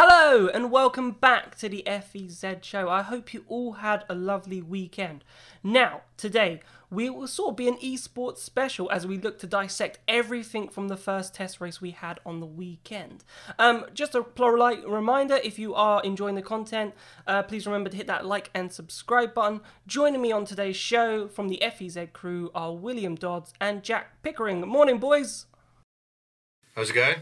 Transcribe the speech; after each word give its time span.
Hello 0.00 0.46
and 0.46 0.70
welcome 0.70 1.10
back 1.10 1.56
to 1.56 1.68
the 1.68 1.82
FEZ 1.84 2.44
show. 2.62 2.88
I 2.88 3.02
hope 3.02 3.34
you 3.34 3.44
all 3.48 3.72
had 3.72 4.04
a 4.08 4.14
lovely 4.14 4.62
weekend. 4.62 5.24
Now, 5.64 6.02
today 6.16 6.60
we 6.88 7.10
will 7.10 7.26
sort 7.26 7.50
of 7.50 7.56
be 7.56 7.66
an 7.66 7.78
esports 7.78 8.38
special 8.38 8.88
as 8.92 9.08
we 9.08 9.18
look 9.18 9.40
to 9.40 9.48
dissect 9.48 9.98
everything 10.06 10.68
from 10.68 10.86
the 10.86 10.96
first 10.96 11.34
test 11.34 11.60
race 11.60 11.80
we 11.80 11.90
had 11.90 12.20
on 12.24 12.38
the 12.38 12.46
weekend. 12.46 13.24
Um, 13.58 13.86
just 13.92 14.14
a 14.14 14.22
polite 14.22 14.88
reminder 14.88 15.40
if 15.42 15.58
you 15.58 15.74
are 15.74 16.00
enjoying 16.04 16.36
the 16.36 16.42
content, 16.42 16.94
uh, 17.26 17.42
please 17.42 17.66
remember 17.66 17.90
to 17.90 17.96
hit 17.96 18.06
that 18.06 18.24
like 18.24 18.50
and 18.54 18.72
subscribe 18.72 19.34
button. 19.34 19.62
Joining 19.88 20.22
me 20.22 20.30
on 20.30 20.44
today's 20.44 20.76
show 20.76 21.26
from 21.26 21.48
the 21.48 21.60
FEZ 21.76 21.98
crew 22.12 22.52
are 22.54 22.72
William 22.72 23.16
Dodds 23.16 23.52
and 23.60 23.82
Jack 23.82 24.22
Pickering. 24.22 24.60
Morning, 24.60 24.98
boys. 24.98 25.46
How's 26.76 26.90
it 26.90 26.94
going? 26.94 27.16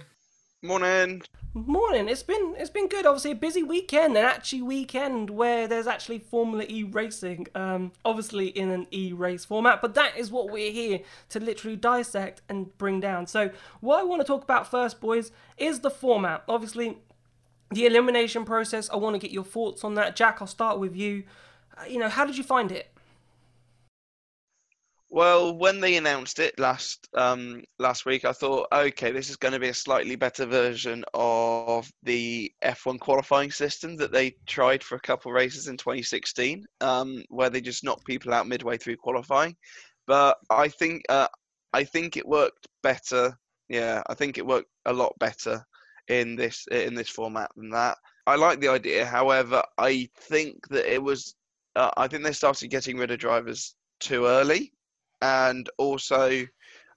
Morning. 0.67 1.23
Morning. 1.55 2.09
It's 2.09 2.25
been 2.25 2.57
it's 2.59 2.71
been 2.71 2.89
good. 2.89 3.07
Obviously, 3.07 3.31
a 3.31 3.37
busy 3.37 3.63
weekend, 3.63 4.17
an 4.17 4.25
actually 4.25 4.63
weekend 4.63 5.31
where 5.31 5.69
there's 5.69 5.87
actually 5.87 6.19
Formula 6.19 6.65
E 6.69 6.83
racing. 6.83 7.47
Um, 7.55 7.93
obviously 8.05 8.49
in 8.49 8.73
an 8.73 8.89
E 8.91 9.13
race 9.13 9.45
format, 9.45 9.81
but 9.81 9.95
that 9.95 10.19
is 10.19 10.33
what 10.33 10.51
we're 10.51 10.73
here 10.73 10.99
to 11.29 11.39
literally 11.39 11.77
dissect 11.77 12.43
and 12.49 12.77
bring 12.79 12.99
down. 12.99 13.29
So, 13.29 13.51
what 13.81 14.01
I 14.01 14.03
want 14.03 14.23
to 14.23 14.27
talk 14.27 14.43
about 14.43 14.69
first, 14.69 15.01
boys, 15.01 15.31
is 15.57 15.81
the 15.81 15.91
format. 15.91 16.43
Obviously, 16.49 16.99
the 17.71 17.87
elimination 17.87 18.45
process. 18.45 18.91
I 18.91 18.97
want 18.97 19.15
to 19.15 19.21
get 19.21 19.31
your 19.31 19.45
thoughts 19.45 19.85
on 19.85 19.95
that. 19.95 20.17
Jack, 20.17 20.39
I'll 20.41 20.49
start 20.49 20.81
with 20.81 20.97
you. 20.97 21.23
Uh, 21.79 21.85
you 21.89 21.99
know, 21.99 22.09
how 22.09 22.27
did 22.27 22.37
you 22.37 22.45
find 22.45 22.73
it? 22.73 22.93
Well, 25.09 25.57
when 25.57 25.81
they 25.81 25.97
announced 25.97 26.41
it 26.41 26.59
last 26.59 27.09
um, 27.15 27.63
last 27.79 28.07
week, 28.07 28.25
I 28.25 28.33
thought, 28.33 28.67
okay, 28.73 29.13
this 29.13 29.31
is 29.31 29.37
going 29.37 29.53
to 29.53 29.61
be 29.61 29.69
a 29.69 29.75
slightly 29.75 30.17
better 30.17 30.47
version 30.47 31.05
of 31.15 31.91
the 32.03 32.53
F1 32.65 32.99
qualifying 32.99 33.53
system 33.53 33.97
that 33.97 34.11
they 34.13 34.37
tried 34.47 34.83
for 34.83 34.97
a 34.97 35.01
couple 35.01 35.31
races 35.33 35.69
in 35.69 35.77
2016, 35.77 36.67
um, 36.81 37.25
where 37.29 37.51
they 37.51 37.61
just 37.61 37.85
knocked 37.85 38.05
people 38.05 38.35
out 38.35 38.49
midway 38.49 38.77
through 38.77 38.97
qualifying. 38.97 39.57
But 40.09 40.39
I 40.51 40.69
think 40.69 41.03
uh, 41.09 41.29
I 41.73 41.85
think 41.85 42.17
it 42.17 42.27
worked 42.27 42.67
better. 42.83 43.39
Yeah, 43.69 44.03
I 44.09 44.15
think 44.15 44.39
it 44.39 44.47
worked 44.47 44.71
a 44.87 44.93
lot 44.93 45.15
better 45.21 45.65
in 46.09 46.35
this 46.37 46.67
in 46.73 46.95
this 46.95 47.09
format 47.09 47.51
than 47.57 47.71
that. 47.71 47.97
I 48.27 48.35
like 48.35 48.61
the 48.61 48.69
idea. 48.69 49.07
However, 49.07 49.63
I 49.79 50.09
think 50.17 50.67
that 50.69 50.93
it 50.93 51.03
was. 51.03 51.35
Uh, 51.77 51.91
I 51.97 52.09
think 52.09 52.25
they 52.25 52.33
started 52.33 52.69
getting 52.69 52.99
rid 52.99 53.13
of 53.13 53.19
drivers 53.19 53.77
too 54.01 54.27
early 54.27 54.73
and 55.23 55.69
also 55.79 56.47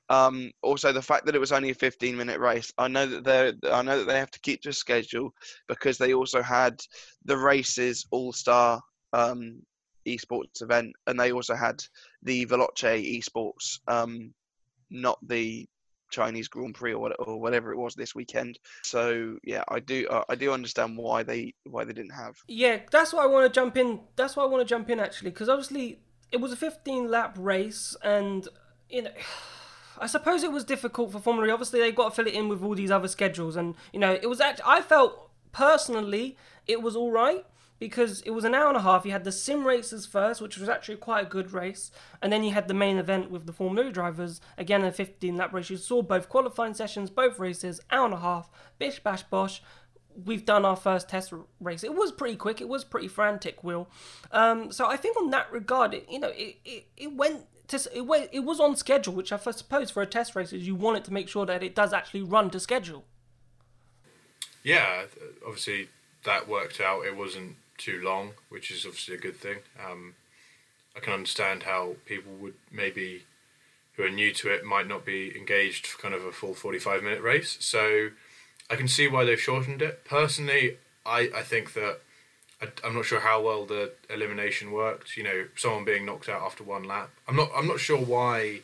um, 0.09 0.51
also 0.63 0.91
the 0.91 1.01
fact 1.01 1.25
that 1.25 1.35
it 1.35 1.39
was 1.39 1.51
only 1.51 1.69
a 1.69 1.75
15 1.75 2.17
minute 2.17 2.39
race. 2.39 2.73
I 2.77 2.87
know 2.87 3.05
that 3.05 3.23
they 3.23 3.69
I 3.69 3.81
know 3.81 3.99
that 3.99 4.07
they 4.07 4.17
have 4.17 4.31
to 4.31 4.39
keep 4.41 4.61
to 4.61 4.69
a 4.69 4.73
schedule 4.73 5.33
because 5.67 5.97
they 5.97 6.13
also 6.13 6.41
had 6.41 6.79
the 7.25 7.37
races 7.37 8.05
All 8.11 8.33
Star 8.33 8.81
um, 9.13 9.61
esports 10.07 10.61
event, 10.61 10.93
and 11.07 11.19
they 11.19 11.31
also 11.31 11.55
had 11.55 11.83
the 12.23 12.45
Veloce 12.47 13.19
esports, 13.19 13.79
um, 13.87 14.33
not 14.89 15.19
the 15.27 15.67
Chinese 16.11 16.47
Grand 16.47 16.73
Prix 16.73 16.93
or, 16.93 17.13
or 17.19 17.39
whatever 17.39 17.71
it 17.71 17.77
was 17.77 17.93
this 17.93 18.15
weekend. 18.15 18.57
So 18.83 19.37
yeah, 19.43 19.63
I 19.69 19.79
do 19.79 20.07
uh, 20.07 20.23
I 20.27 20.33
do 20.33 20.51
understand 20.51 20.97
why 20.97 21.21
they 21.21 21.53
why 21.65 21.83
they 21.83 21.93
didn't 21.93 22.15
have. 22.15 22.35
Yeah, 22.47 22.79
that's 22.91 23.13
why 23.13 23.23
I 23.23 23.27
want 23.27 23.51
to 23.51 23.55
jump 23.55 23.77
in. 23.77 23.99
That's 24.15 24.35
why 24.35 24.43
I 24.43 24.47
want 24.47 24.61
to 24.61 24.69
jump 24.69 24.89
in 24.89 24.99
actually, 24.99 25.29
because 25.29 25.49
obviously 25.49 25.99
it 26.31 26.37
was 26.37 26.51
a 26.51 26.55
15 26.55 27.09
lap 27.09 27.35
race, 27.39 27.95
and 28.03 28.47
you 28.89 29.03
know. 29.03 29.11
I 30.01 30.07
suppose 30.07 30.43
it 30.43 30.51
was 30.53 30.63
difficult 30.63 31.11
for 31.11 31.19
Formula 31.19 31.49
E. 31.49 31.51
Obviously, 31.51 31.81
they've 31.81 31.93
got 31.93 32.07
to 32.07 32.15
fill 32.15 32.27
it 32.27 32.33
in 32.33 32.47
with 32.47 32.63
all 32.63 32.73
these 32.73 32.89
other 32.89 33.09
schedules, 33.09 33.57
and 33.57 33.75
you 33.91 33.99
know, 33.99 34.13
it 34.13 34.27
was 34.27 34.39
actually. 34.39 34.63
I 34.65 34.81
felt 34.81 35.29
personally 35.51 36.37
it 36.67 36.81
was 36.81 36.95
all 36.95 37.11
right 37.11 37.45
because 37.79 38.21
it 38.21 38.31
was 38.31 38.43
an 38.43 38.53
hour 38.53 38.67
and 38.67 38.77
a 38.77 38.81
half. 38.81 39.05
You 39.05 39.11
had 39.11 39.23
the 39.23 39.31
sim 39.31 39.65
races 39.65 40.05
first, 40.05 40.41
which 40.41 40.57
was 40.57 40.69
actually 40.69 40.97
quite 40.97 41.25
a 41.25 41.29
good 41.29 41.51
race, 41.51 41.91
and 42.21 42.31
then 42.31 42.43
you 42.43 42.51
had 42.51 42.67
the 42.67 42.73
main 42.73 42.97
event 42.97 43.31
with 43.31 43.45
the 43.45 43.53
Formula 43.53 43.89
E 43.89 43.91
drivers. 43.91 44.41
Again, 44.57 44.83
a 44.83 44.91
15 44.91 45.35
lap 45.35 45.53
race. 45.53 45.69
You 45.69 45.77
saw 45.77 46.01
both 46.01 46.29
qualifying 46.29 46.73
sessions, 46.73 47.09
both 47.09 47.39
races, 47.39 47.81
hour 47.89 48.05
and 48.05 48.13
a 48.13 48.19
half. 48.19 48.49
Bish 48.77 48.99
bash 48.99 49.23
bosh 49.23 49.61
we've 50.25 50.45
done 50.45 50.65
our 50.65 50.75
first 50.75 51.09
test 51.09 51.33
race. 51.59 51.83
It 51.83 51.93
was 51.93 52.11
pretty 52.11 52.35
quick. 52.35 52.61
It 52.61 52.67
was 52.67 52.83
pretty 52.83 53.07
frantic, 53.07 53.63
Will. 53.63 53.87
Um, 54.31 54.71
so 54.71 54.87
I 54.87 54.97
think 54.97 55.17
on 55.17 55.29
that 55.31 55.51
regard, 55.51 55.93
it, 55.93 56.07
you 56.09 56.19
know, 56.19 56.29
it, 56.29 56.57
it, 56.65 56.87
it 56.97 57.13
went 57.13 57.45
to, 57.67 57.89
it 57.93 58.05
went, 58.05 58.29
it 58.31 58.41
was 58.41 58.59
on 58.59 58.75
schedule, 58.75 59.13
which 59.13 59.31
I 59.31 59.37
suppose 59.37 59.91
for 59.91 60.01
a 60.01 60.07
test 60.07 60.35
race 60.35 60.53
is 60.53 60.67
you 60.67 60.75
want 60.75 60.97
it 60.97 61.05
to 61.05 61.13
make 61.13 61.29
sure 61.29 61.45
that 61.45 61.63
it 61.63 61.75
does 61.75 61.93
actually 61.93 62.23
run 62.23 62.49
to 62.51 62.59
schedule. 62.59 63.05
Yeah, 64.63 65.03
obviously 65.45 65.89
that 66.25 66.47
worked 66.47 66.81
out. 66.81 67.05
It 67.05 67.15
wasn't 67.15 67.55
too 67.77 68.01
long, 68.03 68.31
which 68.49 68.71
is 68.71 68.85
obviously 68.85 69.15
a 69.15 69.19
good 69.19 69.37
thing. 69.37 69.59
Um, 69.83 70.15
I 70.95 70.99
can 70.99 71.13
understand 71.13 71.63
how 71.63 71.95
people 72.05 72.33
would 72.39 72.55
maybe 72.71 73.23
who 73.93 74.03
are 74.03 74.09
new 74.09 74.33
to 74.33 74.49
it 74.49 74.63
might 74.63 74.87
not 74.87 75.05
be 75.05 75.35
engaged 75.37 75.85
for 75.85 76.01
kind 76.01 76.13
of 76.13 76.23
a 76.23 76.31
full 76.31 76.53
45 76.53 77.03
minute 77.03 77.21
race. 77.21 77.57
So 77.59 78.09
I 78.69 78.75
can 78.75 78.87
see 78.87 79.07
why 79.07 79.25
they've 79.25 79.39
shortened 79.39 79.81
it. 79.81 80.05
Personally, 80.05 80.77
I, 81.05 81.29
I 81.35 81.41
think 81.41 81.73
that 81.73 81.99
I, 82.61 82.67
am 82.85 82.95
not 82.95 83.05
sure 83.05 83.21
how 83.21 83.41
well 83.41 83.65
the 83.65 83.93
elimination 84.09 84.71
worked. 84.71 85.17
You 85.17 85.23
know, 85.23 85.45
someone 85.55 85.85
being 85.85 86.05
knocked 86.05 86.29
out 86.29 86.41
after 86.41 86.63
one 86.63 86.83
lap. 86.83 87.09
I'm 87.27 87.35
not 87.35 87.49
I'm 87.55 87.67
not 87.67 87.79
sure 87.79 87.97
why 87.97 88.61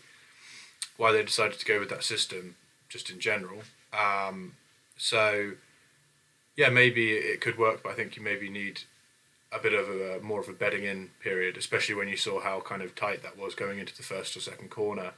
why 0.97 1.11
they 1.11 1.23
decided 1.23 1.59
to 1.59 1.65
go 1.65 1.79
with 1.79 1.89
that 1.89 2.03
system 2.03 2.55
just 2.89 3.09
in 3.09 3.19
general. 3.19 3.61
Um, 3.93 4.53
so 4.97 5.53
yeah, 6.55 6.69
maybe 6.69 7.11
it 7.11 7.41
could 7.41 7.57
work, 7.57 7.83
but 7.83 7.91
I 7.91 7.95
think 7.95 8.15
you 8.15 8.23
maybe 8.23 8.49
need 8.49 8.81
a 9.51 9.59
bit 9.59 9.73
of 9.73 9.89
a 9.89 10.19
more 10.21 10.41
of 10.41 10.49
a 10.49 10.53
bedding 10.53 10.83
in 10.83 11.09
period, 11.21 11.57
especially 11.57 11.95
when 11.95 12.07
you 12.07 12.17
saw 12.17 12.41
how 12.41 12.59
kind 12.59 12.81
of 12.81 12.95
tight 12.95 13.23
that 13.23 13.37
was 13.37 13.55
going 13.55 13.79
into 13.79 13.95
the 13.95 14.03
first 14.03 14.35
or 14.35 14.41
second 14.41 14.69
corner. 14.69 15.11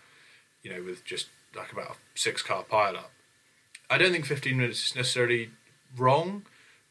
You 0.63 0.73
know, 0.73 0.83
with 0.83 1.03
just 1.05 1.27
like 1.55 1.71
about 1.71 1.91
a 1.91 1.95
six 2.15 2.41
car 2.41 2.63
pile 2.63 2.97
up. 2.97 3.11
I 3.89 3.97
don't 3.97 4.11
think 4.11 4.25
15 4.25 4.57
minutes 4.57 4.89
is 4.91 4.95
necessarily 4.95 5.49
wrong, 5.95 6.43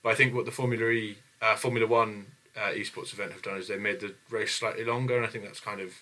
but 0.02 0.10
I 0.10 0.14
think 0.14 0.34
what 0.34 0.46
the 0.46 0.50
Formula 0.50 0.88
E, 0.90 1.18
uh, 1.42 1.56
Formula 1.56 1.86
One 1.86 2.26
uh, 2.56 2.70
esports 2.70 3.12
event 3.12 3.32
have 3.32 3.42
done 3.42 3.58
is 3.58 3.68
they 3.68 3.76
made 3.76 4.00
the 4.00 4.14
race 4.30 4.54
slightly 4.54 4.84
longer, 4.84 5.16
and 5.16 5.26
I 5.26 5.28
think 5.28 5.44
that's 5.44 5.60
kind 5.60 5.80
of, 5.80 5.92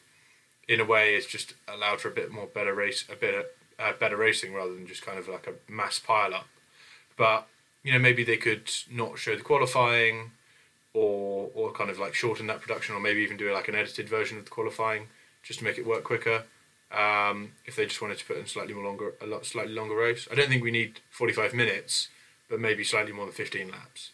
in 0.69 0.81
a 0.81 0.85
way, 0.85 1.15
it's 1.17 1.27
just 1.27 1.55
allowed 1.67 2.01
for 2.01 2.09
a 2.09 2.13
bit 2.13 2.31
more 2.31 2.47
better 2.47 2.75
race, 2.75 3.05
a 3.11 3.17
bit 3.17 3.57
uh, 3.79 3.93
better 3.99 4.17
racing 4.17 4.55
rather 4.55 4.73
than 4.73 4.87
just 4.87 5.05
kind 5.05 5.19
of 5.19 5.29
like 5.29 5.47
a 5.47 5.73
mass 5.73 5.99
pile 5.99 6.33
up. 6.33 6.47
But 7.17 7.49
you 7.83 7.93
know, 7.93 7.99
maybe 7.99 8.25
they 8.25 8.37
could 8.37 8.71
not 8.91 9.19
show 9.19 9.37
the 9.37 9.43
qualifying, 9.43 10.31
or 10.93 11.51
or 11.55 11.73
kind 11.73 11.91
of 11.91 11.99
like 11.99 12.15
shorten 12.15 12.47
that 12.47 12.61
production, 12.61 12.95
or 12.95 13.01
maybe 13.01 13.21
even 13.21 13.37
do 13.37 13.53
like 13.53 13.69
an 13.69 13.75
edited 13.75 14.09
version 14.09 14.39
of 14.39 14.45
the 14.45 14.51
qualifying 14.51 15.09
just 15.43 15.59
to 15.59 15.65
make 15.65 15.77
it 15.77 15.87
work 15.87 16.05
quicker. 16.05 16.45
Um, 16.95 17.53
if 17.67 17.75
they 17.75 17.87
just 17.87 18.01
wanted 18.01 18.19
to 18.19 18.25
put 18.25 18.37
in 18.37 18.47
slightly 18.47 18.73
more 18.73 18.85
longer, 18.85 19.15
a 19.21 19.27
lot 19.27 19.45
slightly 19.45 19.75
longer 19.75 19.97
race, 19.97 20.29
I 20.31 20.37
don't 20.37 20.49
think 20.49 20.63
we 20.63 20.71
need 20.71 21.01
forty-five 21.11 21.53
minutes, 21.53 22.09
but 22.49 22.61
maybe 22.61 22.85
slightly 22.85 23.13
more 23.13 23.27
than 23.27 23.35
fifteen 23.35 23.69
laps. 23.71 24.13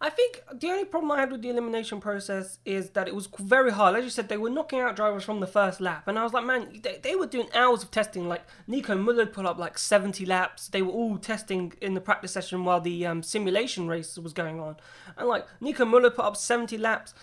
I 0.00 0.10
think 0.10 0.42
the 0.52 0.68
only 0.68 0.84
problem 0.84 1.10
I 1.10 1.18
had 1.18 1.32
with 1.32 1.42
the 1.42 1.48
elimination 1.48 2.00
process 2.00 2.58
is 2.64 2.90
that 2.90 3.08
it 3.08 3.14
was 3.16 3.28
very 3.40 3.72
hard. 3.72 3.96
As 3.96 4.04
you 4.04 4.10
said, 4.10 4.28
they 4.28 4.36
were 4.36 4.50
knocking 4.50 4.78
out 4.78 4.94
drivers 4.94 5.24
from 5.24 5.40
the 5.40 5.46
first 5.46 5.80
lap, 5.80 6.06
and 6.06 6.18
I 6.18 6.22
was 6.22 6.32
like, 6.32 6.44
man, 6.44 6.68
they, 6.82 7.00
they 7.02 7.16
were 7.16 7.26
doing 7.26 7.48
hours 7.52 7.82
of 7.82 7.90
testing. 7.90 8.28
Like 8.28 8.44
Nico 8.66 8.94
Muller 8.96 9.26
put 9.26 9.46
up 9.46 9.58
like 9.58 9.78
seventy 9.78 10.26
laps. 10.26 10.68
They 10.68 10.82
were 10.82 10.92
all 10.92 11.16
testing 11.16 11.72
in 11.80 11.94
the 11.94 12.00
practice 12.00 12.32
session 12.32 12.64
while 12.64 12.80
the 12.80 13.06
um, 13.06 13.22
simulation 13.22 13.88
race 13.88 14.18
was 14.18 14.32
going 14.32 14.60
on, 14.60 14.76
and 15.16 15.26
like 15.26 15.46
Nico 15.60 15.84
Muller 15.84 16.10
put 16.10 16.26
up 16.26 16.36
seventy 16.36 16.76
laps. 16.76 17.14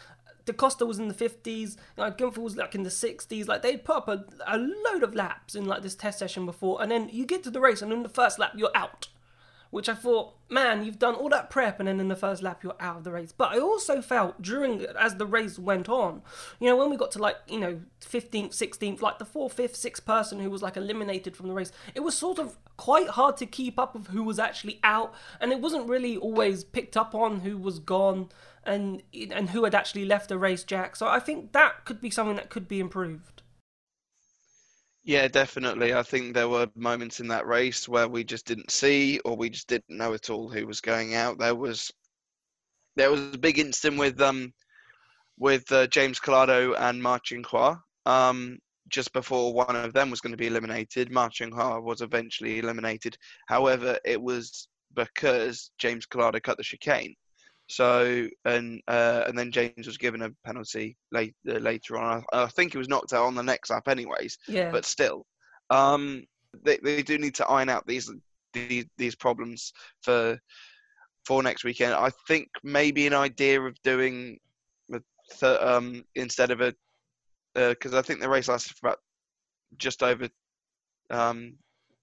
Da 0.45 0.53
Costa 0.53 0.85
was 0.85 1.00
in 1.00 1.07
the 1.07 1.13
50s, 1.13 1.75
like 1.97 2.17
Gunther 2.17 2.41
was 2.41 2.56
like 2.56 2.75
in 2.75 2.83
the 2.83 2.89
60s. 2.89 3.47
Like 3.47 3.61
they'd 3.61 3.83
put 3.83 3.97
up 3.97 4.07
a, 4.07 4.25
a 4.45 4.57
load 4.57 5.03
of 5.03 5.16
laps 5.16 5.56
in 5.56 5.66
like 5.66 5.81
this 5.81 5.95
test 5.95 6.19
session 6.19 6.45
before, 6.45 6.81
and 6.81 6.91
then 6.91 7.09
you 7.11 7.25
get 7.25 7.44
to 7.44 7.51
the 7.51 7.59
race, 7.59 7.81
and 7.81 7.91
in 7.91 8.03
the 8.03 8.09
first 8.09 8.39
lap 8.39 8.53
you're 8.56 8.75
out. 8.75 9.07
Which 9.72 9.89
I 9.89 9.94
thought, 9.94 10.35
man, 10.47 10.85
you've 10.85 11.00
done 11.00 11.16
all 11.16 11.28
that 11.29 11.50
prep, 11.50 11.79
and 11.79 11.89
then 11.89 12.00
in 12.00 12.07
the 12.07 12.16
first 12.16 12.42
lap 12.42 12.63
you're 12.63 12.77
out 12.80 12.97
of 12.97 13.03
the 13.03 13.12
race. 13.12 13.33
But 13.33 13.51
I 13.51 13.59
also 13.59 14.01
felt 14.01 14.42
during 14.42 14.86
as 14.97 15.15
the 15.15 15.25
race 15.25 15.59
went 15.59 15.89
on, 15.89 16.21
you 16.59 16.69
know, 16.69 16.77
when 16.77 16.89
we 16.89 16.95
got 16.95 17.12
to 17.12 17.19
like 17.19 17.38
you 17.48 17.59
know 17.59 17.81
15th, 18.01 18.51
16th, 18.51 19.01
like 19.01 19.18
the 19.18 19.25
fourth, 19.25 19.53
fifth, 19.53 19.75
sixth 19.75 20.06
person 20.06 20.39
who 20.39 20.50
was 20.50 20.62
like 20.62 20.77
eliminated 20.77 21.36
from 21.36 21.48
the 21.48 21.53
race, 21.53 21.71
it 21.95 22.01
was 22.01 22.15
sort 22.15 22.38
of 22.38 22.57
quite 22.77 23.09
hard 23.09 23.36
to 23.38 23.45
keep 23.45 23.80
up 23.80 23.95
with 23.95 24.07
who 24.07 24.24
was 24.24 24.38
actually 24.38 24.80
out, 24.83 25.13
and 25.41 25.51
it 25.51 25.59
wasn't 25.59 25.89
really 25.89 26.15
always 26.15 26.63
picked 26.63 26.95
up 26.95 27.15
on 27.15 27.39
who 27.39 27.57
was 27.57 27.80
gone 27.80 28.30
and 28.65 29.03
and 29.31 29.50
who 29.50 29.63
had 29.63 29.75
actually 29.75 30.06
left 30.06 30.29
the 30.29 30.38
race, 30.38 30.63
Jack. 30.63 30.95
So 30.95 31.07
I 31.07 31.19
think 31.19 31.53
that 31.53 31.85
could 31.85 32.01
be 32.01 32.09
something 32.09 32.35
that 32.35 32.50
could 32.50 32.67
be 32.67 32.79
improved. 32.79 33.41
Yeah, 35.03 35.27
definitely. 35.27 35.94
I 35.94 36.01
think 36.01 36.33
there 36.33 36.50
were 36.50 36.67
moments 36.75 37.19
in 37.19 37.27
that 37.27 37.45
race 37.45 37.88
where 37.88 38.07
we 38.07 38.23
just 38.23 38.47
didn't 38.47 38.71
see, 38.71 39.19
or 39.19 39.38
we 39.38 39.51
just 39.51 39.67
didn't 39.67 39.97
know 39.97 40.13
at 40.15 40.31
all 40.31 40.50
who 40.50 40.65
was 40.65 40.81
going 40.81 41.13
out. 41.13 41.38
There 41.38 41.53
was 41.53 41.91
there 42.95 43.12
was 43.12 43.33
a 43.33 43.38
big 43.38 43.59
incident 43.59 44.00
with 44.00 44.19
um 44.19 44.51
with 45.38 45.71
uh, 45.71 45.88
James 45.88 46.19
Calado 46.19 46.73
and 46.79 47.01
Martin 47.01 47.44
Hua. 47.44 47.77
Um, 48.06 48.57
just 48.89 49.13
before 49.13 49.53
one 49.53 49.75
of 49.75 49.94
them 49.94 50.09
was 50.09 50.21
going 50.21 50.31
to 50.31 50.38
be 50.38 50.47
eliminated, 50.47 51.12
Martin 51.12 51.51
Hua 51.51 51.79
was 51.79 52.01
eventually 52.01 52.59
eliminated. 52.59 53.17
However, 53.47 54.00
it 54.06 54.21
was 54.21 54.67
because 54.95 55.71
James 55.77 56.06
Calado 56.06 56.41
cut 56.41 56.57
the 56.57 56.63
chicane. 56.63 57.15
So 57.67 58.27
and 58.45 58.81
uh, 58.88 59.23
and 59.27 59.38
then 59.38 59.51
James 59.51 59.88
was 59.88 59.97
given 59.97 60.21
a 60.21 60.29
penalty 60.45 60.97
late, 61.12 61.33
uh, 61.50 61.53
later 61.53 61.97
on. 61.97 62.23
I, 62.31 62.44
I, 62.44 62.47
think 62.47 62.73
he 62.73 62.77
was 62.77 62.88
knocked 62.88 63.13
out 63.13 63.25
on 63.25 63.33
the 63.33 63.41
next 63.41 63.71
lap, 63.71 63.88
anyways. 63.88 64.38
Yeah. 64.47 64.71
But 64.71 64.85
still, 64.85 65.25
um, 65.71 66.23
they 66.63 66.77
they 66.83 67.01
do 67.01 67.17
need 67.17 67.35
to 67.35 67.47
iron 67.47 67.69
out 67.69 67.88
these 67.88 68.12
these 68.53 68.85
these 68.97 69.15
problems 69.15 69.73
for 70.03 70.38
for 71.25 71.41
next 71.41 71.63
weekend. 71.63 71.94
I 71.94 72.12
think 72.27 72.50
maybe 72.63 73.07
an 73.07 73.13
idea 73.13 73.59
of 73.59 73.75
doing 73.81 74.38
th- 74.91 75.59
um 75.62 76.03
instead 76.15 76.51
of 76.51 76.62
a 76.62 76.73
because 77.56 77.94
uh, 77.94 78.00
I 78.00 78.01
think 78.01 78.19
the 78.19 78.29
race 78.29 78.47
lasted 78.47 78.75
for 78.77 78.89
about 78.89 79.00
just 79.77 80.03
over 80.03 80.29
um 81.09 81.56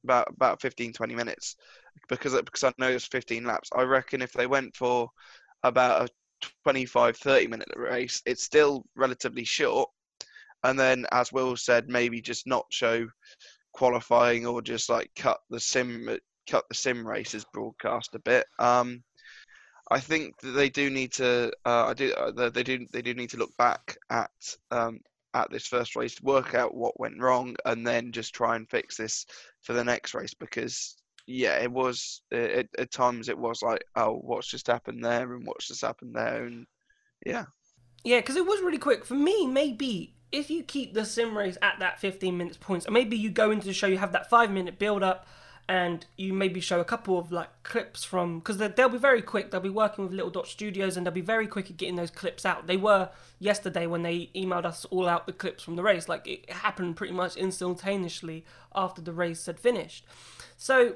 about 0.04 0.28
about 0.28 0.60
15 0.60 0.92
20 0.92 1.14
minutes 1.14 1.56
because 2.08 2.34
because 2.42 2.64
I 2.64 2.72
know 2.78 2.88
it's 2.88 3.06
15 3.06 3.44
laps. 3.44 3.70
I 3.74 3.82
reckon 3.82 4.22
if 4.22 4.32
they 4.32 4.46
went 4.46 4.74
for 4.74 5.08
about 5.64 6.08
a 6.08 6.48
25 6.64 7.16
30 7.16 7.46
minute 7.46 7.68
race, 7.76 8.22
it's 8.26 8.42
still 8.42 8.84
relatively 8.96 9.44
short. 9.44 9.88
And 10.64 10.78
then, 10.78 11.06
as 11.12 11.32
Will 11.32 11.56
said, 11.56 11.88
maybe 11.88 12.20
just 12.20 12.46
not 12.46 12.66
show 12.70 13.06
qualifying 13.72 14.46
or 14.46 14.62
just 14.62 14.88
like 14.88 15.10
cut 15.16 15.40
the 15.50 15.58
sim 15.58 16.18
cut 16.48 16.64
the 16.68 16.74
sim 16.74 17.06
races 17.06 17.44
broadcast 17.52 18.14
a 18.14 18.18
bit. 18.20 18.46
Um, 18.58 19.02
I 19.90 20.00
think 20.00 20.38
that 20.40 20.52
they 20.52 20.70
do 20.70 20.90
need 20.90 21.12
to. 21.14 21.52
Uh, 21.64 21.86
I 21.86 21.94
do. 21.94 22.12
Uh, 22.12 22.50
they 22.50 22.62
do. 22.62 22.86
They 22.92 23.02
do 23.02 23.14
need 23.14 23.30
to 23.30 23.36
look 23.36 23.56
back 23.56 23.96
at 24.10 24.30
um, 24.70 25.00
at 25.34 25.50
this 25.50 25.66
first 25.66 25.96
race, 25.96 26.20
work 26.22 26.54
out 26.54 26.74
what 26.74 26.98
went 27.00 27.20
wrong, 27.20 27.56
and 27.64 27.86
then 27.86 28.12
just 28.12 28.34
try 28.34 28.56
and 28.56 28.68
fix 28.70 28.96
this 28.96 29.26
for 29.62 29.72
the 29.72 29.84
next 29.84 30.14
race 30.14 30.34
because 30.34 30.96
yeah, 31.26 31.58
it 31.58 31.70
was 31.70 32.22
it, 32.30 32.68
at 32.78 32.90
times 32.90 33.28
it 33.28 33.38
was 33.38 33.62
like, 33.62 33.84
oh, 33.96 34.20
what's 34.22 34.48
just 34.48 34.66
happened 34.66 35.04
there, 35.04 35.34
and 35.34 35.46
what's 35.46 35.68
just 35.68 35.82
happened 35.82 36.14
there, 36.14 36.44
and 36.44 36.66
yeah, 37.24 37.44
yeah, 38.04 38.18
because 38.18 38.36
it 38.36 38.46
was 38.46 38.60
really 38.60 38.78
quick 38.78 39.04
for 39.04 39.14
me. 39.14 39.46
Maybe 39.46 40.14
if 40.32 40.50
you 40.50 40.62
keep 40.62 40.94
the 40.94 41.04
sim 41.04 41.36
race 41.36 41.58
at 41.62 41.78
that 41.78 42.00
15 42.00 42.36
minutes 42.36 42.56
points, 42.56 42.86
and 42.86 42.94
maybe 42.94 43.16
you 43.16 43.30
go 43.30 43.50
into 43.50 43.66
the 43.66 43.72
show, 43.72 43.86
you 43.86 43.98
have 43.98 44.12
that 44.12 44.28
five 44.28 44.50
minute 44.50 44.78
build 44.78 45.02
up, 45.02 45.26
and 45.68 46.04
you 46.16 46.32
maybe 46.32 46.60
show 46.60 46.80
a 46.80 46.84
couple 46.84 47.18
of 47.18 47.30
like 47.30 47.48
clips 47.62 48.04
from 48.04 48.40
because 48.40 48.58
they'll 48.58 48.88
be 48.88 48.98
very 48.98 49.22
quick. 49.22 49.50
They'll 49.50 49.60
be 49.60 49.68
working 49.68 50.04
with 50.04 50.12
Little 50.12 50.30
Dot 50.30 50.46
Studios, 50.46 50.96
and 50.96 51.06
they'll 51.06 51.14
be 51.14 51.20
very 51.20 51.46
quick 51.46 51.70
at 51.70 51.76
getting 51.76 51.96
those 51.96 52.10
clips 52.10 52.44
out. 52.44 52.66
They 52.66 52.76
were 52.76 53.10
yesterday 53.38 53.86
when 53.86 54.02
they 54.02 54.30
emailed 54.34 54.64
us 54.64 54.84
all 54.86 55.08
out 55.08 55.26
the 55.26 55.32
clips 55.32 55.62
from 55.62 55.76
the 55.76 55.82
race. 55.82 56.08
Like 56.08 56.26
it 56.26 56.50
happened 56.50 56.96
pretty 56.96 57.14
much 57.14 57.36
instantaneously 57.36 58.44
after 58.74 59.00
the 59.00 59.12
race 59.12 59.46
had 59.46 59.60
finished. 59.60 60.04
So 60.56 60.94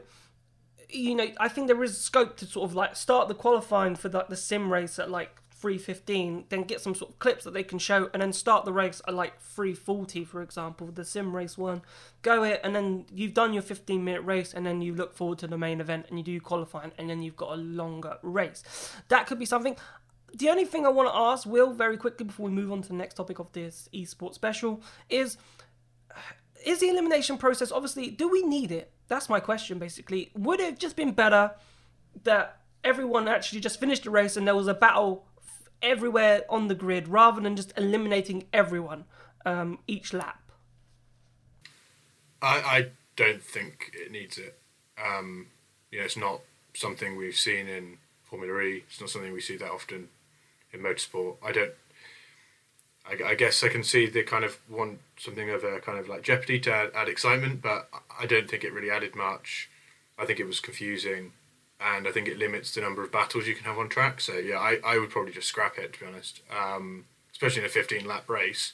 you 0.88 1.14
know, 1.14 1.28
I 1.38 1.48
think 1.48 1.66
there 1.66 1.82
is 1.82 1.98
scope 1.98 2.36
to 2.38 2.46
sort 2.46 2.68
of 2.68 2.74
like 2.74 2.96
start 2.96 3.28
the 3.28 3.34
qualifying 3.34 3.96
for 3.96 4.08
like 4.08 4.28
the 4.28 4.36
sim 4.36 4.72
race 4.72 4.98
at 4.98 5.10
like 5.10 5.36
315, 5.66 6.44
then 6.48 6.62
get 6.62 6.80
some 6.80 6.94
sort 6.94 7.10
of 7.10 7.18
clips 7.18 7.42
that 7.42 7.52
they 7.52 7.64
can 7.64 7.80
show, 7.80 8.08
and 8.12 8.22
then 8.22 8.32
start 8.32 8.64
the 8.64 8.72
race 8.72 9.02
at 9.08 9.14
like 9.14 9.40
340, 9.40 10.24
for 10.24 10.40
example, 10.40 10.86
the 10.92 11.04
sim 11.04 11.34
race 11.34 11.58
one. 11.58 11.82
Go 12.22 12.44
it, 12.44 12.60
and 12.62 12.74
then 12.74 13.06
you've 13.12 13.34
done 13.34 13.52
your 13.52 13.64
15 13.64 14.04
minute 14.04 14.22
race, 14.22 14.54
and 14.54 14.64
then 14.64 14.80
you 14.80 14.94
look 14.94 15.16
forward 15.16 15.38
to 15.40 15.48
the 15.48 15.58
main 15.58 15.80
event, 15.80 16.06
and 16.08 16.18
you 16.18 16.24
do 16.24 16.40
qualifying, 16.40 16.92
and 16.98 17.10
then 17.10 17.20
you've 17.20 17.34
got 17.34 17.52
a 17.52 17.56
longer 17.56 18.18
race. 18.22 18.92
That 19.08 19.26
could 19.26 19.40
be 19.40 19.44
something. 19.44 19.76
The 20.34 20.50
only 20.50 20.66
thing 20.66 20.86
I 20.86 20.90
want 20.90 21.08
to 21.08 21.16
ask 21.16 21.46
Will 21.46 21.72
very 21.72 21.96
quickly 21.96 22.26
before 22.26 22.46
we 22.46 22.52
move 22.52 22.70
on 22.70 22.82
to 22.82 22.88
the 22.88 22.94
next 22.94 23.14
topic 23.14 23.40
of 23.40 23.50
this 23.52 23.88
esports 23.92 24.34
special 24.34 24.82
is 25.08 25.36
is 26.64 26.80
the 26.80 26.88
elimination 26.88 27.38
process 27.38 27.70
obviously 27.70 28.10
do 28.10 28.28
we 28.28 28.42
need 28.42 28.72
it 28.72 28.90
that's 29.06 29.28
my 29.28 29.38
question 29.38 29.78
basically 29.78 30.32
would 30.34 30.58
it 30.58 30.64
have 30.64 30.78
just 30.78 30.96
been 30.96 31.12
better 31.12 31.52
that 32.24 32.60
everyone 32.82 33.28
actually 33.28 33.60
just 33.60 33.78
finished 33.78 34.02
the 34.04 34.10
race 34.10 34.36
and 34.36 34.46
there 34.46 34.56
was 34.56 34.66
a 34.66 34.74
battle 34.74 35.26
everywhere 35.82 36.42
on 36.48 36.68
the 36.68 36.74
grid 36.74 37.08
rather 37.08 37.40
than 37.40 37.56
just 37.56 37.72
eliminating 37.76 38.44
everyone 38.52 39.04
um, 39.44 39.78
each 39.86 40.12
lap. 40.12 40.42
I, 42.42 42.56
I 42.56 42.86
don't 43.16 43.42
think 43.42 43.92
it 43.94 44.10
needs 44.10 44.38
it. 44.38 44.58
Um, 45.02 45.48
you 45.90 45.98
know 45.98 46.04
it's 46.04 46.16
not 46.16 46.40
something 46.74 47.16
we've 47.16 47.36
seen 47.36 47.68
in 47.68 47.98
formula 48.24 48.60
e. 48.60 48.84
It's 48.88 49.00
not 49.00 49.10
something 49.10 49.32
we 49.32 49.40
see 49.40 49.56
that 49.56 49.70
often 49.70 50.08
in 50.72 50.80
motorsport. 50.80 51.36
I 51.42 51.52
don't 51.52 51.72
I, 53.08 53.30
I, 53.30 53.34
guess 53.34 53.62
I 53.62 53.68
can 53.68 53.82
see 53.82 54.06
they 54.06 54.22
kind 54.22 54.44
of 54.44 54.58
want 54.68 54.98
something 55.18 55.48
of 55.50 55.64
a 55.64 55.80
kind 55.80 55.98
of 55.98 56.08
like 56.08 56.22
Jeopardy 56.22 56.58
to 56.60 56.72
add, 56.72 56.90
add, 56.94 57.08
excitement, 57.08 57.62
but 57.62 57.88
I 58.18 58.26
don't 58.26 58.50
think 58.50 58.64
it 58.64 58.72
really 58.72 58.90
added 58.90 59.14
much. 59.14 59.70
I 60.18 60.24
think 60.24 60.40
it 60.40 60.46
was 60.46 60.60
confusing, 60.60 61.32
and 61.80 62.08
I 62.08 62.12
think 62.12 62.28
it 62.28 62.38
limits 62.38 62.74
the 62.74 62.80
number 62.80 63.02
of 63.02 63.12
battles 63.12 63.46
you 63.46 63.54
can 63.54 63.64
have 63.64 63.78
on 63.78 63.88
track. 63.88 64.20
So 64.20 64.34
yeah, 64.34 64.58
I, 64.58 64.78
I 64.84 64.98
would 64.98 65.10
probably 65.10 65.32
just 65.32 65.48
scrap 65.48 65.78
it 65.78 65.92
to 65.94 66.00
be 66.00 66.06
honest, 66.06 66.40
um, 66.50 67.04
especially 67.32 67.62
in 67.62 67.66
a 67.66 67.70
15 67.70 68.06
lap 68.06 68.28
race. 68.28 68.72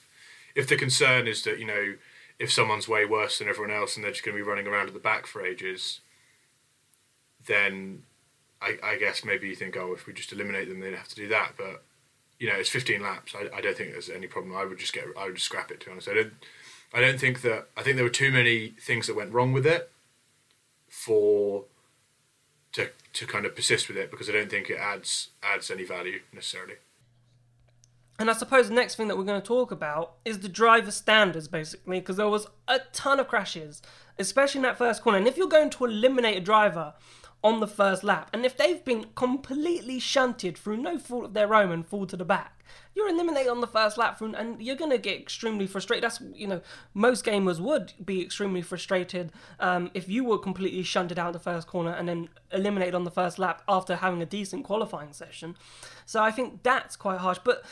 If 0.54 0.68
the 0.68 0.76
concern 0.76 1.26
is 1.26 1.42
that 1.44 1.58
you 1.58 1.66
know 1.66 1.94
if 2.38 2.52
someone's 2.52 2.88
way 2.88 3.04
worse 3.04 3.38
than 3.38 3.48
everyone 3.48 3.74
else 3.74 3.96
and 3.96 4.04
they're 4.04 4.12
just 4.12 4.24
going 4.24 4.36
to 4.36 4.42
be 4.42 4.48
running 4.48 4.66
around 4.66 4.88
at 4.88 4.94
the 4.94 5.00
back 5.00 5.26
for 5.26 5.44
ages, 5.44 6.00
then 7.46 8.02
I, 8.60 8.78
I 8.82 8.96
guess 8.96 9.24
maybe 9.24 9.48
you 9.48 9.54
think, 9.54 9.76
oh, 9.76 9.92
if 9.92 10.06
we 10.06 10.12
just 10.12 10.32
eliminate 10.32 10.68
them, 10.68 10.80
they'd 10.80 10.94
have 10.94 11.08
to 11.08 11.14
do 11.14 11.28
that, 11.28 11.52
but 11.56 11.84
you 12.38 12.48
know, 12.48 12.56
it's 12.56 12.68
15 12.68 13.00
laps. 13.00 13.34
I, 13.36 13.56
I 13.56 13.60
don't 13.60 13.76
think 13.76 13.92
there's 13.92 14.10
any 14.10 14.26
problem. 14.26 14.56
I 14.56 14.64
would 14.64 14.78
just 14.78 14.92
get, 14.92 15.04
I 15.16 15.26
would 15.26 15.36
just 15.36 15.46
scrap 15.46 15.70
it. 15.70 15.78
To 15.80 15.86
be 15.86 15.92
honest, 15.92 16.08
I 16.08 16.14
don't, 16.14 16.32
I 16.92 17.00
don't 17.00 17.20
think 17.20 17.42
that. 17.42 17.68
I 17.76 17.84
think 17.84 17.94
there 17.94 18.04
were 18.04 18.10
too 18.10 18.32
many 18.32 18.74
things 18.80 19.06
that 19.06 19.14
went 19.14 19.32
wrong 19.32 19.52
with 19.52 19.64
it 19.64 19.92
for 20.88 21.66
to 22.72 22.90
to 23.12 23.26
kind 23.26 23.46
of 23.46 23.54
persist 23.54 23.88
with 23.88 23.96
it 23.96 24.10
because 24.10 24.28
I 24.28 24.32
don't 24.32 24.50
think 24.50 24.70
it 24.70 24.78
adds 24.78 25.28
adds 25.42 25.70
any 25.70 25.84
value 25.84 26.20
necessarily. 26.32 26.74
And 28.18 28.30
I 28.30 28.34
suppose 28.34 28.68
the 28.68 28.74
next 28.74 28.94
thing 28.94 29.08
that 29.08 29.16
we're 29.16 29.24
going 29.24 29.40
to 29.40 29.46
talk 29.46 29.72
about 29.72 30.14
is 30.24 30.40
the 30.40 30.48
driver 30.48 30.90
standards, 30.90 31.48
basically, 31.48 31.98
because 31.98 32.16
there 32.16 32.28
was 32.28 32.46
a 32.68 32.78
ton 32.92 33.18
of 33.18 33.26
crashes, 33.26 33.82
especially 34.18 34.58
in 34.58 34.62
that 34.62 34.78
first 34.78 35.02
corner. 35.02 35.18
And 35.18 35.26
if 35.26 35.36
you're 35.36 35.48
going 35.48 35.70
to 35.70 35.84
eliminate 35.84 36.36
a 36.36 36.40
driver 36.40 36.94
on 37.44 37.60
the 37.60 37.66
first 37.66 38.04
lap. 38.04 38.30
And 38.32 38.44
if 38.44 38.56
they've 38.56 38.84
been 38.84 39.06
completely 39.14 39.98
shunted 39.98 40.56
through 40.56 40.76
no 40.76 40.98
fault 40.98 41.24
of 41.24 41.34
their 41.34 41.54
own 41.54 41.72
and 41.72 41.86
fall 41.86 42.06
to 42.06 42.16
the 42.16 42.24
back, 42.24 42.64
you're 42.94 43.08
eliminated 43.08 43.50
on 43.50 43.60
the 43.60 43.66
first 43.66 43.98
lap 43.98 44.18
through, 44.18 44.34
and 44.34 44.62
you're 44.62 44.76
going 44.76 44.90
to 44.90 44.98
get 44.98 45.18
extremely 45.18 45.66
frustrated. 45.66 46.04
That's, 46.04 46.20
you 46.34 46.46
know, 46.46 46.60
most 46.94 47.24
gamers 47.24 47.58
would 47.58 47.92
be 48.04 48.22
extremely 48.22 48.62
frustrated 48.62 49.32
um, 49.60 49.90
if 49.94 50.08
you 50.08 50.24
were 50.24 50.38
completely 50.38 50.82
shunted 50.82 51.18
out 51.18 51.32
the 51.32 51.38
first 51.38 51.66
corner 51.66 51.92
and 51.92 52.08
then 52.08 52.28
eliminated 52.52 52.94
on 52.94 53.04
the 53.04 53.10
first 53.10 53.38
lap 53.38 53.62
after 53.68 53.96
having 53.96 54.22
a 54.22 54.26
decent 54.26 54.64
qualifying 54.64 55.12
session. 55.12 55.56
So 56.06 56.22
I 56.22 56.30
think 56.30 56.62
that's 56.62 56.96
quite 56.96 57.18
harsh. 57.18 57.38
But 57.42 57.64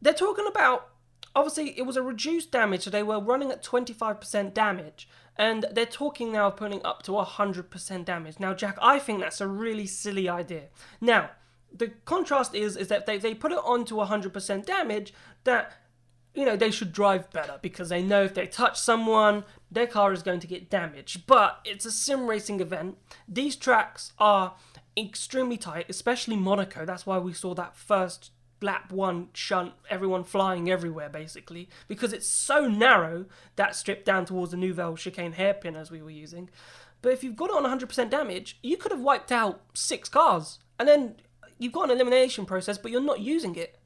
they're 0.00 0.14
talking 0.14 0.46
about 0.46 0.88
obviously 1.34 1.78
it 1.78 1.82
was 1.82 1.96
a 1.96 2.02
reduced 2.02 2.50
damage, 2.50 2.82
so 2.82 2.90
they 2.90 3.02
were 3.02 3.20
running 3.20 3.50
at 3.50 3.62
25% 3.62 4.54
damage 4.54 5.08
and 5.38 5.66
they're 5.72 5.86
talking 5.86 6.32
now 6.32 6.48
of 6.48 6.56
putting 6.56 6.84
up 6.84 7.02
to 7.02 7.12
100% 7.12 8.04
damage. 8.04 8.40
Now, 8.40 8.54
Jack, 8.54 8.78
I 8.80 8.98
think 8.98 9.20
that's 9.20 9.40
a 9.40 9.46
really 9.48 9.86
silly 9.86 10.28
idea. 10.28 10.64
Now, 11.00 11.30
the 11.72 11.88
contrast 12.04 12.54
is 12.54 12.76
is 12.76 12.88
that 12.88 13.06
they, 13.06 13.18
they 13.18 13.34
put 13.34 13.52
it 13.52 13.58
on 13.64 13.84
to 13.86 13.94
100% 13.94 14.64
damage 14.64 15.12
that 15.44 15.72
you 16.34 16.44
know 16.44 16.56
they 16.56 16.70
should 16.70 16.92
drive 16.92 17.30
better 17.30 17.58
because 17.62 17.88
they 17.88 18.02
know 18.02 18.22
if 18.22 18.34
they 18.34 18.46
touch 18.46 18.78
someone 18.78 19.44
their 19.70 19.86
car 19.86 20.12
is 20.12 20.22
going 20.22 20.40
to 20.40 20.46
get 20.46 20.70
damaged 20.70 21.26
but 21.26 21.60
it's 21.64 21.84
a 21.84 21.90
sim 21.90 22.26
racing 22.26 22.60
event 22.60 22.96
these 23.26 23.56
tracks 23.56 24.12
are 24.18 24.54
extremely 24.96 25.56
tight 25.56 25.86
especially 25.88 26.36
monaco 26.36 26.84
that's 26.84 27.06
why 27.06 27.18
we 27.18 27.32
saw 27.32 27.54
that 27.54 27.74
first 27.74 28.30
lap 28.60 28.90
one 28.90 29.28
shunt, 29.32 29.72
everyone 29.90 30.24
flying 30.24 30.70
everywhere 30.70 31.08
basically, 31.08 31.68
because 31.88 32.12
it's 32.12 32.28
so 32.28 32.68
narrow 32.68 33.26
that 33.56 33.76
strip 33.76 34.04
down 34.04 34.24
towards 34.24 34.50
the 34.50 34.56
Nouvelle 34.56 34.96
chicane 34.96 35.32
hairpin 35.32 35.76
as 35.76 35.90
we 35.90 36.02
were 36.02 36.10
using. 36.10 36.48
But 37.02 37.12
if 37.12 37.22
you've 37.22 37.36
got 37.36 37.50
it 37.50 37.56
on 37.56 37.78
100% 37.78 38.10
damage, 38.10 38.58
you 38.62 38.76
could 38.76 38.92
have 38.92 39.00
wiped 39.00 39.30
out 39.30 39.60
six 39.74 40.08
cars, 40.08 40.58
and 40.78 40.88
then 40.88 41.16
you've 41.58 41.72
got 41.72 41.84
an 41.84 41.90
elimination 41.90 42.46
process, 42.46 42.78
but 42.78 42.90
you're 42.90 43.00
not 43.00 43.20
using 43.20 43.54
it. 43.56 43.78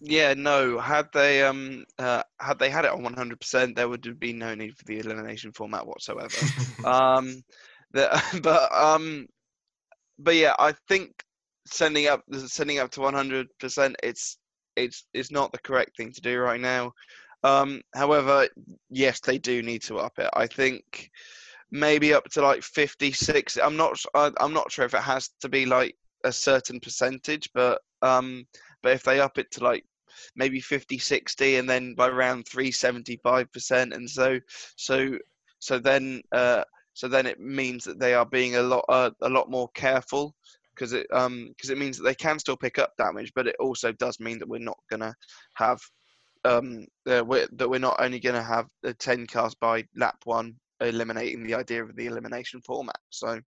Yeah, 0.00 0.34
no. 0.34 0.78
Had 0.78 1.08
they 1.12 1.42
um 1.42 1.84
uh, 1.98 2.22
had 2.38 2.58
they 2.58 2.70
had 2.70 2.84
it 2.84 2.90
on 2.90 3.02
100%, 3.02 3.74
there 3.74 3.88
would 3.88 4.04
have 4.04 4.20
been 4.20 4.38
no 4.38 4.54
need 4.54 4.76
for 4.76 4.84
the 4.84 4.98
elimination 4.98 5.52
format 5.52 5.86
whatsoever. 5.86 6.36
um, 6.84 7.42
the, 7.92 8.22
but 8.42 8.72
um, 8.74 9.26
but 10.18 10.34
yeah, 10.34 10.54
I 10.58 10.74
think 10.88 11.24
sending 11.66 12.06
up 12.06 12.22
sending 12.46 12.78
up 12.78 12.90
to 12.92 13.00
100% 13.00 13.94
it's 14.02 14.38
it's 14.76 15.06
it's 15.14 15.30
not 15.30 15.52
the 15.52 15.58
correct 15.58 15.96
thing 15.96 16.12
to 16.12 16.20
do 16.20 16.38
right 16.38 16.60
now. 16.60 16.92
Um, 17.42 17.80
however 17.94 18.48
yes 18.90 19.20
they 19.20 19.38
do 19.38 19.62
need 19.62 19.82
to 19.82 19.98
up 19.98 20.18
it. 20.18 20.30
I 20.34 20.46
think 20.46 21.10
maybe 21.70 22.14
up 22.14 22.24
to 22.30 22.40
like 22.40 22.62
56 22.62 23.58
i'm 23.58 23.76
not 23.76 23.98
i'm 24.14 24.52
not 24.52 24.70
sure 24.70 24.84
if 24.84 24.94
it 24.94 25.02
has 25.02 25.30
to 25.40 25.48
be 25.48 25.66
like 25.66 25.96
a 26.24 26.32
certain 26.32 26.78
percentage 26.78 27.50
but 27.54 27.80
um 28.02 28.46
but 28.82 28.92
if 28.92 29.02
they 29.02 29.18
up 29.18 29.36
it 29.36 29.50
to 29.50 29.64
like 29.64 29.84
maybe 30.36 30.60
50 30.60 30.98
60 30.98 31.56
and 31.56 31.68
then 31.68 31.94
by 31.94 32.08
around 32.08 32.44
375% 32.46 33.94
and 33.94 34.08
so 34.08 34.38
so 34.76 35.18
so 35.58 35.78
then 35.78 36.22
uh 36.32 36.62
So 36.96 37.08
then 37.08 37.26
it 37.26 37.38
means 37.40 37.84
that 37.84 37.98
they 37.98 38.14
are 38.14 38.24
being 38.24 38.56
a 38.56 38.62
lot 38.62 38.84
uh, 38.88 39.10
a 39.20 39.28
lot 39.28 39.50
more 39.50 39.68
careful 39.74 40.34
because 40.76 40.92
it 40.92 41.06
um 41.12 41.48
because 41.48 41.70
it 41.70 41.78
means 41.78 41.96
that 41.96 42.04
they 42.04 42.14
can 42.14 42.38
still 42.38 42.56
pick 42.56 42.78
up 42.78 42.92
damage, 42.98 43.32
but 43.34 43.46
it 43.46 43.56
also 43.58 43.92
does 43.92 44.20
mean 44.20 44.38
that 44.38 44.48
we're 44.48 44.58
not 44.58 44.78
gonna 44.90 45.14
have 45.54 45.80
um 46.44 46.86
uh, 47.10 47.24
we're, 47.26 47.48
that 47.52 47.68
we're 47.68 47.78
not 47.80 47.96
only 47.98 48.20
gonna 48.20 48.42
have 48.42 48.66
the 48.82 48.94
ten 48.94 49.26
cars 49.26 49.54
by 49.54 49.84
lap 49.96 50.18
one, 50.24 50.54
eliminating 50.80 51.42
the 51.42 51.54
idea 51.54 51.82
of 51.82 51.96
the 51.96 52.06
elimination 52.06 52.60
format. 52.60 52.98
So 53.10 53.40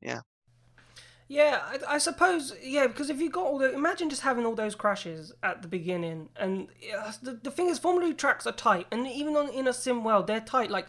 yeah. 0.00 0.20
Yeah, 1.28 1.60
I, 1.64 1.94
I, 1.94 1.98
suppose. 1.98 2.54
Yeah, 2.62 2.88
because 2.88 3.08
if 3.08 3.18
you 3.18 3.30
got 3.30 3.46
all 3.46 3.56
the, 3.56 3.72
imagine 3.72 4.10
just 4.10 4.20
having 4.20 4.44
all 4.44 4.54
those 4.54 4.74
crashes 4.74 5.32
at 5.42 5.62
the 5.62 5.68
beginning, 5.68 6.28
and 6.36 6.68
uh, 6.94 7.12
the 7.22 7.40
the 7.42 7.50
thing 7.50 7.70
is, 7.70 7.78
Formula 7.78 8.10
E 8.10 8.12
tracks 8.12 8.46
are 8.46 8.52
tight, 8.52 8.86
and 8.92 9.06
even 9.06 9.34
on 9.36 9.48
in 9.48 9.66
a 9.66 9.72
sim 9.72 10.04
world, 10.04 10.26
they're 10.26 10.42
tight. 10.42 10.70
Like 10.70 10.88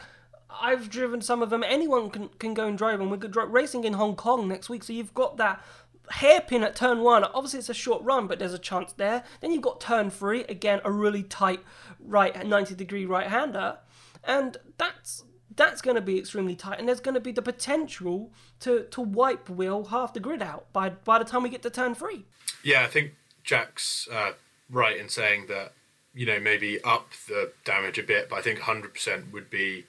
I've 0.61 0.89
driven 0.89 1.21
some 1.21 1.41
of 1.41 1.49
them. 1.49 1.63
Anyone 1.63 2.09
can 2.09 2.29
can 2.39 2.53
go 2.53 2.67
and 2.67 2.77
drive 2.77 2.99
them. 2.99 3.09
We're 3.09 3.45
racing 3.47 3.83
in 3.83 3.93
Hong 3.93 4.15
Kong 4.15 4.47
next 4.47 4.69
week, 4.69 4.83
so 4.83 4.93
you've 4.93 5.13
got 5.13 5.37
that 5.37 5.63
hairpin 6.09 6.63
at 6.63 6.75
turn 6.75 7.01
one. 7.01 7.23
Obviously, 7.23 7.59
it's 7.59 7.69
a 7.69 7.73
short 7.73 8.03
run, 8.03 8.27
but 8.27 8.39
there's 8.39 8.53
a 8.53 8.59
chance 8.59 8.93
there. 8.93 9.23
Then 9.41 9.51
you've 9.51 9.61
got 9.61 9.81
turn 9.81 10.09
three, 10.09 10.43
again 10.45 10.81
a 10.83 10.91
really 10.91 11.23
tight 11.23 11.61
right 11.99 12.45
90 12.45 12.75
degree 12.75 13.05
right 13.05 13.27
hander, 13.27 13.77
and 14.23 14.57
that's 14.77 15.23
that's 15.55 15.81
going 15.81 15.95
to 15.95 16.01
be 16.01 16.17
extremely 16.17 16.55
tight, 16.55 16.79
and 16.79 16.87
there's 16.87 16.99
going 16.99 17.13
to 17.13 17.21
be 17.21 17.31
the 17.31 17.41
potential 17.41 18.31
to 18.59 18.83
to 18.91 19.01
wipe 19.01 19.49
Will 19.49 19.85
half 19.85 20.13
the 20.13 20.19
grid 20.19 20.41
out 20.41 20.71
by 20.73 20.89
by 20.89 21.19
the 21.19 21.25
time 21.25 21.43
we 21.43 21.49
get 21.49 21.63
to 21.63 21.69
turn 21.69 21.95
three. 21.95 22.25
Yeah, 22.63 22.83
I 22.83 22.87
think 22.87 23.11
Jack's 23.43 24.07
uh, 24.11 24.31
right 24.69 24.97
in 24.97 25.09
saying 25.09 25.47
that 25.47 25.73
you 26.13 26.25
know 26.25 26.39
maybe 26.39 26.81
up 26.83 27.11
the 27.27 27.51
damage 27.65 27.97
a 27.97 28.03
bit, 28.03 28.29
but 28.29 28.37
I 28.37 28.41
think 28.41 28.59
100% 28.59 29.31
would 29.31 29.49
be 29.49 29.85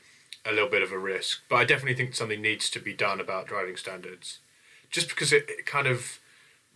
a 0.47 0.53
little 0.53 0.69
bit 0.69 0.83
of 0.83 0.93
a 0.93 0.99
risk. 0.99 1.43
But 1.49 1.57
I 1.57 1.65
definitely 1.65 1.95
think 1.95 2.15
something 2.15 2.43
needs 2.43 2.71
to 2.71 2.81
be 2.81 2.93
done 2.93 3.21
about 3.21 3.47
driving 3.47 3.77
standards, 3.77 4.39
just 4.91 5.09
because 5.09 5.33
it, 5.33 5.47
it 5.49 5.67
kind 5.67 5.87
of 5.87 6.19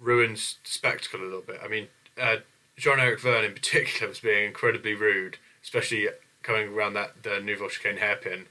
ruins 0.01 0.57
the 0.65 0.71
spectacle 0.71 1.21
a 1.21 1.25
little 1.25 1.41
bit. 1.41 1.61
I 1.63 1.69
mean, 1.69 1.89
uh, 2.21 2.37
Jean 2.77 3.01
Eric 3.01 3.21
Vergne 3.21 3.45
in 3.45 3.55
particular 3.55 4.09
was 4.09 4.21
being 4.21 4.47
incredibly 4.47 4.95
rude, 4.95 5.39
especially 5.63 6.09
coming 6.43 6.69
around 6.69 6.95
that 6.95 7.23
the 7.23 7.41
Nouvelle 7.41 7.69
chicane 7.69 7.99
hairpin 7.99 8.47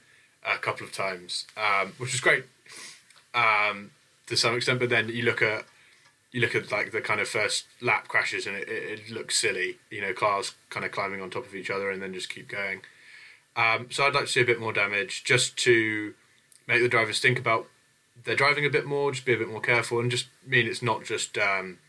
a 0.45 0.57
couple 0.57 0.85
of 0.85 0.91
times, 0.91 1.45
um, 1.55 1.93
which 1.97 2.11
was 2.11 2.21
great 2.21 2.45
um, 3.33 3.91
to 4.27 4.35
some 4.35 4.55
extent. 4.55 4.79
But 4.79 4.89
then 4.89 5.09
you 5.09 5.23
look 5.23 5.41
at 5.41 5.65
you 6.31 6.41
look 6.41 6.55
at 6.55 6.71
like 6.71 6.91
the 6.91 7.01
kind 7.01 7.19
of 7.19 7.27
first 7.27 7.65
lap 7.81 8.07
crashes, 8.07 8.45
and 8.45 8.55
it, 8.55 8.67
it, 8.67 8.99
it 8.99 9.11
looks 9.11 9.37
silly. 9.37 9.77
You 9.89 10.01
know, 10.01 10.13
cars 10.13 10.53
kind 10.69 10.85
of 10.85 10.91
climbing 10.91 11.21
on 11.21 11.29
top 11.29 11.45
of 11.45 11.55
each 11.55 11.69
other 11.69 11.89
and 11.89 12.01
then 12.01 12.13
just 12.13 12.29
keep 12.29 12.47
going. 12.47 12.81
Um, 13.57 13.87
so 13.89 14.05
I'd 14.05 14.13
like 14.13 14.25
to 14.25 14.31
see 14.31 14.41
a 14.41 14.45
bit 14.45 14.59
more 14.59 14.71
damage, 14.71 15.23
just 15.23 15.57
to 15.57 16.13
make 16.67 16.81
the 16.81 16.87
drivers 16.87 17.19
think 17.19 17.39
about 17.39 17.67
they're 18.23 18.35
driving 18.35 18.65
a 18.65 18.69
bit 18.69 18.85
more, 18.85 19.11
just 19.11 19.25
be 19.25 19.33
a 19.33 19.37
bit 19.37 19.49
more 19.49 19.61
careful, 19.61 19.99
and 19.99 20.11
just 20.11 20.27
mean 20.45 20.67
it's 20.67 20.81
not 20.81 21.03
just 21.03 21.37
um, 21.37 21.79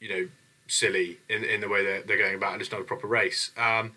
you 0.00 0.08
know 0.08 0.28
silly 0.66 1.18
in 1.28 1.44
in 1.44 1.60
the 1.60 1.68
way 1.68 1.84
they're, 1.84 2.02
they're 2.02 2.18
going 2.18 2.34
about, 2.34 2.54
and 2.54 2.62
it's 2.62 2.72
not 2.72 2.80
a 2.80 2.84
proper 2.84 3.06
race. 3.06 3.50
Um, 3.56 3.92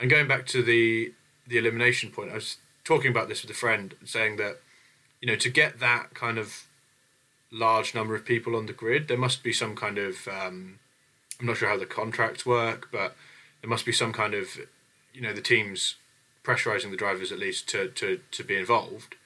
and 0.00 0.10
going 0.10 0.28
back 0.28 0.46
to 0.48 0.62
the 0.62 1.12
the 1.46 1.58
elimination 1.58 2.10
point, 2.10 2.30
I 2.30 2.34
was 2.34 2.58
talking 2.84 3.10
about 3.10 3.28
this 3.28 3.42
with 3.42 3.50
a 3.50 3.54
friend, 3.54 3.94
saying 4.04 4.36
that 4.36 4.60
you 5.20 5.28
know 5.28 5.36
to 5.36 5.50
get 5.50 5.80
that 5.80 6.14
kind 6.14 6.38
of 6.38 6.66
large 7.52 7.94
number 7.94 8.14
of 8.14 8.24
people 8.24 8.56
on 8.56 8.66
the 8.66 8.72
grid, 8.72 9.08
there 9.08 9.16
must 9.16 9.42
be 9.42 9.52
some 9.52 9.76
kind 9.76 9.98
of 9.98 10.28
um, 10.28 10.78
I'm 11.40 11.46
not 11.46 11.58
sure 11.58 11.68
how 11.68 11.78
the 11.78 11.86
contracts 11.86 12.46
work, 12.46 12.88
but 12.90 13.16
there 13.60 13.70
must 13.70 13.86
be 13.86 13.92
some 13.92 14.12
kind 14.12 14.34
of 14.34 14.58
you 15.12 15.20
know 15.20 15.32
the 15.32 15.42
teams 15.42 15.96
pressurizing 16.46 16.90
the 16.90 16.96
drivers 16.96 17.32
at 17.32 17.38
least 17.38 17.68
to 17.68 17.88
to 17.88 18.20
to 18.30 18.44
be 18.44 18.56
involved. 18.56 19.16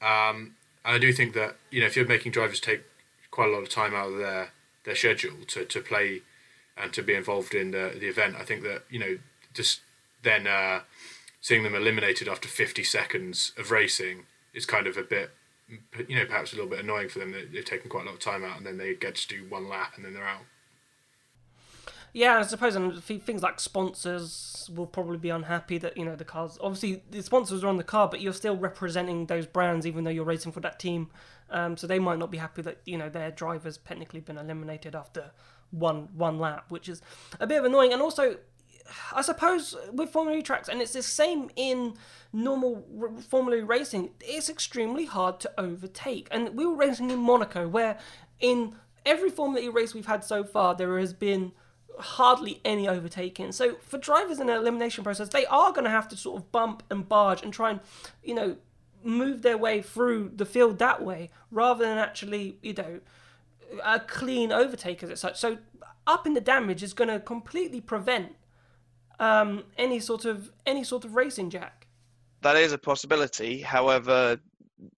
Um, 0.00 0.56
I 0.84 0.98
do 0.98 1.12
think 1.12 1.34
that 1.34 1.56
you 1.70 1.80
know 1.80 1.86
if 1.86 1.96
you're 1.96 2.06
making 2.06 2.32
drivers 2.32 2.60
take 2.60 2.82
quite 3.30 3.48
a 3.48 3.52
lot 3.52 3.62
of 3.62 3.68
time 3.68 3.94
out 3.94 4.12
of 4.12 4.18
their 4.18 4.52
their 4.84 4.96
schedule 4.96 5.44
to, 5.48 5.64
to 5.64 5.80
play 5.80 6.22
and 6.76 6.92
to 6.92 7.02
be 7.02 7.14
involved 7.14 7.54
in 7.54 7.72
the 7.72 7.96
the 8.00 8.06
event, 8.06 8.36
I 8.36 8.44
think 8.44 8.62
that 8.62 8.84
you 8.88 8.98
know 8.98 9.18
just 9.52 9.80
then 10.22 10.46
uh, 10.46 10.80
seeing 11.40 11.62
them 11.62 11.74
eliminated 11.74 12.28
after 12.28 12.48
50 12.48 12.82
seconds 12.82 13.52
of 13.56 13.70
racing 13.70 14.24
is 14.52 14.66
kind 14.66 14.86
of 14.86 14.96
a 14.96 15.02
bit, 15.02 15.30
you 16.08 16.16
know, 16.16 16.24
perhaps 16.24 16.52
a 16.52 16.56
little 16.56 16.70
bit 16.70 16.80
annoying 16.80 17.08
for 17.08 17.20
them. 17.20 17.32
They've 17.52 17.64
taken 17.64 17.88
quite 17.88 18.02
a 18.02 18.06
lot 18.06 18.14
of 18.14 18.20
time 18.20 18.44
out 18.44 18.56
and 18.56 18.66
then 18.66 18.78
they 18.78 18.94
get 18.94 19.14
to 19.14 19.28
do 19.28 19.44
one 19.48 19.68
lap 19.68 19.92
and 19.94 20.04
then 20.04 20.12
they're 20.12 20.26
out. 20.26 20.44
Yeah, 22.16 22.38
I 22.38 22.42
suppose 22.44 22.74
and 22.76 23.04
things 23.04 23.42
like 23.42 23.60
sponsors 23.60 24.70
will 24.74 24.86
probably 24.86 25.18
be 25.18 25.28
unhappy 25.28 25.76
that 25.76 25.98
you 25.98 26.04
know 26.06 26.16
the 26.16 26.24
cars. 26.24 26.56
Obviously, 26.62 27.02
the 27.10 27.22
sponsors 27.22 27.62
are 27.62 27.68
on 27.68 27.76
the 27.76 27.84
car, 27.84 28.08
but 28.08 28.22
you're 28.22 28.32
still 28.32 28.56
representing 28.56 29.26
those 29.26 29.44
brands, 29.44 29.86
even 29.86 30.02
though 30.02 30.10
you're 30.10 30.24
racing 30.24 30.52
for 30.52 30.60
that 30.60 30.78
team. 30.78 31.10
Um, 31.50 31.76
so 31.76 31.86
they 31.86 31.98
might 31.98 32.18
not 32.18 32.30
be 32.30 32.38
happy 32.38 32.62
that 32.62 32.78
you 32.86 32.96
know 32.96 33.10
their 33.10 33.30
driver's 33.30 33.76
technically 33.76 34.20
been 34.20 34.38
eliminated 34.38 34.94
after 34.94 35.32
one 35.72 36.08
one 36.14 36.38
lap, 36.38 36.64
which 36.70 36.88
is 36.88 37.02
a 37.38 37.46
bit 37.46 37.58
of 37.58 37.66
annoying. 37.66 37.92
And 37.92 38.00
also, 38.00 38.38
I 39.12 39.20
suppose 39.20 39.76
with 39.92 40.08
Formula 40.08 40.38
E 40.38 40.42
tracks, 40.42 40.70
and 40.70 40.80
it's 40.80 40.94
the 40.94 41.02
same 41.02 41.50
in 41.54 41.98
normal 42.32 42.86
r- 42.98 43.20
Formula 43.20 43.58
E 43.58 43.60
racing, 43.60 44.12
it's 44.22 44.48
extremely 44.48 45.04
hard 45.04 45.38
to 45.40 45.52
overtake. 45.58 46.28
And 46.30 46.56
we 46.56 46.64
were 46.64 46.76
racing 46.76 47.10
in 47.10 47.18
Monaco, 47.18 47.68
where 47.68 47.98
in 48.40 48.74
every 49.04 49.28
Formula 49.28 49.66
E 49.66 49.68
race 49.68 49.92
we've 49.92 50.06
had 50.06 50.24
so 50.24 50.44
far, 50.44 50.74
there 50.74 50.98
has 50.98 51.12
been 51.12 51.52
hardly 51.98 52.60
any 52.64 52.88
overtaking. 52.88 53.52
So 53.52 53.76
for 53.76 53.98
drivers 53.98 54.38
in 54.38 54.48
an 54.48 54.56
elimination 54.56 55.04
process, 55.04 55.28
they 55.28 55.46
are 55.46 55.72
going 55.72 55.84
to 55.84 55.90
have 55.90 56.08
to 56.08 56.16
sort 56.16 56.40
of 56.40 56.52
bump 56.52 56.82
and 56.90 57.08
barge 57.08 57.42
and 57.42 57.52
try 57.52 57.70
and, 57.70 57.80
you 58.22 58.34
know, 58.34 58.56
move 59.02 59.42
their 59.42 59.56
way 59.56 59.80
through 59.82 60.32
the 60.34 60.44
field 60.44 60.78
that 60.78 61.02
way, 61.02 61.30
rather 61.50 61.84
than 61.84 61.98
actually, 61.98 62.58
you 62.62 62.74
know, 62.74 63.00
a 63.84 64.00
clean 64.00 64.52
overtake 64.52 65.02
as 65.02 65.20
such. 65.20 65.38
So 65.38 65.58
up 66.06 66.26
in 66.26 66.34
the 66.34 66.40
damage 66.40 66.82
is 66.82 66.92
going 66.92 67.08
to 67.08 67.20
completely 67.20 67.80
prevent 67.80 68.34
um, 69.18 69.64
any 69.78 70.00
sort 70.00 70.24
of 70.24 70.52
any 70.66 70.84
sort 70.84 71.04
of 71.04 71.14
racing, 71.14 71.50
Jack. 71.50 71.86
That 72.42 72.56
is 72.56 72.72
a 72.72 72.78
possibility. 72.78 73.60
However, 73.60 74.38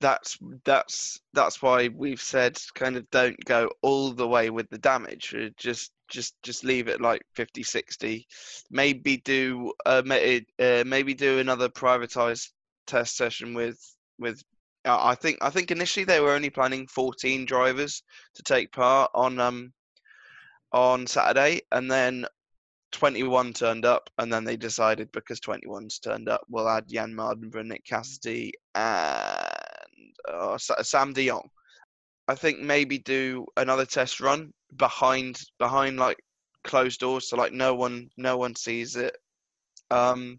that's 0.01 0.39
that's 0.65 1.21
that's 1.35 1.63
why 1.63 1.89
we've 1.89 2.21
said 2.21 2.59
kind 2.75 2.97
of 2.97 3.09
don't 3.11 3.43
go 3.45 3.71
all 3.83 4.11
the 4.13 4.27
way 4.27 4.51
with 4.51 4.69
the 4.71 4.79
damage. 4.79 5.35
Just 5.57 5.93
just 6.09 6.35
just 6.43 6.65
leave 6.65 6.89
it 6.89 7.01
like 7.01 7.23
50 7.35 7.63
60 7.63 8.27
maybe 8.71 9.19
do 9.19 9.73
uh, 9.87 10.03
uh, 10.07 10.85
maybe 10.87 11.15
do 11.15 11.39
another 11.39 11.69
privatized 11.69 12.49
test 12.87 13.17
session 13.17 13.55
with 13.55 13.79
with 14.19 14.43
uh, 14.85 14.99
I 15.01 15.15
think 15.15 15.39
I 15.43 15.51
think 15.51 15.71
initially 15.71 16.05
they 16.05 16.21
were 16.21 16.33
only 16.33 16.51
planning 16.51 16.87
14 16.87 17.45
drivers 17.45 18.03
to 18.35 18.43
take 18.43 18.73
part 18.73 19.11
on 19.15 19.39
um 19.39 19.73
on 20.73 21.07
Saturday 21.07 21.61
and 21.73 21.91
then 21.91 22.27
21 22.93 23.53
turned 23.53 23.85
up, 23.85 24.09
and 24.19 24.33
then 24.33 24.45
they 24.45 24.57
decided 24.57 25.11
because 25.13 25.41
21's 25.41 25.99
turned 25.99 26.29
up, 26.29 26.43
we'll 26.49 26.69
add 26.69 26.89
Jann 26.89 27.15
Mardenborough, 27.15 27.67
Nick 27.67 27.85
Cassidy, 27.85 28.53
and 28.75 30.15
uh, 30.29 30.57
Sam 30.59 31.13
De 31.13 31.27
Jong. 31.29 31.49
I 32.29 32.35
think 32.35 32.61
maybe 32.61 32.99
do 32.99 33.47
another 33.57 33.87
test 33.87 34.21
run 34.21 34.53
behind 34.77 35.41
behind 35.59 35.99
like 35.99 36.19
closed 36.65 37.01
doors, 37.01 37.29
so 37.29 37.37
like 37.37 37.53
no 37.53 37.75
one 37.75 38.09
no 38.17 38.37
one 38.37 38.55
sees 38.55 38.97
it, 38.97 39.17
um, 39.91 40.39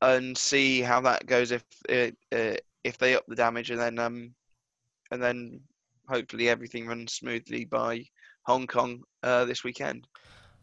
and 0.00 0.36
see 0.36 0.80
how 0.80 1.00
that 1.00 1.26
goes 1.26 1.50
if 1.50 1.64
it, 1.88 2.16
uh, 2.32 2.56
if 2.84 2.98
they 2.98 3.14
up 3.14 3.24
the 3.28 3.36
damage, 3.36 3.70
and 3.70 3.80
then 3.80 3.98
um, 3.98 4.34
and 5.10 5.22
then 5.22 5.60
hopefully 6.08 6.48
everything 6.48 6.86
runs 6.86 7.14
smoothly 7.14 7.64
by 7.64 8.04
Hong 8.44 8.66
Kong 8.66 9.02
uh, 9.22 9.44
this 9.44 9.64
weekend. 9.64 10.06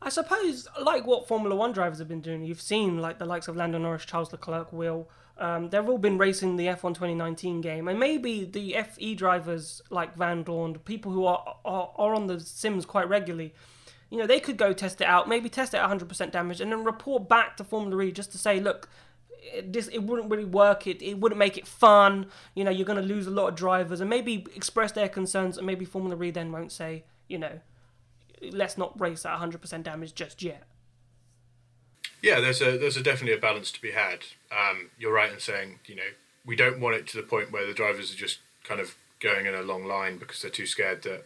I 0.01 0.09
suppose, 0.09 0.67
like 0.81 1.05
what 1.05 1.27
Formula 1.27 1.55
One 1.55 1.73
drivers 1.73 1.99
have 1.99 2.07
been 2.07 2.21
doing, 2.21 2.43
you've 2.43 2.61
seen 2.61 2.99
like 2.99 3.19
the 3.19 3.25
likes 3.25 3.47
of 3.47 3.57
Lando 3.57 3.77
Norris, 3.77 4.05
Charles 4.05 4.31
Leclerc, 4.31 4.71
Will. 4.71 5.09
Um, 5.37 5.69
they've 5.69 5.87
all 5.87 5.97
been 5.97 6.17
racing 6.17 6.57
the 6.57 6.67
F1 6.67 6.95
2019 6.95 7.61
game, 7.61 7.87
and 7.87 7.99
maybe 7.99 8.43
the 8.43 8.75
FE 8.91 9.15
drivers 9.15 9.81
like 9.89 10.17
Vandoorne, 10.17 10.83
people 10.83 11.11
who 11.11 11.25
are, 11.25 11.55
are 11.63 11.91
are 11.95 12.13
on 12.13 12.27
the 12.27 12.39
sims 12.39 12.85
quite 12.85 13.07
regularly, 13.07 13.53
you 14.09 14.17
know, 14.17 14.27
they 14.27 14.39
could 14.39 14.57
go 14.57 14.73
test 14.73 15.01
it 15.01 15.07
out, 15.07 15.29
maybe 15.29 15.49
test 15.49 15.73
it 15.73 15.77
at 15.77 15.89
100% 15.89 16.31
damage, 16.31 16.61
and 16.61 16.71
then 16.71 16.83
report 16.83 17.29
back 17.29 17.57
to 17.57 17.63
Formula 17.63 18.01
E 18.01 18.11
just 18.11 18.31
to 18.31 18.37
say, 18.37 18.59
look, 18.59 18.89
it, 19.41 19.71
this 19.71 19.87
it 19.89 19.99
wouldn't 19.99 20.29
really 20.29 20.45
work. 20.45 20.87
It 20.87 21.01
it 21.01 21.19
wouldn't 21.19 21.39
make 21.39 21.57
it 21.57 21.67
fun. 21.67 22.27
You 22.55 22.63
know, 22.63 22.71
you're 22.71 22.85
going 22.85 23.01
to 23.01 23.07
lose 23.07 23.27
a 23.27 23.31
lot 23.31 23.47
of 23.49 23.55
drivers, 23.55 24.01
and 24.01 24.09
maybe 24.09 24.45
express 24.55 24.91
their 24.91 25.09
concerns, 25.09 25.57
and 25.57 25.67
maybe 25.67 25.85
Formula 25.85 26.21
E 26.23 26.31
then 26.31 26.51
won't 26.51 26.71
say, 26.71 27.03
you 27.27 27.37
know, 27.37 27.59
let's 28.51 28.77
not 28.77 28.99
race 28.99 29.25
at 29.25 29.39
100% 29.39 29.83
damage 29.83 30.15
just 30.15 30.41
yet. 30.41 30.63
Yeah, 32.21 32.41
there's 32.41 32.61
a 32.61 32.77
there's 32.77 32.97
a 32.97 33.03
definitely 33.03 33.37
a 33.37 33.41
balance 33.41 33.71
to 33.71 33.81
be 33.81 33.91
had. 33.91 34.25
Um, 34.51 34.89
you're 34.97 35.13
right 35.13 35.31
in 35.31 35.39
saying 35.39 35.79
you 35.85 35.95
know 35.95 36.11
we 36.45 36.55
don't 36.55 36.79
want 36.79 36.95
it 36.95 37.07
to 37.07 37.17
the 37.17 37.23
point 37.23 37.51
where 37.51 37.65
the 37.65 37.73
drivers 37.73 38.13
are 38.13 38.17
just 38.17 38.39
kind 38.63 38.81
of 38.81 38.95
going 39.19 39.45
in 39.45 39.55
a 39.55 39.61
long 39.61 39.85
line 39.85 40.17
because 40.17 40.41
they're 40.41 40.51
too 40.51 40.65
scared 40.65 41.03
that 41.03 41.25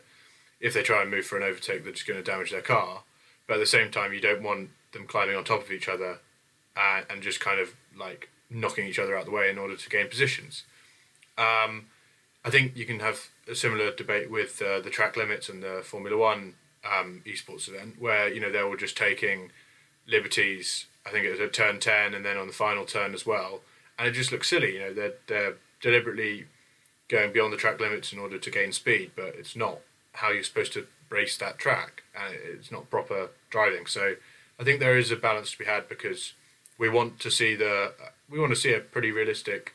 if 0.60 0.74
they 0.74 0.84
try 0.84 1.02
and 1.02 1.12
move 1.12 1.26
for 1.26 1.38
an 1.38 1.44
overtake, 1.44 1.84
they're 1.84 1.94
just 1.94 2.08
going 2.08 2.22
to 2.22 2.32
damage 2.32 2.52
their 2.52 2.62
car. 2.62 3.04
But 3.48 3.56
at 3.56 3.60
the 3.60 3.66
same 3.66 3.92
time, 3.92 4.14
you 4.14 4.22
don't 4.22 4.42
want 4.42 4.70
them 4.94 5.06
climbing 5.06 5.36
on 5.36 5.44
top 5.44 5.64
of 5.64 5.72
each 5.72 5.90
other 5.90 6.20
and, 6.76 7.06
and 7.10 7.22
just 7.22 7.40
kind 7.40 7.60
of 7.60 7.76
like 7.98 8.30
knocking 8.50 8.88
each 8.88 9.00
other 9.00 9.16
out 9.16 9.22
of 9.22 9.26
the 9.26 9.32
way 9.32 9.50
in 9.50 9.58
order 9.58 9.76
to 9.76 9.90
gain 9.90 10.08
positions. 10.08 10.64
Um, 11.38 11.88
I 12.46 12.50
think 12.50 12.76
you 12.76 12.86
can 12.86 13.00
have 13.00 13.30
a 13.48 13.56
similar 13.56 13.92
debate 13.94 14.30
with 14.30 14.62
uh, 14.62 14.80
the 14.80 14.90
track 14.90 15.18
limits 15.18 15.50
and 15.50 15.62
the 15.62 15.82
Formula 15.84 16.18
One 16.18 16.56
um, 16.86 17.22
esports 17.26 17.68
event, 17.68 17.96
where 18.00 18.28
you 18.32 18.40
know 18.40 18.52
they 18.52 18.64
were 18.64 18.78
just 18.78 18.98
taking 18.98 19.52
liberties. 20.08 20.86
I 21.06 21.12
think 21.12 21.26
it 21.26 21.32
was 21.32 21.40
at 21.40 21.54
turn 21.54 21.80
ten, 21.80 22.14
and 22.14 22.26
then 22.26 22.38
on 22.38 22.48
the 22.48 22.54
final 22.54 22.86
turn 22.86 23.14
as 23.14 23.26
well, 23.26 23.62
and 23.98 24.08
it 24.08 24.12
just 24.12 24.32
looks 24.32 24.50
silly. 24.50 24.74
You 24.74 24.80
know, 24.80 24.94
they're 24.94 25.14
they're 25.28 25.56
deliberately 25.82 26.46
going 27.10 27.34
beyond 27.34 27.54
the 27.54 27.58
track 27.58 27.80
limits 27.80 28.14
in 28.14 28.20
order 28.20 28.38
to 28.38 28.50
gain 28.50 28.72
speed, 28.72 29.12
but 29.16 29.36
it's 29.38 29.56
not 29.56 29.80
how 30.14 30.32
you're 30.32 30.44
supposed 30.44 30.74
to 30.74 30.88
race 31.10 31.38
that 31.38 31.58
track, 31.58 32.04
and 32.16 32.36
it's 32.36 32.72
not 32.72 32.90
proper 32.90 33.30
driving. 33.50 33.86
So 33.86 34.16
I 34.60 34.64
think 34.64 34.80
there 34.80 34.98
is 34.98 35.12
a 35.12 35.16
balance 35.16 35.52
to 35.52 35.60
be 35.60 35.66
had 35.66 35.90
because 35.90 36.34
we 36.78 36.90
want 36.90 37.20
to 37.20 37.32
see 37.32 37.56
the 37.56 37.94
we 38.30 38.40
want 38.40 38.52
to 38.52 38.60
see 38.60 38.74
a 38.74 38.80
pretty 38.80 39.12
realistic 39.12 39.74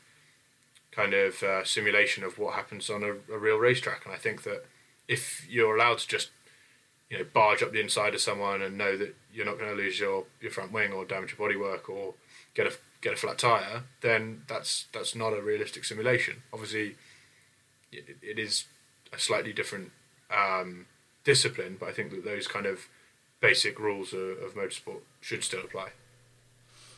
kind 0.91 1.13
of 1.13 1.43
uh, 1.43 1.63
simulation 1.63 2.23
of 2.23 2.37
what 2.37 2.55
happens 2.55 2.89
on 2.89 3.03
a, 3.03 3.11
a 3.33 3.37
real 3.37 3.57
racetrack. 3.57 4.05
And 4.05 4.13
I 4.13 4.17
think 4.17 4.43
that 4.43 4.65
if 5.07 5.47
you're 5.49 5.75
allowed 5.75 5.99
to 5.99 6.07
just 6.07 6.29
you 7.09 7.17
know 7.17 7.25
barge 7.33 7.63
up 7.63 7.71
the 7.71 7.81
inside 7.81 8.13
of 8.13 8.21
someone 8.21 8.61
and 8.61 8.77
know 8.77 8.97
that 8.97 9.15
you're 9.33 9.45
not 9.45 9.57
going 9.57 9.69
to 9.69 9.75
lose 9.75 9.99
your, 9.99 10.25
your 10.41 10.51
front 10.51 10.71
wing 10.71 10.91
or 10.91 11.05
damage 11.05 11.35
your 11.37 11.49
bodywork 11.49 11.89
or 11.89 12.13
get 12.53 12.67
a 12.67 12.71
get 13.01 13.13
a 13.13 13.15
flat 13.15 13.37
tire, 13.37 13.83
then 14.01 14.43
that's 14.47 14.87
that's 14.93 15.15
not 15.15 15.33
a 15.33 15.41
realistic 15.41 15.85
simulation. 15.85 16.43
Obviously, 16.53 16.95
it, 17.91 18.17
it 18.21 18.39
is 18.39 18.65
a 19.13 19.19
slightly 19.19 19.53
different 19.53 19.91
um, 20.35 20.85
discipline, 21.23 21.77
but 21.79 21.89
I 21.89 21.91
think 21.91 22.11
that 22.11 22.25
those 22.25 22.47
kind 22.47 22.65
of 22.65 22.87
basic 23.39 23.79
rules 23.79 24.13
of, 24.13 24.21
of 24.21 24.55
motorsport 24.55 25.01
should 25.21 25.43
still 25.43 25.61
apply. 25.61 25.89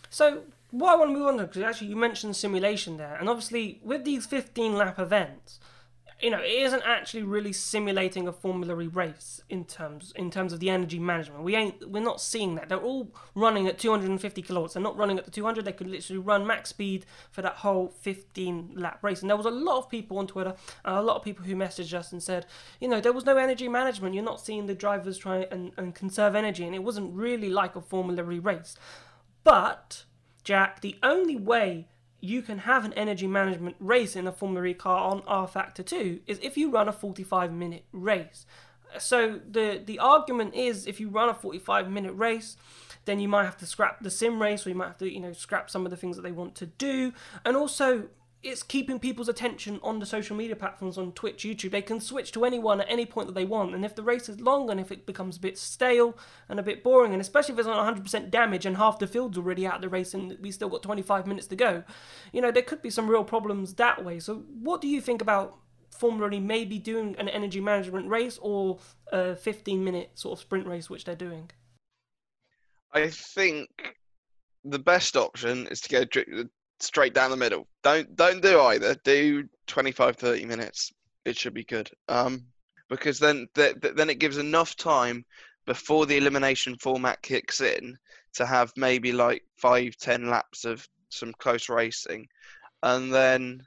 So 0.10 0.44
what 0.72 0.94
I 0.94 0.96
want 0.96 1.12
to 1.12 1.18
move 1.18 1.28
on 1.28 1.38
to, 1.38 1.44
because 1.46 1.64
actually 1.64 1.88
you 1.88 1.96
mentioned 1.96 2.36
simulation 2.36 2.98
there, 2.98 3.16
and 3.20 3.30
obviously 3.30 3.80
with 3.84 4.04
these 4.04 4.26
15 4.26 4.76
lap 4.76 5.00
events, 5.00 5.60
you 6.22 6.30
know, 6.30 6.40
it 6.40 6.50
isn't 6.50 6.84
actually 6.86 7.24
really 7.24 7.54
simulating 7.54 8.28
a 8.28 8.32
Formula 8.32 8.80
E 8.80 8.88
race 8.88 9.42
in 9.50 9.66
terms 9.66 10.14
in 10.16 10.30
terms 10.30 10.54
of 10.54 10.60
the 10.60 10.70
energy 10.70 11.00
management. 11.00 11.44
We 11.44 11.56
ain't 11.56 11.90
we're 11.90 12.04
not 12.04 12.22
seeing 12.22 12.56
that. 12.56 12.70
They're 12.70 12.80
all 12.80 13.12
running 13.36 13.68
at 13.68 13.80
250 13.80 14.42
kilowatts. 14.42 14.74
They're 14.74 14.84
not 14.84 14.98
running 14.98 15.18
at 15.18 15.26
the 15.26 15.32
200. 15.32 15.66
They 15.66 15.72
could 15.72 15.88
literally 15.88 16.20
run 16.20 16.46
max 16.46 16.70
speed 16.70 17.06
for 17.32 17.42
that 17.42 17.56
whole 17.56 17.90
15 18.02 18.74
lap 18.76 19.00
race. 19.02 19.22
And 19.22 19.30
there 19.30 19.38
was 19.38 19.46
a 19.46 19.52
lot 19.52 19.78
of 19.78 19.90
people 19.90 20.18
on 20.20 20.28
Twitter, 20.28 20.56
and 20.86 20.96
a 20.96 21.02
lot 21.02 21.18
of 21.18 21.24
people 21.24 21.46
who 21.46 21.56
messaged 21.56 21.94
us 21.94 22.12
and 22.12 22.22
said, 22.22 22.46
you 22.80 22.88
know, 22.88 23.02
there 23.02 23.14
was 23.14 23.26
no 23.26 23.38
energy 23.38 23.68
management. 23.68 24.16
You're 24.16 24.24
not 24.24 24.42
seeing 24.42 24.68
the 24.68 24.76
drivers 24.76 25.18
try 25.18 25.48
and, 25.52 25.72
and 25.78 25.96
conserve 25.96 26.36
energy, 26.36 26.66
and 26.66 26.76
it 26.76 26.84
wasn't 26.84 27.14
really 27.14 27.50
like 27.50 27.76
a 27.76 27.82
Formula 27.82 28.30
E 28.32 28.40
race. 28.40 28.76
But 29.44 30.06
Jack, 30.44 30.82
the 30.82 30.98
only 31.04 31.36
way 31.36 31.88
you 32.22 32.42
can 32.44 32.60
have 32.60 32.86
an 32.86 32.94
energy 32.94 33.28
management 33.28 33.76
race 33.80 34.16
in 34.16 34.28
a 34.28 34.32
Formula 34.32 34.68
E 34.68 34.74
car 34.74 35.12
on 35.12 35.24
R 35.28 35.48
Factor 35.48 35.84
2 35.84 36.22
is 36.28 36.40
if 36.42 36.56
you 36.56 36.70
run 36.70 36.88
a 36.88 36.94
45 36.94 37.52
minute 37.52 37.84
race. 37.92 38.46
So 39.00 39.40
the 39.50 39.82
the 39.84 40.00
argument 40.00 40.54
is 40.54 40.86
if 40.86 41.00
you 41.00 41.10
run 41.10 41.30
a 41.30 41.34
45 41.34 41.90
minute 41.90 42.14
race, 42.14 42.58
then 43.06 43.20
you 43.20 43.28
might 43.28 43.46
have 43.46 43.58
to 43.58 43.66
scrap 43.66 44.04
the 44.04 44.12
sim 44.12 44.42
race 44.42 44.66
or 44.66 44.70
you 44.70 44.76
might 44.76 44.88
have 44.88 44.98
to, 45.00 45.12
you 45.12 45.20
know, 45.20 45.34
scrap 45.34 45.70
some 45.70 45.86
of 45.86 45.92
the 45.92 45.98
things 45.98 46.16
that 46.16 46.22
they 46.22 46.32
want 46.32 46.56
to 46.56 46.68
do. 46.68 47.14
And 47.44 47.58
also 47.58 48.10
it's 48.44 48.64
keeping 48.64 48.98
people's 48.98 49.30
attention 49.30 49.80
on 49.84 50.00
the 50.00 50.06
social 50.06 50.36
media 50.36 50.56
platforms 50.56 50.98
on 50.98 51.12
Twitch, 51.12 51.44
YouTube. 51.44 51.72
They 51.72 51.82
can 51.82 52.00
switch 52.00 52.32
to 52.32 52.44
anyone 52.44 52.82
at 52.82 52.90
any 52.90 53.06
point 53.06 53.28
that 53.28 53.34
they 53.34 53.46
want. 53.46 53.76
And 53.76 53.86
if 53.86 53.96
the 53.96 54.02
race 54.02 54.30
is 54.30 54.42
long 54.42 54.70
and 54.72 54.80
if 54.80 54.92
it 54.92 55.06
becomes 55.06 55.38
a 55.38 55.40
bit 55.40 55.60
stale 55.60 56.18
and 56.50 56.60
a 56.60 56.64
bit 56.64 56.84
boring, 56.84 57.14
and 57.14 57.22
especially 57.22 57.54
if 57.54 57.60
it's 57.60 57.68
on 57.68 57.96
100% 57.96 58.32
damage 58.32 58.66
and 58.66 58.78
half 58.78 58.98
the 58.98 59.06
field's 59.06 59.38
already 59.38 59.68
out 59.68 59.76
of 59.76 59.82
the 59.82 59.90
race 59.90 60.16
and 60.16 60.38
we 60.42 60.52
still 60.52 60.70
got 60.70 60.82
25 60.82 61.28
minutes 61.28 61.46
to 61.48 61.56
go, 61.56 61.84
you 62.34 62.42
know, 62.42 62.52
there 62.52 62.64
could 62.64 62.82
be 62.82 62.90
some 62.90 63.08
real 63.08 63.24
problems 63.24 63.76
that 63.76 64.04
way. 64.04 64.20
So, 64.20 64.44
what 64.62 64.82
do 64.82 64.88
you 64.88 65.02
think 65.02 65.22
about 65.22 65.58
Formula 65.92 66.32
E 66.32 66.40
maybe 66.40 66.80
doing 66.80 67.16
an 67.20 67.30
energy 67.30 67.62
management 67.62 68.08
race 68.08 68.40
or 68.42 68.80
a 69.12 69.36
15 69.36 69.84
minute 69.84 70.12
sort 70.16 70.38
of 70.38 70.42
sprint 70.42 70.66
race, 70.66 70.90
which 70.90 71.06
they're 71.06 71.16
doing? 71.16 71.52
I 72.92 73.10
think 73.10 73.70
the 74.64 74.80
best 74.80 75.16
option 75.16 75.68
is 75.68 75.82
to 75.82 75.90
go 75.90 76.06
straight 76.82 77.14
down 77.14 77.32
the 77.32 77.38
middle. 77.38 77.68
Don't 77.84 78.16
don't 78.16 78.42
do 78.42 78.60
either. 78.62 78.96
Do 79.04 79.48
25 79.68 80.18
30 80.18 80.46
minutes. 80.46 80.92
It 81.26 81.38
should 81.38 81.54
be 81.54 81.64
good. 81.64 81.90
Um 82.08 82.46
because 82.90 83.20
then 83.20 83.48
th- 83.56 83.80
th- 83.82 83.96
then 83.96 84.10
it 84.10 84.20
gives 84.20 84.38
enough 84.38 84.76
time 84.76 85.26
before 85.66 86.06
the 86.06 86.18
elimination 86.18 86.76
format 86.78 87.22
kicks 87.22 87.62
in 87.62 87.98
to 88.34 88.46
have 88.46 88.72
maybe 88.76 89.12
like 89.12 89.44
5 89.58 89.96
10 89.98 90.30
laps 90.30 90.66
of 90.66 90.88
some 91.10 91.34
close 91.40 91.70
racing 91.70 92.28
and 92.84 93.14
then 93.14 93.62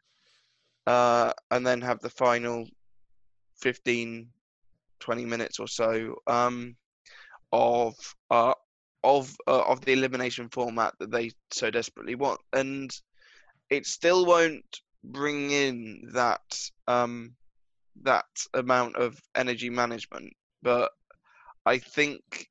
uh 0.87 1.33
and 1.51 1.67
then 1.67 1.81
have 1.81 2.01
the 2.01 2.11
final 2.11 2.67
15 3.61 4.29
20 5.01 5.25
minutes 5.25 5.59
or 5.59 5.69
so 5.69 6.17
um 6.27 6.77
of 7.53 7.95
uh 8.31 8.55
of 9.05 9.37
uh, 9.47 9.63
of 9.63 9.83
the 9.83 9.93
elimination 9.93 10.49
format 10.49 10.95
that 10.99 11.11
they 11.13 11.31
so 11.53 11.71
desperately 11.71 12.15
want, 12.17 12.41
and 12.53 12.91
it 13.71 13.87
still 13.87 14.27
won't 14.27 14.81
bring 15.05 15.51
in 15.51 16.09
that 16.15 16.71
um, 16.89 17.35
that 18.03 18.25
amount 18.55 18.97
of 18.97 19.21
energy 19.37 19.71
management. 19.71 20.33
But 20.63 20.91
I 21.67 21.79
think, 21.79 22.49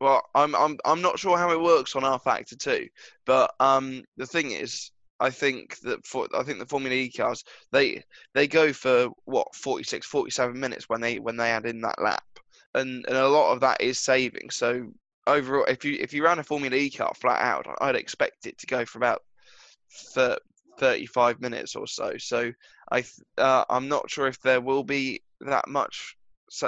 well, 0.00 0.22
I'm 0.34 0.54
I'm 0.56 0.78
I'm 0.84 1.02
not 1.02 1.18
sure 1.18 1.36
how 1.38 1.52
it 1.52 1.60
works 1.60 1.94
on 1.94 2.04
R 2.04 2.18
Factor 2.18 2.56
two, 2.56 2.88
but 3.26 3.52
um, 3.60 4.02
the 4.16 4.26
thing 4.26 4.52
is. 4.52 4.90
I 5.22 5.28
think 5.28 5.78
that 5.80 6.06
for 6.06 6.26
I 6.34 6.42
think 6.42 6.60
the 6.60 6.66
Formula 6.66 6.96
E 6.96 7.10
cars 7.10 7.44
they 7.72 8.02
they 8.32 8.48
go 8.48 8.72
for 8.72 9.10
what 9.26 9.54
46 9.54 10.06
47 10.06 10.58
minutes 10.58 10.88
when 10.88 11.02
they 11.02 11.18
when 11.18 11.36
they 11.36 11.50
add 11.50 11.66
in 11.66 11.82
that 11.82 12.00
lap 12.00 12.24
and 12.74 13.04
and 13.06 13.16
a 13.16 13.28
lot 13.28 13.52
of 13.52 13.60
that 13.60 13.82
is 13.82 13.98
saving 13.98 14.48
so 14.50 14.90
overall, 15.30 15.64
if 15.64 15.84
you 15.84 15.96
if 16.00 16.12
you 16.12 16.24
ran 16.24 16.38
a 16.38 16.44
Formula 16.44 16.74
E 16.74 16.90
car 16.90 17.12
flat 17.14 17.42
out, 17.42 17.66
I'd 17.80 17.96
expect 17.96 18.46
it 18.46 18.58
to 18.58 18.66
go 18.66 18.84
for 18.84 18.98
about 18.98 19.22
35 20.78 21.40
minutes 21.40 21.76
or 21.76 21.86
so. 21.86 22.14
So 22.18 22.52
I 22.90 23.04
uh, 23.38 23.64
I'm 23.68 23.88
not 23.88 24.10
sure 24.10 24.26
if 24.26 24.40
there 24.40 24.60
will 24.60 24.84
be 24.84 25.22
that 25.40 25.68
much 25.68 26.16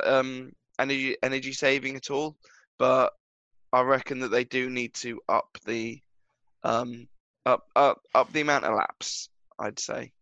um, 0.04 0.52
energy 0.78 1.16
energy 1.22 1.52
saving 1.52 1.96
at 1.96 2.10
all, 2.10 2.36
but 2.78 3.12
I 3.72 3.82
reckon 3.82 4.20
that 4.20 4.30
they 4.30 4.44
do 4.44 4.70
need 4.70 4.94
to 4.94 5.20
up 5.28 5.58
the 5.66 6.00
um, 6.62 7.08
up 7.46 7.66
up 7.74 8.00
up 8.14 8.32
the 8.32 8.40
amount 8.40 8.64
of 8.64 8.74
laps. 8.74 9.28
I'd 9.58 9.78
say. 9.78 10.12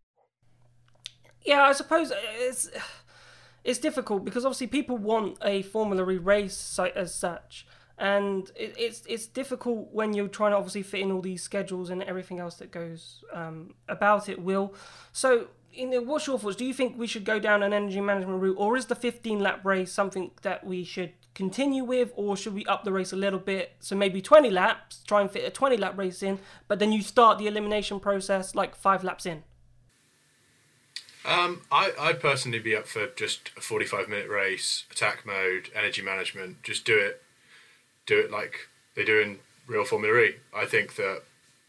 Yeah, 1.45 1.63
I 1.63 1.73
suppose 1.73 2.13
it's 2.39 2.71
it's 3.65 3.79
difficult 3.79 4.25
because 4.25 4.45
obviously 4.45 4.69
people 4.69 4.99
want 4.99 5.39
a 5.43 5.63
Formula 5.63 6.09
E 6.11 6.19
race 6.19 6.79
as 6.95 7.15
such 7.15 7.67
and 8.01 8.51
it, 8.57 8.75
it's 8.79 9.03
it's 9.07 9.27
difficult 9.27 9.91
when 9.93 10.15
you're 10.15 10.27
trying 10.27 10.53
to 10.53 10.57
obviously 10.57 10.83
fit 10.83 11.01
in 11.01 11.13
all 11.13 11.21
these 11.21 11.43
schedules 11.43 11.91
and 11.91 12.03
everything 12.03 12.41
else 12.41 12.57
that 12.57 12.73
goes 12.73 13.23
um, 13.33 13.75
about 13.89 14.29
it. 14.29 14.43
Will 14.43 14.75
so. 15.13 15.49
In 15.73 15.91
know, 15.91 16.01
what's 16.01 16.27
your 16.27 16.37
thoughts? 16.37 16.57
Do 16.57 16.65
you 16.65 16.75
think 16.75 16.99
we 16.99 17.07
should 17.07 17.25
go 17.25 17.39
down 17.39 17.63
an 17.63 17.73
energy 17.73 18.01
management 18.01 18.43
route, 18.43 18.57
or 18.59 18.77
is 18.77 18.87
the 18.87 18.97
15 18.97 19.39
lap 19.39 19.65
race 19.65 19.93
something 19.93 20.33
that 20.43 20.67
we 20.67 20.83
should 20.83 21.13
continue 21.33 21.85
with, 21.85 22.11
or 22.17 22.37
should 22.37 22.55
we 22.55 22.67
up 22.67 22.83
the 22.83 22.91
race 22.91 23.13
a 23.13 23.17
little 23.17 23.39
bit? 23.39 23.77
So 23.79 23.95
maybe 23.95 24.21
20 24.21 24.51
laps, 24.51 25.05
try 25.07 25.21
and 25.21 25.31
fit 25.31 25.45
a 25.45 25.51
20 25.51 25.77
lap 25.77 25.97
race 25.97 26.25
in, 26.25 26.41
but 26.67 26.81
then 26.81 26.91
you 26.91 27.03
start 27.03 27.39
the 27.39 27.47
elimination 27.47 28.01
process 28.01 28.57
like 28.57 28.75
five 28.75 29.05
laps 29.05 29.27
in. 29.27 29.45
Um, 31.25 31.63
I, 31.71 31.93
I'd 32.01 32.19
personally 32.19 32.59
be 32.59 32.75
up 32.75 32.89
for 32.89 33.07
just 33.15 33.53
a 33.57 33.61
45 33.61 34.09
minute 34.09 34.29
race, 34.29 34.87
attack 34.91 35.25
mode, 35.25 35.71
energy 35.73 36.03
management. 36.03 36.65
Just 36.65 36.85
do 36.85 36.99
it 36.99 37.23
do 38.11 38.19
it 38.19 38.31
like 38.31 38.69
they 38.97 39.05
do 39.05 39.21
in 39.21 39.39
real 39.67 39.85
Formula 39.85 40.19
E. 40.19 40.35
I 40.55 40.67
think 40.67 40.97
that 40.97 41.23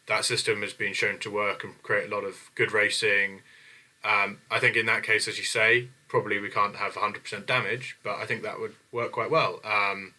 that 0.08 0.26
system 0.26 0.62
has 0.62 0.74
been 0.74 0.94
shown 0.94 1.20
to 1.20 1.30
work 1.30 1.64
and 1.64 1.82
create 1.84 2.12
a 2.12 2.16
lot 2.16 2.24
of 2.24 2.50
good 2.56 2.72
racing. 2.72 3.42
Um, 4.04 4.40
I 4.50 4.60
think 4.60 4.76
in 4.76 4.88
that 4.88 5.04
case, 5.04 5.28
as 5.28 5.38
you 5.38 5.44
say, 5.44 5.88
probably 6.08 6.40
we 6.40 6.50
can't 6.50 6.76
have 6.78 6.94
100% 6.96 7.46
damage, 7.46 7.98
but 8.04 8.16
I 8.18 8.26
think 8.26 8.42
that 8.42 8.60
would 8.60 8.74
work 8.92 9.12
quite 9.12 9.30
well. 9.30 9.62
Um, 9.64 10.14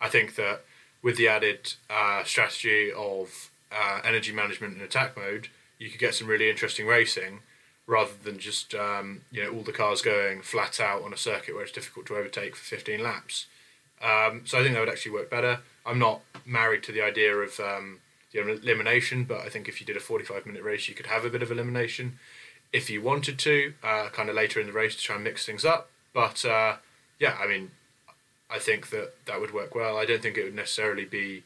I 0.00 0.08
think 0.08 0.34
that 0.36 0.62
with 1.02 1.18
the 1.18 1.28
added 1.28 1.74
uh, 1.90 2.24
strategy 2.24 2.90
of 2.90 3.50
uh, 3.70 4.00
energy 4.02 4.32
management 4.32 4.74
and 4.74 4.82
attack 4.82 5.14
mode, 5.16 5.48
you 5.78 5.90
could 5.90 6.00
get 6.00 6.14
some 6.14 6.26
really 6.26 6.48
interesting 6.48 6.86
racing 6.86 7.40
rather 7.86 8.12
than 8.24 8.38
just 8.38 8.74
um, 8.74 9.20
you 9.30 9.44
know 9.44 9.50
all 9.50 9.62
the 9.62 9.72
cars 9.72 10.02
going 10.02 10.40
flat 10.42 10.80
out 10.80 11.02
on 11.02 11.12
a 11.12 11.16
circuit 11.16 11.54
where 11.54 11.62
it's 11.62 11.72
difficult 11.72 12.06
to 12.06 12.16
overtake 12.16 12.56
for 12.56 12.64
15 12.64 13.02
laps. 13.02 13.46
Um, 14.02 14.42
so 14.44 14.58
I 14.58 14.62
think 14.62 14.74
that 14.74 14.80
would 14.80 14.88
actually 14.88 15.12
work 15.12 15.30
better. 15.30 15.60
I'm 15.84 15.98
not 15.98 16.20
married 16.44 16.82
to 16.84 16.92
the 16.92 17.02
idea 17.02 17.34
of 17.34 17.58
um, 17.60 18.00
elimination, 18.34 19.24
but 19.24 19.40
I 19.40 19.48
think 19.48 19.68
if 19.68 19.80
you 19.80 19.86
did 19.86 19.96
a 19.96 20.00
45 20.00 20.46
minute 20.46 20.62
race, 20.62 20.88
you 20.88 20.94
could 20.94 21.06
have 21.06 21.24
a 21.24 21.30
bit 21.30 21.42
of 21.42 21.50
elimination 21.50 22.18
if 22.72 22.90
you 22.90 23.00
wanted 23.00 23.38
to, 23.38 23.74
uh, 23.82 24.08
kind 24.10 24.28
of 24.28 24.34
later 24.34 24.60
in 24.60 24.66
the 24.66 24.72
race 24.72 24.96
to 24.96 25.02
try 25.02 25.14
and 25.14 25.24
mix 25.24 25.46
things 25.46 25.64
up. 25.64 25.88
But 26.12 26.44
uh, 26.44 26.76
yeah, 27.18 27.36
I 27.40 27.46
mean, 27.46 27.70
I 28.50 28.58
think 28.58 28.90
that 28.90 29.14
that 29.26 29.40
would 29.40 29.52
work 29.52 29.74
well. 29.74 29.96
I 29.96 30.04
don't 30.04 30.22
think 30.22 30.36
it 30.36 30.44
would 30.44 30.54
necessarily 30.54 31.04
be 31.04 31.44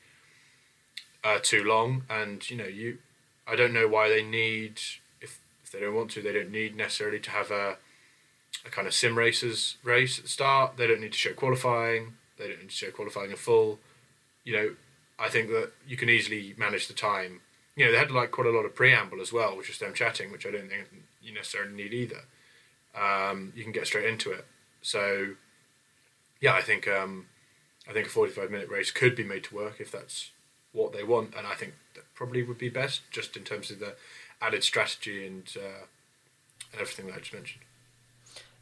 uh, 1.23 1.39
too 1.43 1.65
long, 1.65 2.05
and 2.09 2.49
you 2.51 2.57
know, 2.57 2.67
you, 2.67 2.99
I 3.47 3.57
don't 3.57 3.73
know 3.73 3.89
why 3.89 4.09
they 4.09 4.23
need 4.23 4.81
if 5.21 5.41
if 5.63 5.71
they 5.71 5.81
don't 5.81 5.95
want 5.95 6.11
to, 6.13 6.23
they 6.23 6.33
don't 6.33 6.51
need 6.51 6.77
necessarily 6.77 7.21
to 7.21 7.31
have 7.31 7.51
a 7.51 7.77
a 8.67 8.71
kind 8.71 8.87
of 8.87 8.95
sim 8.95 9.17
racers 9.17 9.77
race 9.83 10.19
at 10.19 10.25
the 10.25 10.31
start. 10.31 10.77
They 10.77 10.87
don't 10.87 11.01
need 11.01 11.13
to 11.13 11.19
show 11.19 11.33
qualifying. 11.33 12.15
They 12.41 12.49
don't 12.49 12.61
need 12.61 12.71
to 12.71 12.91
qualifying 12.91 13.31
in 13.31 13.37
full. 13.37 13.79
You 14.45 14.57
know, 14.57 14.75
I 15.19 15.29
think 15.29 15.49
that 15.51 15.73
you 15.87 15.97
can 15.97 16.09
easily 16.09 16.55
manage 16.57 16.89
the 16.89 16.95
time. 16.95 17.41
You 17.77 17.85
know, 17.85 17.93
they 17.93 17.99
had 17.99 18.11
like 18.11 18.31
quite 18.31 18.47
a 18.47 18.51
lot 18.51 18.65
of 18.65 18.75
preamble 18.75 19.21
as 19.21 19.33
well, 19.33 19.57
which 19.57 19.69
was 19.69 19.79
them 19.79 19.95
chatting, 19.95 20.33
which 20.33 20.47
I 20.47 20.51
don't 20.51 20.69
think 20.69 20.89
you 21.23 21.33
necessarily 21.33 21.75
need 21.75 21.93
either. 21.93 22.23
Um, 22.95 23.53
you 23.55 23.63
can 23.63 23.73
get 23.73 23.87
straight 23.87 24.09
into 24.09 24.33
it. 24.33 24.45
So, 24.83 25.35
yeah, 26.41 26.55
I 26.55 26.63
think 26.63 26.89
um, 26.89 27.27
I 27.89 27.93
think 27.93 28.07
a 28.07 28.11
forty-five 28.11 28.51
minute 28.51 28.69
race 28.69 28.91
could 28.91 29.15
be 29.15 29.25
made 29.25 29.45
to 29.45 29.55
work 29.55 29.77
if 29.79 29.93
that's 29.93 30.31
what 30.73 30.93
they 30.93 31.05
want, 31.05 31.35
and 31.37 31.47
I 31.47 31.55
think 31.55 31.75
that 31.95 32.05
probably 32.15 32.43
would 32.43 32.59
be 32.59 32.69
best 32.69 33.03
just 33.11 33.37
in 33.37 33.45
terms 33.45 33.71
of 33.71 33.79
the 33.79 33.95
added 34.41 34.65
strategy 34.65 35.27
and 35.27 35.45
uh, 35.57 35.85
and 36.73 36.81
everything 36.81 37.07
that 37.07 37.17
I 37.17 37.19
just 37.19 37.35
mentioned. 37.35 37.65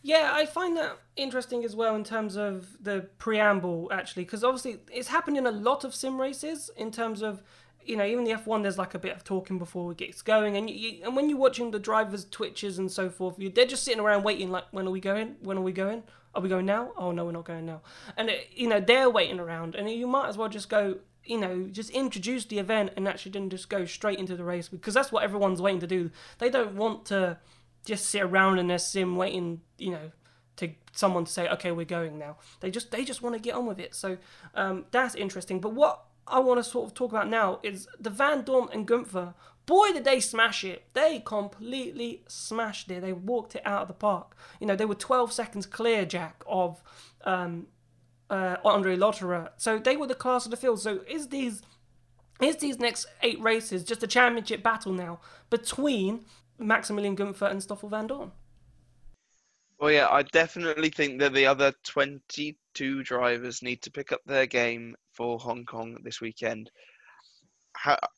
Yeah, 0.03 0.31
I 0.33 0.47
find 0.47 0.77
that 0.77 0.99
interesting 1.17 1.65
as 1.65 1.75
well 1.75 1.97
in 1.97 2.05
terms 2.05 2.37
of 2.37 2.77
the 2.81 3.09
preamble, 3.19 3.91
actually, 3.93 4.25
because 4.25 4.45
obviously 4.45 4.79
it's 4.93 5.09
happened 5.09 5.37
in 5.37 5.47
a 5.47 5.51
lot 5.51 5.85
of 5.85 5.95
sim 5.95 6.21
races 6.21 6.71
in 6.77 6.93
terms 6.93 7.21
of, 7.21 7.43
you 7.85 7.97
know, 7.97 8.05
even 8.05 8.25
the 8.25 8.33
F1, 8.33 8.63
there's 8.63 8.79
like 8.79 8.95
a 8.95 8.99
bit 8.99 9.17
of 9.17 9.25
talking 9.25 9.59
before 9.59 9.91
it 9.91 9.99
gets 9.99 10.23
going. 10.23 10.57
And, 10.57 10.71
you, 10.71 11.01
and 11.03 11.17
when 11.17 11.29
you're 11.29 11.39
watching 11.39 11.73
the 11.73 11.81
drivers' 11.81 12.27
twitches 12.31 12.79
and 12.79 12.91
so 12.91 13.11
forth, 13.11 13.39
you, 13.39 13.51
they're 13.51 13.67
just 13.67 13.83
sitting 13.83 14.01
around 14.01 14.23
waiting, 14.23 14.51
like, 14.51 14.65
when 14.71 14.87
are 14.87 14.91
we 14.91 15.01
going? 15.01 15.37
When 15.43 15.59
are 15.59 15.63
we 15.63 15.73
going? 15.73 16.05
Are 16.35 16.43
we 16.43 16.49
going 16.49 16.67
now? 16.67 16.93
Oh, 16.97 17.11
no, 17.11 17.25
we're 17.25 17.33
not 17.33 17.45
going 17.45 17.67
now. 17.67 17.81
And, 18.17 18.31
it, 18.31 18.49
you 18.55 18.69
know, 18.69 18.81
they're 18.81 19.11
waiting 19.11 19.41
around. 19.41 19.75
And 19.75 19.91
you 19.91 20.07
might 20.07 20.29
as 20.29 20.39
well 20.39 20.49
just 20.49 20.69
go, 20.69 20.99
you 21.25 21.39
know, 21.39 21.69
just 21.73 21.91
introduce 21.91 22.45
the 22.45 22.59
event 22.59 22.93
and 22.97 23.09
actually 23.09 23.33
then 23.33 23.51
just 23.51 23.69
go 23.69 23.85
straight 23.85 24.19
into 24.19 24.37
the 24.37 24.45
race 24.45 24.69
because 24.69 24.95
that's 24.95 25.11
what 25.11 25.25
everyone's 25.25 25.61
waiting 25.61 25.81
to 25.81 25.87
do. 25.87 26.11
They 26.39 26.51
don't 26.51 26.75
want 26.75 27.05
to 27.07 27.39
just 27.85 28.07
sit 28.07 28.23
around 28.23 28.59
in 28.59 28.69
their 28.69 28.79
sim 28.79 29.17
waiting, 29.17 29.63
you 29.79 29.91
know, 29.91 30.11
to 30.57 30.71
someone 30.93 31.25
to 31.25 31.33
say, 31.33 31.49
okay, 31.49 31.73
we're 31.73 31.85
going 31.85 32.19
now. 32.19 32.37
They 32.61 32.71
just 32.71 32.91
they 32.91 33.05
just 33.05 33.23
want 33.23 33.35
to 33.37 33.41
get 33.41 33.55
on 33.55 33.67
with 33.67 33.79
it. 33.79 33.95
So 33.95 34.19
um, 34.55 34.87
that's 34.91 35.15
interesting. 35.15 35.61
But 35.61 35.73
what 35.73 36.05
I 36.27 36.41
want 36.41 36.63
to 36.63 36.65
sort 36.69 36.87
of 36.87 36.95
talk 36.95 37.11
about 37.11 37.29
now 37.29 37.61
is 37.63 37.89
the 37.99 38.11
Vandoorne 38.11 38.73
and 38.73 38.87
Gunther. 38.87 39.35
Boy, 39.67 39.93
did 39.93 40.05
they 40.05 40.19
smash 40.21 40.65
it! 40.65 40.85
They 40.95 41.23
completely 41.25 42.25
smashed 42.27 42.91
it. 42.91 43.03
They 43.03 43.13
walked 43.13 43.55
it 43.55 43.63
out 43.67 43.83
of 43.83 43.89
the 43.89 43.95
park. 43.95 44.35
You 44.61 44.67
know, 44.67 44.77
they 44.77 44.87
were 44.87 44.95
12 44.95 45.31
seconds 45.31 45.67
clear, 45.67 46.07
Jack, 46.07 46.43
of 46.47 46.83
um, 47.25 47.67
uh, 48.31 48.57
Andre 48.65 48.97
Lotterer. 48.97 49.51
So 49.59 49.79
they 49.79 49.97
were 49.97 50.07
the 50.07 50.15
class 50.15 50.47
of 50.47 50.51
the 50.51 50.57
field. 50.57 50.81
So 50.81 51.01
is 51.09 51.29
these 51.29 51.63
is 52.41 52.57
these 52.57 52.79
next 52.79 53.07
eight 53.23 53.41
races 53.41 53.83
just 53.83 54.03
a 54.03 54.07
championship 54.07 54.63
battle 54.63 54.93
now 54.93 55.19
between 55.51 56.25
Maximilian 56.59 57.15
Gunther 57.15 57.47
and 57.47 57.63
Stoffel 57.63 57.91
Vandoorne. 57.91 58.31
Well, 59.79 59.93
yeah, 59.93 60.09
I 60.11 60.23
definitely 60.23 60.91
think 60.91 61.21
that 61.21 61.33
the 61.35 61.47
other 61.47 61.73
22 61.85 63.05
drivers 63.05 63.63
need 63.63 63.81
to 63.83 63.93
pick 63.93 64.11
up 64.11 64.21
their 64.27 64.47
game 64.47 64.97
for 65.13 65.39
Hong 65.39 65.65
Kong 65.65 65.99
this 66.03 66.21
weekend. 66.21 66.71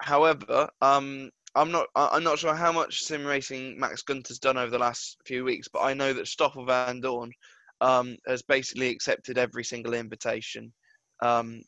however, 0.00 0.70
um, 0.80 1.30
I'm 1.54 1.72
not 1.72 1.88
I'm 1.96 2.22
not 2.22 2.38
sure 2.38 2.54
how 2.54 2.72
much 2.72 3.02
sim 3.02 3.26
racing 3.26 3.78
Max 3.78 4.02
Gunther's 4.02 4.38
done 4.38 4.56
over 4.56 4.70
the 4.70 4.78
last 4.78 5.18
few 5.26 5.44
weeks, 5.44 5.68
but 5.68 5.80
I 5.80 5.94
know 5.94 6.12
that 6.12 6.28
Stoffel 6.28 6.64
Vandoorne 6.64 7.32
um, 7.80 8.16
has 8.26 8.42
basically 8.42 8.88
accepted 8.88 9.36
every 9.36 9.64
single 9.64 9.94
invitation 9.94 10.72
um, 11.20 11.62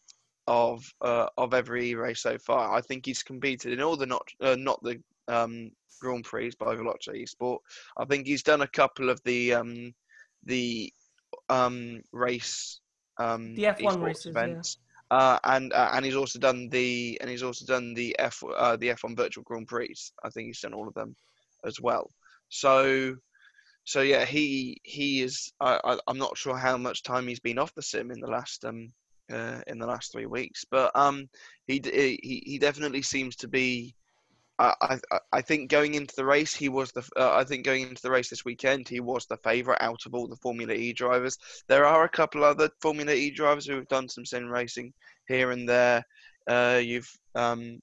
of 0.46 0.84
uh, 1.00 1.26
of 1.36 1.52
every 1.52 1.94
race 1.94 2.22
so 2.22 2.38
far. 2.38 2.72
I 2.72 2.80
think 2.80 3.06
he's 3.06 3.22
competed 3.22 3.72
in 3.72 3.82
all 3.82 3.96
the 3.96 4.06
not 4.06 4.26
uh, 4.40 4.56
not 4.56 4.82
the 4.82 5.02
um, 5.28 5.70
Grand 6.00 6.24
Prix 6.24 6.52
by 6.58 6.74
Veloce 6.74 7.08
Esport. 7.08 7.58
I 7.96 8.04
think 8.04 8.26
he's 8.26 8.42
done 8.42 8.62
a 8.62 8.66
couple 8.66 9.10
of 9.10 9.20
the 9.24 9.54
um, 9.54 9.94
the 10.44 10.92
um, 11.48 12.02
race 12.12 12.80
um, 13.18 13.54
the 13.54 13.64
F1 13.64 14.02
races, 14.02 14.26
events. 14.26 14.78
Yeah. 15.10 15.16
Uh, 15.16 15.38
and 15.44 15.72
uh, 15.74 15.90
and 15.92 16.06
he's 16.06 16.16
also 16.16 16.38
done 16.38 16.70
the 16.70 17.18
and 17.20 17.28
he's 17.28 17.42
also 17.42 17.66
done 17.66 17.92
the 17.92 18.16
F 18.18 18.42
uh, 18.56 18.76
the 18.76 18.88
F1 18.88 19.14
Virtual 19.14 19.44
Grand 19.44 19.68
Prix. 19.68 19.94
I 20.24 20.30
think 20.30 20.46
he's 20.46 20.60
done 20.60 20.72
all 20.72 20.88
of 20.88 20.94
them 20.94 21.14
as 21.66 21.78
well. 21.80 22.10
So 22.48 23.14
so 23.84 24.00
yeah, 24.00 24.24
he 24.24 24.80
he 24.84 25.20
is. 25.20 25.52
I, 25.60 25.80
I 25.84 25.98
am 26.08 26.16
not 26.16 26.38
sure 26.38 26.56
how 26.56 26.78
much 26.78 27.02
time 27.02 27.26
he's 27.26 27.40
been 27.40 27.58
off 27.58 27.74
the 27.74 27.82
sim 27.82 28.10
in 28.10 28.20
the 28.20 28.30
last 28.30 28.64
um 28.64 28.88
uh, 29.30 29.60
in 29.66 29.78
the 29.78 29.86
last 29.86 30.12
three 30.12 30.26
weeks, 30.26 30.64
but 30.70 30.90
um 30.94 31.28
he 31.66 31.80
he 31.84 32.42
he 32.46 32.58
definitely 32.58 33.02
seems 33.02 33.36
to 33.36 33.48
be 33.48 33.94
I, 34.62 34.98
I, 35.32 35.40
think 35.40 35.70
going 35.70 35.94
into 35.94 36.14
the 36.14 36.24
race, 36.24 36.54
he 36.54 36.68
was 36.68 36.92
the. 36.92 37.02
Uh, 37.16 37.34
I 37.34 37.44
think 37.44 37.64
going 37.64 37.82
into 37.82 38.02
the 38.02 38.10
race 38.10 38.30
this 38.30 38.44
weekend, 38.44 38.88
he 38.88 39.00
was 39.00 39.26
the 39.26 39.36
favourite 39.38 39.80
out 39.80 40.06
of 40.06 40.14
all 40.14 40.28
the 40.28 40.36
Formula 40.36 40.72
E 40.72 40.92
drivers. 40.92 41.36
There 41.68 41.84
are 41.84 42.04
a 42.04 42.08
couple 42.08 42.44
other 42.44 42.70
Formula 42.80 43.12
E 43.12 43.30
drivers 43.30 43.66
who 43.66 43.74
have 43.74 43.88
done 43.88 44.08
some 44.08 44.24
sim 44.24 44.46
racing 44.46 44.92
here 45.26 45.50
and 45.50 45.68
there. 45.68 46.04
Uh, 46.46 46.80
you've 46.82 47.10
um, 47.34 47.80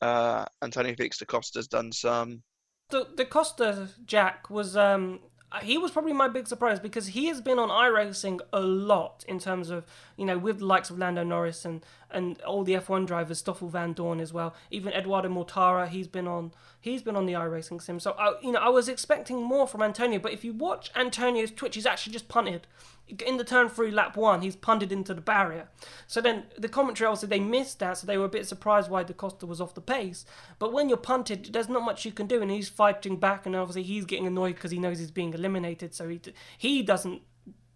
uh, 0.00 0.44
Antonio 0.62 0.94
Felix 0.96 1.18
da 1.18 1.26
Costa's 1.26 1.68
done 1.68 1.92
some. 1.92 2.42
The 2.90 3.06
Da 3.14 3.24
Costa 3.24 3.88
Jack 4.04 4.50
was 4.50 4.76
um, 4.76 5.20
Uh, 5.52 5.58
he 5.60 5.76
was 5.76 5.90
probably 5.90 6.12
my 6.12 6.28
big 6.28 6.46
surprise 6.46 6.78
because 6.78 7.08
he 7.08 7.26
has 7.26 7.40
been 7.40 7.58
on 7.58 7.68
iRacing 7.68 8.40
a 8.52 8.60
lot 8.60 9.24
in 9.26 9.38
terms 9.38 9.68
of 9.68 9.84
you 10.16 10.24
know 10.24 10.38
with 10.38 10.60
the 10.60 10.64
likes 10.64 10.90
of 10.90 10.98
Lando 10.98 11.24
Norris 11.24 11.64
and 11.64 11.84
and 12.12 12.40
all 12.42 12.64
the 12.64 12.74
F1 12.74 13.06
drivers, 13.06 13.38
Stoffel 13.38 13.70
Vandoorne 13.70 14.20
as 14.20 14.32
well, 14.32 14.54
even 14.70 14.92
Edoardo 14.92 15.28
Mortara, 15.28 15.88
he's 15.88 16.08
been 16.08 16.28
on 16.28 16.52
he's 16.80 17.02
been 17.02 17.16
on 17.16 17.26
the 17.26 17.32
iRacing 17.32 17.82
sim. 17.82 17.98
So 17.98 18.12
I 18.12 18.34
you 18.42 18.52
know 18.52 18.60
I 18.60 18.68
was 18.68 18.88
expecting 18.88 19.42
more 19.42 19.66
from 19.66 19.82
Antonio, 19.82 20.18
but 20.18 20.32
if 20.32 20.44
you 20.44 20.52
watch 20.52 20.90
Antonio's 20.94 21.50
Twitch, 21.50 21.74
he's 21.74 21.86
actually 21.86 22.12
just 22.12 22.28
punted 22.28 22.66
in 23.26 23.36
the 23.36 23.44
turn 23.44 23.68
through 23.68 23.90
lap 23.90 24.16
one, 24.16 24.42
he's 24.42 24.56
punted 24.56 24.92
into 24.92 25.14
the 25.14 25.20
barrier. 25.20 25.68
So 26.06 26.20
then 26.20 26.44
the 26.58 26.68
commentary 26.68 27.08
also 27.08 27.26
they 27.26 27.40
missed 27.40 27.78
that, 27.80 27.98
so 27.98 28.06
they 28.06 28.18
were 28.18 28.26
a 28.26 28.30
bit 28.30 28.46
surprised 28.46 28.90
why 28.90 29.02
Da 29.02 29.14
Costa 29.14 29.46
was 29.46 29.60
off 29.60 29.74
the 29.74 29.80
pace. 29.80 30.24
But 30.58 30.72
when 30.72 30.88
you're 30.88 30.98
punted, 30.98 31.52
there's 31.52 31.68
not 31.68 31.84
much 31.84 32.04
you 32.04 32.12
can 32.12 32.26
do, 32.26 32.42
and 32.42 32.50
he's 32.50 32.68
fighting 32.68 33.16
back, 33.16 33.46
and 33.46 33.56
obviously 33.56 33.82
he's 33.82 34.04
getting 34.04 34.26
annoyed 34.26 34.54
because 34.54 34.70
he 34.70 34.78
knows 34.78 34.98
he's 34.98 35.10
being 35.10 35.34
eliminated. 35.34 35.94
So 35.94 36.08
he 36.08 36.20
he 36.58 36.82
doesn't 36.82 37.22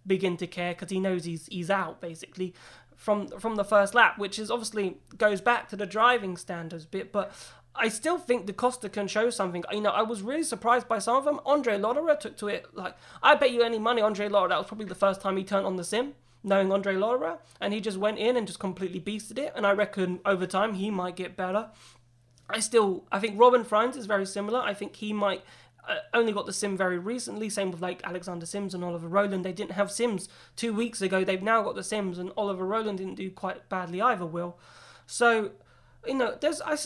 begin 0.06 0.36
to 0.36 0.46
care 0.46 0.74
because 0.74 0.90
he 0.90 1.00
knows 1.00 1.24
he's 1.24 1.46
he's 1.46 1.70
out 1.70 2.00
basically 2.00 2.54
from 2.96 3.28
from 3.38 3.56
the 3.56 3.64
first 3.64 3.94
lap, 3.94 4.18
which 4.18 4.38
is 4.38 4.50
obviously 4.50 4.98
goes 5.16 5.40
back 5.40 5.68
to 5.68 5.76
the 5.76 5.86
driving 5.86 6.36
standards 6.36 6.86
bit. 6.86 7.12
But 7.12 7.32
I 7.76 7.88
still 7.88 8.18
think 8.18 8.46
Da 8.46 8.52
Costa 8.52 8.88
can 8.88 9.08
show 9.08 9.30
something. 9.30 9.64
You 9.72 9.80
know, 9.80 9.90
I 9.90 10.02
was 10.02 10.22
really 10.22 10.44
surprised 10.44 10.86
by 10.86 10.98
some 10.98 11.16
of 11.16 11.24
them. 11.24 11.40
Andre 11.44 11.76
Lotterer 11.78 12.18
took 12.18 12.36
to 12.38 12.48
it 12.48 12.66
like 12.74 12.96
I 13.22 13.34
bet 13.34 13.50
you 13.50 13.62
any 13.62 13.78
money 13.78 14.00
Andre 14.00 14.28
Lotterer 14.28 14.50
that 14.50 14.58
was 14.58 14.66
probably 14.66 14.86
the 14.86 14.94
first 14.94 15.20
time 15.20 15.36
he 15.36 15.44
turned 15.44 15.66
on 15.66 15.76
the 15.76 15.84
sim, 15.84 16.14
knowing 16.42 16.72
Andre 16.72 16.94
Lotterer, 16.94 17.38
and 17.60 17.74
he 17.74 17.80
just 17.80 17.98
went 17.98 18.18
in 18.18 18.36
and 18.36 18.46
just 18.46 18.60
completely 18.60 19.00
beasted 19.00 19.38
it. 19.38 19.52
And 19.56 19.66
I 19.66 19.72
reckon 19.72 20.20
over 20.24 20.46
time 20.46 20.74
he 20.74 20.90
might 20.90 21.16
get 21.16 21.36
better. 21.36 21.70
I 22.48 22.60
still 22.60 23.04
I 23.10 23.18
think 23.18 23.38
Robin 23.38 23.64
Frijns 23.64 23.96
is 23.96 24.06
very 24.06 24.26
similar. 24.26 24.60
I 24.60 24.74
think 24.74 24.96
he 24.96 25.12
might 25.12 25.42
uh, 25.88 25.96
only 26.12 26.32
got 26.32 26.46
the 26.46 26.52
sim 26.52 26.76
very 26.76 26.98
recently. 26.98 27.50
Same 27.50 27.72
with 27.72 27.82
like 27.82 28.04
Alexander 28.04 28.46
Sims 28.46 28.74
and 28.74 28.84
Oliver 28.84 29.08
Rowland. 29.08 29.44
They 29.44 29.52
didn't 29.52 29.72
have 29.72 29.90
sims 29.90 30.28
two 30.54 30.72
weeks 30.72 31.02
ago. 31.02 31.24
They've 31.24 31.42
now 31.42 31.62
got 31.62 31.74
the 31.74 31.82
sims, 31.82 32.18
and 32.18 32.30
Oliver 32.36 32.64
Rowland 32.64 32.98
didn't 32.98 33.16
do 33.16 33.32
quite 33.32 33.68
badly 33.68 34.00
either. 34.00 34.26
Will 34.26 34.58
so 35.06 35.50
you 36.06 36.14
know, 36.14 36.36
there's 36.40 36.60
I, 36.60 36.76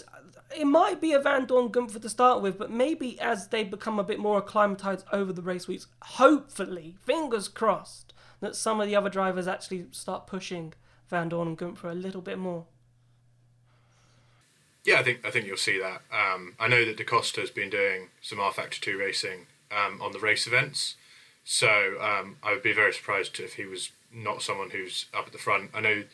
it 0.56 0.64
might 0.64 1.00
be 1.00 1.12
a 1.12 1.20
Vandoorne 1.20 1.70
Gunther 1.70 1.98
to 1.98 2.08
start 2.08 2.42
with, 2.42 2.58
but 2.58 2.70
maybe 2.70 3.20
as 3.20 3.48
they 3.48 3.64
become 3.64 3.98
a 3.98 4.04
bit 4.04 4.18
more 4.18 4.38
acclimatized 4.38 5.04
over 5.12 5.32
the 5.32 5.42
race 5.42 5.68
weeks, 5.68 5.86
hopefully, 6.02 6.96
fingers 7.00 7.48
crossed, 7.48 8.14
that 8.40 8.56
some 8.56 8.80
of 8.80 8.86
the 8.86 8.96
other 8.96 9.10
drivers 9.10 9.46
actually 9.46 9.86
start 9.90 10.26
pushing 10.26 10.72
Vandoorne 11.10 11.48
and 11.48 11.58
Gunther 11.58 11.88
a 11.88 11.94
little 11.94 12.22
bit 12.22 12.38
more. 12.38 12.66
Yeah, 14.84 15.00
I 15.00 15.02
think 15.02 15.26
I 15.26 15.30
think 15.30 15.46
you'll 15.46 15.58
see 15.58 15.78
that. 15.78 16.02
Um, 16.10 16.54
I 16.58 16.66
know 16.68 16.84
that 16.84 16.96
Da 16.96 17.04
Costa 17.04 17.40
has 17.40 17.50
been 17.50 17.68
doing 17.68 18.08
some 18.22 18.40
R 18.40 18.52
Factor 18.52 18.80
Two 18.80 18.96
racing 18.96 19.46
um, 19.70 20.00
on 20.00 20.12
the 20.12 20.18
race 20.18 20.46
events, 20.46 20.94
so 21.44 21.96
um, 22.00 22.36
I 22.42 22.52
would 22.52 22.62
be 22.62 22.72
very 22.72 22.94
surprised 22.94 23.38
if 23.38 23.54
he 23.54 23.66
was 23.66 23.90
not 24.10 24.40
someone 24.40 24.70
who's 24.70 25.06
up 25.12 25.26
at 25.26 25.32
the 25.32 25.38
front. 25.38 25.72
I 25.74 25.80
know 25.80 26.04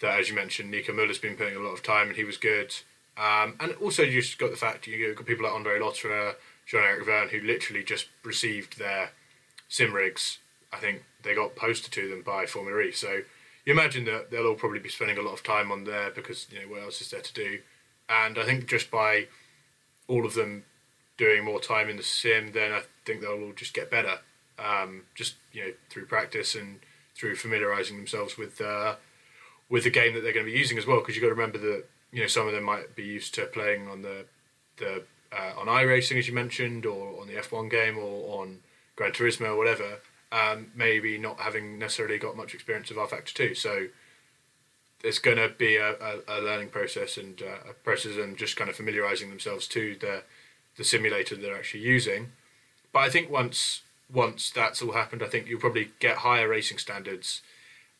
that, 0.00 0.20
as 0.20 0.28
you 0.28 0.36
mentioned, 0.36 0.70
Nico 0.70 0.92
Muller's 0.92 1.18
been 1.18 1.36
putting 1.36 1.56
a 1.56 1.60
lot 1.60 1.72
of 1.72 1.82
time 1.82 2.08
and 2.08 2.16
he 2.16 2.24
was 2.24 2.36
good. 2.36 2.74
Um, 3.16 3.56
and 3.60 3.72
also, 3.80 4.02
you 4.02 4.22
just 4.22 4.38
got 4.38 4.50
the 4.50 4.56
fact 4.56 4.86
you 4.86 4.96
you've 4.96 5.16
got 5.16 5.26
people 5.26 5.44
like 5.44 5.54
Andre 5.54 5.78
Lotterer, 5.78 6.34
Jean 6.66 6.82
Eric 6.82 7.04
Vergne, 7.04 7.28
who 7.28 7.46
literally 7.46 7.84
just 7.84 8.06
received 8.24 8.78
their 8.78 9.10
sim 9.68 9.92
rigs. 9.92 10.38
I 10.72 10.78
think 10.78 11.04
they 11.22 11.34
got 11.34 11.54
posted 11.54 11.92
to 11.92 12.08
them 12.08 12.22
by 12.22 12.46
Formula 12.46 12.80
E. 12.80 12.92
So 12.92 13.20
you 13.64 13.72
imagine 13.72 14.04
that 14.06 14.30
they'll 14.30 14.46
all 14.46 14.54
probably 14.54 14.78
be 14.78 14.88
spending 14.88 15.18
a 15.18 15.22
lot 15.22 15.34
of 15.34 15.42
time 15.42 15.70
on 15.70 15.84
there 15.84 16.10
because 16.10 16.46
you 16.50 16.60
know 16.60 16.68
what 16.68 16.82
else 16.82 17.00
is 17.00 17.10
there 17.10 17.20
to 17.20 17.32
do. 17.34 17.58
And 18.08 18.38
I 18.38 18.44
think 18.44 18.66
just 18.66 18.90
by 18.90 19.28
all 20.08 20.26
of 20.26 20.34
them 20.34 20.64
doing 21.16 21.44
more 21.44 21.60
time 21.60 21.88
in 21.88 21.96
the 21.96 22.02
sim, 22.02 22.52
then 22.52 22.72
I 22.72 22.82
think 23.04 23.20
they'll 23.20 23.42
all 23.42 23.52
just 23.54 23.74
get 23.74 23.90
better. 23.90 24.18
Um, 24.58 25.02
just 25.14 25.34
you 25.52 25.64
know 25.64 25.72
through 25.90 26.06
practice 26.06 26.54
and 26.54 26.80
through 27.14 27.36
familiarising 27.36 27.96
themselves 27.96 28.36
with 28.36 28.60
uh, 28.60 28.96
with 29.68 29.84
the 29.84 29.90
game 29.90 30.14
that 30.14 30.22
they're 30.22 30.32
going 30.32 30.46
to 30.46 30.52
be 30.52 30.58
using 30.58 30.78
as 30.78 30.86
well. 30.86 31.00
Because 31.00 31.14
you've 31.14 31.22
got 31.22 31.28
to 31.28 31.34
remember 31.34 31.58
that 31.58 31.84
you 32.12 32.20
know 32.20 32.26
some 32.26 32.46
of 32.46 32.52
them 32.52 32.64
might 32.64 32.94
be 32.94 33.04
used 33.04 33.34
to 33.34 33.46
playing 33.46 33.88
on 33.88 34.02
the 34.02 34.26
the 34.76 35.04
uh, 35.32 35.58
on 35.58 35.66
iRacing, 35.66 36.18
as 36.18 36.28
you 36.28 36.34
mentioned, 36.34 36.84
or 36.84 37.20
on 37.20 37.26
the 37.26 37.34
F1 37.34 37.70
game, 37.70 37.96
or 37.96 38.42
on 38.42 38.58
Gran 38.96 39.12
Turismo, 39.12 39.52
or 39.52 39.56
whatever, 39.56 40.00
um, 40.30 40.70
maybe 40.74 41.16
not 41.16 41.40
having 41.40 41.78
necessarily 41.78 42.18
got 42.18 42.36
much 42.36 42.54
experience 42.54 42.90
of 42.90 42.98
R 42.98 43.06
Factor 43.06 43.32
2. 43.32 43.54
So 43.54 43.86
there's 45.02 45.18
going 45.18 45.38
to 45.38 45.48
be 45.48 45.76
a, 45.76 45.92
a, 45.92 46.18
a, 46.28 46.38
learning 46.40 46.68
process 46.68 47.16
and 47.16 47.40
uh, 47.42 47.70
a 47.70 47.72
process 47.72 48.16
and 48.16 48.36
just 48.36 48.56
kind 48.56 48.70
of 48.70 48.76
familiarizing 48.76 49.30
themselves 49.30 49.66
to 49.68 49.96
the, 50.00 50.22
the 50.76 50.84
simulator 50.84 51.34
they're 51.34 51.56
actually 51.56 51.80
using. 51.80 52.32
But 52.92 53.00
I 53.00 53.10
think 53.10 53.30
once 53.30 53.82
once 54.12 54.50
that's 54.50 54.82
all 54.82 54.92
happened, 54.92 55.22
I 55.22 55.26
think 55.26 55.48
you'll 55.48 55.60
probably 55.60 55.90
get 55.98 56.18
higher 56.18 56.48
racing 56.48 56.76
standards 56.76 57.40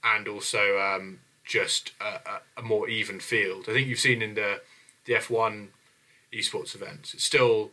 and 0.04 0.28
also 0.28 0.78
um, 0.78 1.20
just 1.44 1.92
a, 2.00 2.40
a, 2.56 2.62
more 2.62 2.88
even 2.88 3.20
field. 3.20 3.66
I 3.68 3.72
think 3.72 3.88
you've 3.88 3.98
seen 3.98 4.22
in 4.22 4.34
the 4.34 4.60
the 5.04 5.14
F1 5.14 5.68
esports 6.32 6.74
events, 6.76 7.12
it's 7.12 7.24
still 7.24 7.72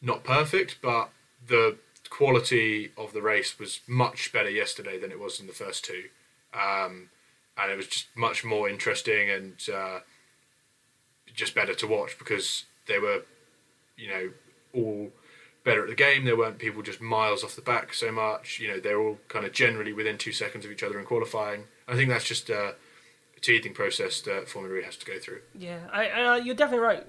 not 0.00 0.24
perfect, 0.24 0.78
but 0.80 1.10
the 1.46 1.76
quality 2.08 2.90
of 2.96 3.12
the 3.12 3.20
race 3.20 3.58
was 3.58 3.80
much 3.86 4.32
better 4.32 4.50
yesterday 4.50 4.98
than 4.98 5.10
it 5.10 5.20
was 5.20 5.38
in 5.38 5.46
the 5.46 5.52
first 5.52 5.84
two, 5.84 6.04
um, 6.54 7.10
and 7.58 7.70
it 7.70 7.76
was 7.76 7.86
just 7.86 8.06
much 8.16 8.44
more 8.44 8.68
interesting 8.68 9.28
and 9.28 9.68
uh, 9.72 10.00
just 11.34 11.54
better 11.54 11.74
to 11.74 11.86
watch 11.86 12.18
because 12.18 12.64
they 12.86 12.98
were, 12.98 13.22
you 13.96 14.08
know, 14.08 14.30
all 14.74 15.10
better 15.64 15.82
at 15.82 15.88
the 15.88 15.94
game. 15.94 16.24
There 16.24 16.36
weren't 16.36 16.58
people 16.58 16.82
just 16.82 17.00
miles 17.00 17.44
off 17.44 17.56
the 17.56 17.62
back 17.62 17.92
so 17.94 18.10
much. 18.10 18.58
You 18.58 18.68
know, 18.68 18.80
they're 18.80 19.00
all 19.00 19.18
kind 19.28 19.44
of 19.44 19.52
generally 19.52 19.92
within 19.92 20.18
two 20.18 20.32
seconds 20.32 20.64
of 20.64 20.72
each 20.72 20.82
other 20.82 20.98
in 20.98 21.04
qualifying. 21.04 21.64
I 21.86 21.94
think 21.94 22.08
that's 22.08 22.24
just 22.24 22.48
a 22.50 22.74
teething 23.40 23.74
process 23.74 24.20
that 24.22 24.48
Formula 24.48 24.80
E 24.80 24.84
has 24.84 24.96
to 24.96 25.06
go 25.06 25.18
through. 25.18 25.40
Yeah, 25.54 25.80
I, 25.92 26.10
uh, 26.10 26.36
you're 26.36 26.54
definitely 26.54 26.84
right. 26.84 27.06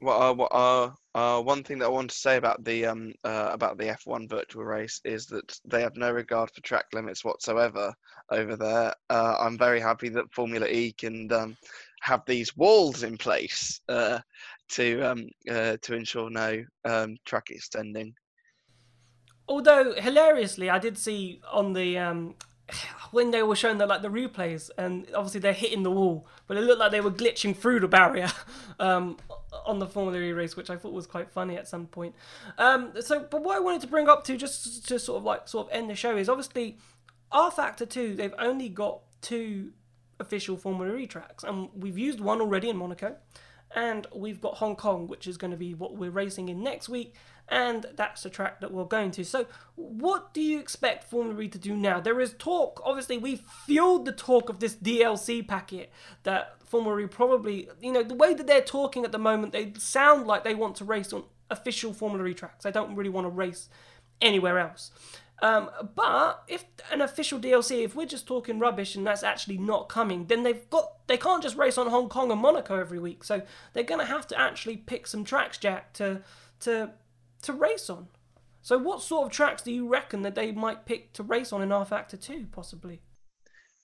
Well, 0.00 0.20
uh, 0.20 0.32
what, 0.32 0.52
uh, 0.52 0.90
uh, 1.14 1.40
one 1.42 1.62
thing 1.62 1.78
that 1.78 1.86
I 1.86 1.90
want 1.90 2.10
to 2.10 2.16
say 2.16 2.36
about 2.36 2.64
the 2.64 2.86
um, 2.86 3.14
uh, 3.22 3.50
about 3.52 3.78
the 3.78 3.84
F1 3.84 4.28
virtual 4.28 4.64
race 4.64 5.00
is 5.04 5.26
that 5.26 5.56
they 5.64 5.80
have 5.80 5.96
no 5.96 6.10
regard 6.10 6.50
for 6.50 6.60
track 6.62 6.86
limits 6.92 7.24
whatsoever 7.24 7.94
over 8.30 8.56
there. 8.56 8.94
Uh, 9.10 9.36
I'm 9.38 9.56
very 9.56 9.78
happy 9.78 10.08
that 10.08 10.32
Formula 10.32 10.66
E 10.66 10.92
can 10.92 11.30
um, 11.32 11.56
have 12.00 12.22
these 12.26 12.56
walls 12.56 13.04
in 13.04 13.16
place 13.16 13.80
uh, 13.88 14.18
to 14.70 15.02
um, 15.02 15.28
uh, 15.48 15.76
to 15.82 15.94
ensure 15.94 16.30
no 16.30 16.64
um, 16.84 17.16
track 17.24 17.50
extending. 17.50 18.12
Although 19.46 19.92
hilariously, 19.94 20.68
I 20.68 20.80
did 20.80 20.98
see 20.98 21.40
on 21.52 21.74
the 21.74 21.98
um, 21.98 22.34
when 23.10 23.30
they 23.30 23.42
were 23.42 23.56
showing 23.56 23.78
the 23.78 23.86
like 23.86 24.02
the 24.02 24.08
replays, 24.08 24.70
and 24.76 25.06
obviously 25.14 25.40
they're 25.40 25.52
hitting 25.52 25.82
the 25.82 25.90
wall, 25.90 26.26
but 26.46 26.56
it 26.56 26.62
looked 26.62 26.80
like 26.80 26.90
they 26.90 27.00
were 27.00 27.10
glitching 27.10 27.56
through 27.56 27.80
the 27.80 27.88
barrier 27.88 28.30
um, 28.80 29.16
on 29.66 29.78
the 29.78 29.86
Formula 29.86 30.18
E 30.18 30.32
race, 30.32 30.56
which 30.56 30.70
I 30.70 30.76
thought 30.76 30.92
was 30.92 31.06
quite 31.06 31.30
funny 31.30 31.56
at 31.56 31.68
some 31.68 31.86
point. 31.86 32.14
Um, 32.58 32.92
so, 33.00 33.26
but 33.30 33.42
what 33.42 33.56
I 33.56 33.60
wanted 33.60 33.80
to 33.82 33.86
bring 33.86 34.08
up 34.08 34.24
to 34.24 34.36
just 34.36 34.86
to 34.88 34.98
sort 34.98 35.18
of 35.18 35.24
like 35.24 35.48
sort 35.48 35.68
of 35.68 35.72
end 35.72 35.90
the 35.90 35.94
show 35.94 36.16
is 36.16 36.28
obviously 36.28 36.78
R 37.30 37.50
Factor 37.50 37.86
Two. 37.86 38.14
They've 38.14 38.34
only 38.38 38.68
got 38.68 39.00
two 39.20 39.72
official 40.20 40.56
Formula 40.56 40.94
E 40.96 41.06
tracks, 41.06 41.44
and 41.44 41.68
we've 41.74 41.98
used 41.98 42.20
one 42.20 42.40
already 42.40 42.68
in 42.68 42.76
Monaco 42.76 43.16
and 43.74 44.06
we've 44.14 44.40
got 44.40 44.54
Hong 44.54 44.76
Kong, 44.76 45.06
which 45.06 45.26
is 45.26 45.36
going 45.36 45.50
to 45.50 45.56
be 45.56 45.74
what 45.74 45.96
we're 45.96 46.10
racing 46.10 46.48
in 46.48 46.62
next 46.62 46.88
week, 46.88 47.14
and 47.52 47.84
that's 47.96 48.22
the 48.22 48.30
track 48.30 48.60
that 48.60 48.72
we're 48.72 48.86
going 48.86 49.10
to. 49.10 49.24
So, 49.24 49.44
what 49.76 50.32
do 50.32 50.40
you 50.40 50.58
expect 50.58 51.04
Formula 51.04 51.38
E 51.42 51.48
to 51.48 51.58
do 51.58 51.76
now? 51.76 52.00
There 52.00 52.18
is 52.18 52.34
talk, 52.38 52.80
obviously, 52.82 53.18
we 53.18 53.36
fueled 53.66 54.06
the 54.06 54.12
talk 54.12 54.48
of 54.48 54.58
this 54.58 54.74
DLC 54.74 55.46
packet 55.46 55.92
that 56.22 56.56
Formula 56.64 56.98
E 56.98 57.06
probably, 57.06 57.68
you 57.78 57.92
know, 57.92 58.02
the 58.02 58.14
way 58.14 58.32
that 58.32 58.46
they're 58.46 58.62
talking 58.62 59.04
at 59.04 59.12
the 59.12 59.18
moment, 59.18 59.52
they 59.52 59.74
sound 59.76 60.26
like 60.26 60.44
they 60.44 60.54
want 60.54 60.76
to 60.76 60.86
race 60.86 61.12
on 61.12 61.24
official 61.50 61.92
Formula 61.92 62.26
E 62.26 62.32
tracks. 62.32 62.64
They 62.64 62.72
don't 62.72 62.96
really 62.96 63.10
want 63.10 63.26
to 63.26 63.30
race 63.30 63.68
anywhere 64.22 64.58
else. 64.58 64.90
Um, 65.42 65.68
but 65.94 66.44
if 66.48 66.64
an 66.90 67.02
official 67.02 67.38
DLC, 67.38 67.84
if 67.84 67.94
we're 67.94 68.06
just 68.06 68.26
talking 68.26 68.60
rubbish 68.60 68.96
and 68.96 69.06
that's 69.06 69.22
actually 69.22 69.58
not 69.58 69.90
coming, 69.90 70.26
then 70.26 70.42
they've 70.42 70.70
got 70.70 71.06
they 71.06 71.18
can't 71.18 71.42
just 71.42 71.56
race 71.56 71.76
on 71.76 71.88
Hong 71.88 72.08
Kong 72.08 72.30
and 72.30 72.40
Monaco 72.40 72.78
every 72.78 72.98
week. 72.98 73.24
So 73.24 73.42
they're 73.74 73.82
going 73.82 74.00
to 74.00 74.06
have 74.06 74.26
to 74.28 74.40
actually 74.40 74.78
pick 74.78 75.06
some 75.06 75.24
tracks, 75.24 75.58
Jack, 75.58 75.92
to 75.94 76.22
to 76.60 76.92
to 77.42 77.52
race 77.52 77.90
on. 77.90 78.08
So 78.62 78.78
what 78.78 79.02
sort 79.02 79.26
of 79.26 79.32
tracks 79.32 79.62
do 79.62 79.72
you 79.72 79.88
reckon 79.88 80.22
that 80.22 80.34
they 80.34 80.52
might 80.52 80.86
pick 80.86 81.12
to 81.14 81.22
race 81.22 81.52
on 81.52 81.62
in 81.62 81.72
R 81.72 81.84
Factor 81.84 82.16
Two, 82.16 82.46
possibly? 82.52 83.02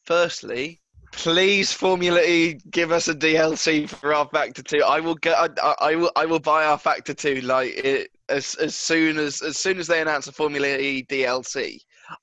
Firstly, 0.05 0.81
please 1.13 1.73
Formula 1.73 2.21
E 2.21 2.61
give 2.71 2.93
us 2.93 3.09
a 3.09 3.15
DLC 3.15 3.89
for 3.89 4.15
R 4.15 4.29
Factor 4.33 4.63
Two. 4.63 4.83
I 4.83 5.01
will 5.01 5.17
get. 5.17 5.37
I, 5.37 5.75
I, 5.81 5.97
will. 5.97 6.13
I 6.15 6.27
will 6.27 6.39
buy 6.39 6.65
R 6.65 6.79
Factor 6.79 7.13
Two 7.13 7.41
like 7.41 7.73
it, 7.77 8.11
as 8.29 8.55
as 8.55 8.75
soon 8.77 9.19
as 9.19 9.43
as 9.43 9.59
soon 9.59 9.79
as 9.79 9.89
they 9.89 10.01
announce 10.01 10.29
a 10.29 10.33
Formula 10.33 10.69
E 10.69 11.05
DLC. 11.05 11.81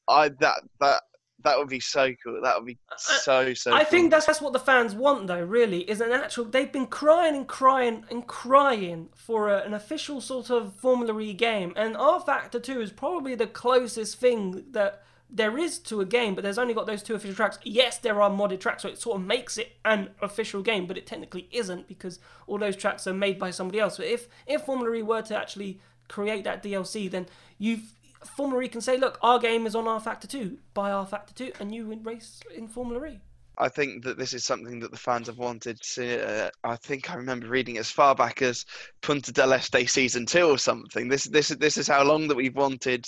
I 0.07 0.29
that 0.39 0.61
that 0.79 1.03
that 1.45 1.57
would 1.57 1.69
be 1.69 1.79
so 1.79 2.13
cool. 2.23 2.41
That 2.41 2.57
would 2.57 2.65
be 2.65 2.77
uh, 2.91 2.95
uh, 2.95 2.97
so 2.97 3.53
so. 3.53 3.71
I 3.71 3.83
cool. 3.83 3.91
think 3.91 4.11
that's 4.11 4.25
that's 4.25 4.41
what 4.41 4.51
the 4.51 4.59
fans 4.59 4.93
want, 4.93 5.27
though. 5.27 5.41
Really, 5.41 5.89
is 5.89 6.01
an 6.01 6.11
actual. 6.11 6.45
They've 6.45 6.71
been 6.71 6.87
crying 6.87 7.35
and 7.35 7.47
crying 7.47 8.03
and 8.09 8.27
crying 8.27 9.09
for 9.15 9.49
a, 9.49 9.61
an 9.61 9.73
official 9.73 10.19
sort 10.19 10.49
of 10.49 10.75
Formula 10.75 11.17
E 11.21 11.33
game, 11.33 11.73
and 11.75 11.95
R 11.95 12.19
Factor 12.19 12.59
Two 12.59 12.81
is 12.81 12.91
probably 12.91 13.35
the 13.35 13.47
closest 13.47 14.17
thing 14.17 14.65
that 14.71 15.03
there 15.29 15.57
is 15.57 15.79
to 15.79 16.01
a 16.01 16.05
game, 16.05 16.35
but 16.35 16.43
there's 16.43 16.57
only 16.57 16.73
got 16.73 16.87
those 16.87 17.01
two 17.01 17.15
official 17.15 17.35
tracks. 17.35 17.57
Yes, 17.63 17.97
there 17.97 18.21
are 18.21 18.29
modded 18.29 18.59
tracks, 18.59 18.83
so 18.83 18.89
it 18.89 18.99
sort 18.99 19.19
of 19.19 19.25
makes 19.25 19.57
it 19.57 19.77
an 19.83 20.09
official 20.21 20.61
game, 20.61 20.85
but 20.85 20.97
it 20.97 21.07
technically 21.07 21.47
isn't 21.51 21.87
because 21.87 22.19
all 22.47 22.57
those 22.57 22.75
tracks 22.75 23.07
are 23.07 23.13
made 23.13 23.39
by 23.39 23.51
somebody 23.51 23.79
else. 23.79 23.97
But 23.97 24.07
if 24.07 24.27
if 24.47 24.61
Formula 24.61 24.93
E 24.93 25.01
were 25.01 25.21
to 25.23 25.37
actually 25.37 25.79
create 26.07 26.43
that 26.43 26.63
DLC, 26.63 27.09
then 27.09 27.27
you've 27.57 27.93
Formula 28.27 28.61
E 28.63 28.67
can 28.67 28.81
say, 28.81 28.97
look, 28.97 29.17
our 29.21 29.39
game 29.39 29.65
is 29.65 29.75
on 29.75 29.87
R 29.87 29.99
Factor 29.99 30.27
2, 30.27 30.57
buy 30.73 30.91
R 30.91 31.05
Factor 31.05 31.33
2, 31.33 31.53
and 31.59 31.73
you 31.73 31.87
win 31.87 32.03
race 32.03 32.41
in 32.55 32.67
Formula 32.67 33.05
E. 33.05 33.19
I 33.57 33.69
think 33.69 34.03
that 34.03 34.17
this 34.17 34.33
is 34.33 34.43
something 34.43 34.79
that 34.79 34.91
the 34.91 34.97
fans 34.97 35.27
have 35.27 35.37
wanted 35.37 35.79
to. 35.81 36.45
Uh, 36.45 36.49
I 36.63 36.75
think 36.75 37.09
I 37.09 37.15
remember 37.15 37.47
reading 37.47 37.77
as 37.77 37.89
far 37.89 38.13
back 38.13 38.41
as 38.41 38.65
Punta 39.01 39.31
del 39.31 39.53
Este 39.53 39.87
season 39.87 40.25
two 40.25 40.49
or 40.49 40.57
something. 40.57 41.07
This 41.07 41.23
this 41.25 41.51
is 41.51 41.57
this 41.57 41.77
is 41.77 41.87
how 41.87 42.03
long 42.03 42.27
that 42.27 42.35
we've 42.35 42.55
wanted 42.55 43.05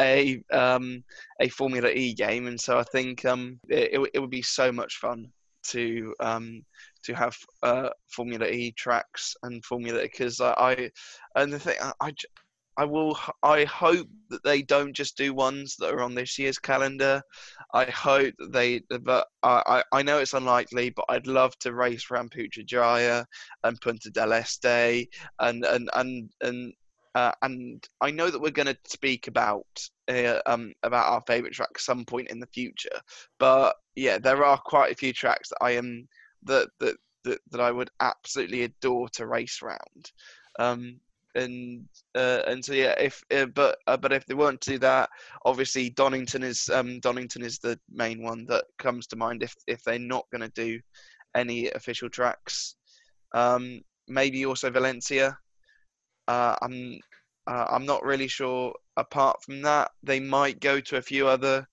a 0.00 0.42
um, 0.50 1.04
a 1.40 1.48
Formula 1.48 1.90
E 1.90 2.14
game, 2.14 2.46
and 2.46 2.58
so 2.58 2.78
I 2.78 2.84
think 2.84 3.24
um, 3.24 3.60
it, 3.68 4.08
it 4.14 4.20
would 4.20 4.30
be 4.30 4.42
so 4.42 4.72
much 4.72 4.96
fun 4.96 5.30
to 5.64 6.14
um, 6.20 6.64
to 7.04 7.14
have 7.14 7.36
uh, 7.62 7.90
Formula 8.08 8.46
E 8.46 8.72
tracks 8.72 9.36
and 9.42 9.64
Formula 9.64 10.02
because 10.02 10.40
I, 10.40 10.54
I 10.56 10.90
and 11.36 11.52
the 11.52 11.58
thing 11.58 11.76
I, 11.82 11.92
I 12.00 12.12
I 12.76 12.84
will. 12.84 13.18
I 13.42 13.64
hope 13.64 14.08
that 14.30 14.42
they 14.42 14.62
don't 14.62 14.92
just 14.92 15.16
do 15.16 15.32
ones 15.32 15.76
that 15.78 15.92
are 15.92 16.02
on 16.02 16.14
this 16.14 16.38
year's 16.38 16.58
calendar. 16.58 17.22
I 17.72 17.84
hope 17.86 18.34
that 18.38 18.52
they. 18.52 18.80
But 19.00 19.26
I, 19.42 19.82
I 19.92 20.02
know 20.02 20.18
it's 20.18 20.34
unlikely, 20.34 20.90
but 20.90 21.04
I'd 21.08 21.26
love 21.26 21.56
to 21.60 21.72
race 21.72 22.10
around 22.10 22.32
Putrajaya 22.32 23.24
and 23.62 23.80
Punta 23.80 24.10
del 24.10 24.32
Este, 24.32 25.08
and 25.38 25.64
and 25.64 25.88
and 25.94 26.30
and 26.40 26.72
uh, 27.14 27.32
and 27.42 27.86
I 28.00 28.10
know 28.10 28.30
that 28.30 28.40
we're 28.40 28.50
going 28.50 28.66
to 28.66 28.78
speak 28.86 29.28
about 29.28 29.66
uh, 30.08 30.40
um 30.46 30.72
about 30.82 31.12
our 31.12 31.22
favourite 31.26 31.54
track 31.54 31.78
some 31.78 32.04
point 32.04 32.30
in 32.30 32.40
the 32.40 32.48
future. 32.48 33.00
But 33.38 33.76
yeah, 33.94 34.18
there 34.18 34.44
are 34.44 34.58
quite 34.58 34.92
a 34.92 34.96
few 34.96 35.12
tracks 35.12 35.50
that 35.50 35.62
I 35.62 35.72
am 35.72 36.08
that 36.44 36.68
that 36.80 36.96
that, 37.24 37.38
that 37.50 37.60
I 37.60 37.70
would 37.70 37.90
absolutely 38.00 38.62
adore 38.62 39.08
to 39.10 39.26
race 39.26 39.60
around. 39.62 40.12
Um, 40.58 41.00
and 41.34 41.86
uh, 42.14 42.42
and 42.46 42.64
so 42.64 42.72
yeah, 42.72 42.94
if 42.98 43.22
uh, 43.34 43.46
but 43.46 43.78
uh, 43.86 43.96
but 43.96 44.12
if 44.12 44.26
they 44.26 44.34
weren't 44.34 44.60
to 44.62 44.72
do 44.72 44.78
that, 44.78 45.10
obviously 45.44 45.90
Donington 45.90 46.42
is 46.42 46.68
um, 46.70 47.00
Donington 47.00 47.42
is 47.42 47.58
the 47.58 47.78
main 47.90 48.22
one 48.22 48.46
that 48.46 48.64
comes 48.78 49.06
to 49.08 49.16
mind. 49.16 49.42
If 49.42 49.54
if 49.66 49.82
they're 49.82 49.98
not 49.98 50.26
going 50.30 50.42
to 50.42 50.62
do 50.62 50.80
any 51.34 51.70
official 51.70 52.08
tracks, 52.08 52.76
um, 53.34 53.80
maybe 54.08 54.46
also 54.46 54.70
Valencia. 54.70 55.36
Uh, 56.28 56.56
I'm 56.62 56.98
uh, 57.46 57.66
I'm 57.70 57.86
not 57.86 58.04
really 58.04 58.28
sure. 58.28 58.74
Apart 58.96 59.42
from 59.42 59.62
that, 59.62 59.90
they 60.02 60.20
might 60.20 60.60
go 60.60 60.80
to 60.80 60.96
a 60.96 61.02
few 61.02 61.26
other 61.26 61.66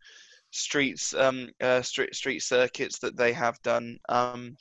streets 0.51 1.13
um, 1.13 1.49
uh, 1.61 1.81
street 1.81 2.15
street 2.15 2.41
circuits 2.41 2.99
that 2.99 3.15
they 3.15 3.33
have 3.33 3.61
done. 3.61 3.97
Um, 4.09 4.57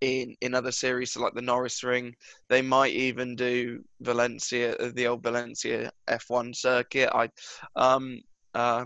in 0.00 0.36
in 0.40 0.54
other 0.54 0.72
series, 0.72 1.12
so 1.12 1.20
like 1.20 1.34
the 1.34 1.40
Norisring. 1.40 2.14
They 2.48 2.62
might 2.62 2.92
even 2.92 3.36
do 3.36 3.82
Valencia, 4.00 4.76
uh, 4.76 4.90
the 4.94 5.06
old 5.06 5.22
Valencia 5.22 5.90
F1 6.08 6.54
circuit. 6.54 7.10
I, 7.14 7.28
um, 7.76 8.20
uh, 8.54 8.84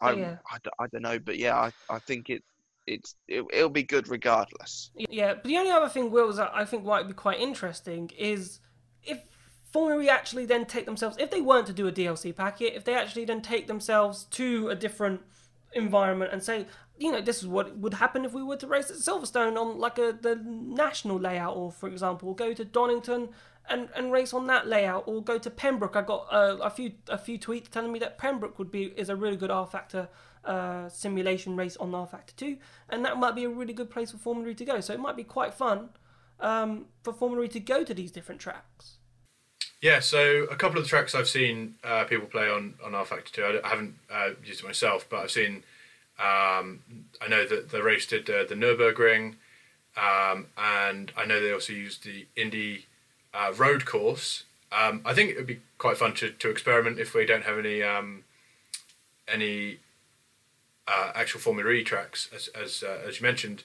I, 0.00 0.12
yeah. 0.12 0.36
I, 0.50 0.58
I, 0.80 0.86
don't 0.88 1.02
know, 1.02 1.18
but 1.18 1.38
yeah, 1.38 1.56
I, 1.56 1.70
I 1.88 1.98
think 2.00 2.30
it. 2.30 2.42
It's 2.84 3.14
it, 3.28 3.44
will 3.52 3.68
be 3.68 3.84
good 3.84 4.08
regardless. 4.08 4.90
Yeah, 4.96 5.34
but 5.34 5.44
the 5.44 5.56
only 5.56 5.70
other 5.70 5.88
thing, 5.88 6.10
Will, 6.10 6.32
that 6.32 6.50
I 6.52 6.64
think 6.64 6.84
might 6.84 7.06
be 7.06 7.14
quite 7.14 7.38
interesting 7.38 8.10
is 8.18 8.58
if 9.04 9.22
Formula 9.72 10.04
actually 10.10 10.46
then 10.46 10.66
take 10.66 10.84
themselves, 10.84 11.16
if 11.20 11.30
they 11.30 11.40
weren't 11.40 11.68
to 11.68 11.72
do 11.72 11.86
a 11.86 11.92
DLC 11.92 12.34
packet, 12.34 12.74
if 12.74 12.84
they 12.84 12.94
actually 12.94 13.24
then 13.24 13.40
take 13.40 13.68
themselves 13.68 14.24
to 14.32 14.68
a 14.68 14.74
different 14.74 15.20
environment 15.74 16.32
and 16.32 16.42
say, 16.42 16.66
you 16.98 17.10
know, 17.10 17.20
this 17.20 17.42
is 17.42 17.48
what 17.48 17.76
would 17.78 17.94
happen 17.94 18.24
if 18.24 18.32
we 18.32 18.42
were 18.42 18.56
to 18.56 18.66
race 18.66 18.90
at 18.90 18.96
Silverstone 18.96 19.56
on 19.58 19.78
like 19.78 19.98
a 19.98 20.16
the 20.20 20.36
national 20.36 21.18
layout, 21.18 21.56
or 21.56 21.72
for 21.72 21.88
example, 21.88 22.34
go 22.34 22.52
to 22.52 22.64
Donington 22.64 23.30
and, 23.68 23.88
and 23.94 24.12
race 24.12 24.32
on 24.32 24.46
that 24.48 24.66
layout, 24.66 25.04
or 25.06 25.22
go 25.22 25.38
to 25.38 25.50
Pembroke. 25.50 25.96
I 25.96 26.02
got 26.02 26.26
uh, 26.30 26.58
a 26.62 26.70
few 26.70 26.92
a 27.08 27.18
few 27.18 27.38
tweets 27.38 27.68
telling 27.68 27.92
me 27.92 27.98
that 28.00 28.18
Pembroke 28.18 28.58
would 28.58 28.70
be 28.70 28.92
is 28.96 29.08
a 29.08 29.16
really 29.16 29.36
good 29.36 29.50
R 29.50 29.66
Factor 29.66 30.08
uh, 30.44 30.88
simulation 30.88 31.56
race 31.56 31.76
on 31.76 31.94
R 31.94 32.06
Factor 32.06 32.34
2, 32.36 32.56
and 32.88 33.04
that 33.04 33.16
might 33.16 33.34
be 33.34 33.44
a 33.44 33.48
really 33.48 33.72
good 33.72 33.90
place 33.90 34.10
for 34.10 34.18
Formula 34.18 34.50
E 34.50 34.54
to 34.54 34.64
go. 34.64 34.80
So 34.80 34.92
it 34.92 35.00
might 35.00 35.16
be 35.16 35.24
quite 35.24 35.54
fun 35.54 35.90
um, 36.40 36.86
for 37.02 37.12
Formula 37.12 37.44
E 37.44 37.48
to 37.48 37.60
go 37.60 37.84
to 37.84 37.94
these 37.94 38.12
different 38.12 38.40
tracks. 38.40 38.98
Yeah, 39.80 39.98
so 39.98 40.44
a 40.44 40.54
couple 40.54 40.78
of 40.78 40.84
the 40.84 40.88
tracks 40.88 41.14
I've 41.14 41.28
seen 41.28 41.74
uh, 41.82 42.04
people 42.04 42.26
play 42.26 42.48
on 42.48 42.74
on 42.84 42.94
R 42.94 43.04
Factor 43.04 43.32
2, 43.32 43.60
I 43.64 43.68
haven't 43.68 43.96
uh, 44.10 44.30
used 44.44 44.60
it 44.60 44.66
myself, 44.66 45.06
but 45.08 45.20
I've 45.20 45.30
seen. 45.30 45.64
Um, 46.22 46.80
I 47.20 47.28
know 47.28 47.46
that 47.46 47.70
the 47.70 47.82
race 47.82 48.06
did 48.06 48.30
uh, 48.30 48.44
the 48.44 48.54
Nurburgring, 48.54 49.34
um, 49.96 50.46
and 50.56 51.12
I 51.16 51.26
know 51.26 51.40
they 51.40 51.52
also 51.52 51.72
used 51.72 52.04
the 52.04 52.26
Indy 52.36 52.86
uh, 53.34 53.52
road 53.56 53.84
course. 53.86 54.44
Um, 54.70 55.02
I 55.04 55.14
think 55.14 55.30
it 55.30 55.36
would 55.36 55.46
be 55.46 55.60
quite 55.78 55.96
fun 55.96 56.14
to, 56.14 56.30
to 56.30 56.48
experiment 56.48 56.98
if 56.98 57.14
we 57.14 57.26
don't 57.26 57.44
have 57.44 57.58
any 57.58 57.82
um, 57.82 58.24
any 59.26 59.78
uh, 60.86 61.12
actual 61.14 61.40
Formula 61.40 61.70
E 61.70 61.82
tracks, 61.82 62.28
as 62.34 62.48
as 62.48 62.84
uh, 62.86 63.00
as 63.06 63.20
you 63.20 63.26
mentioned. 63.26 63.64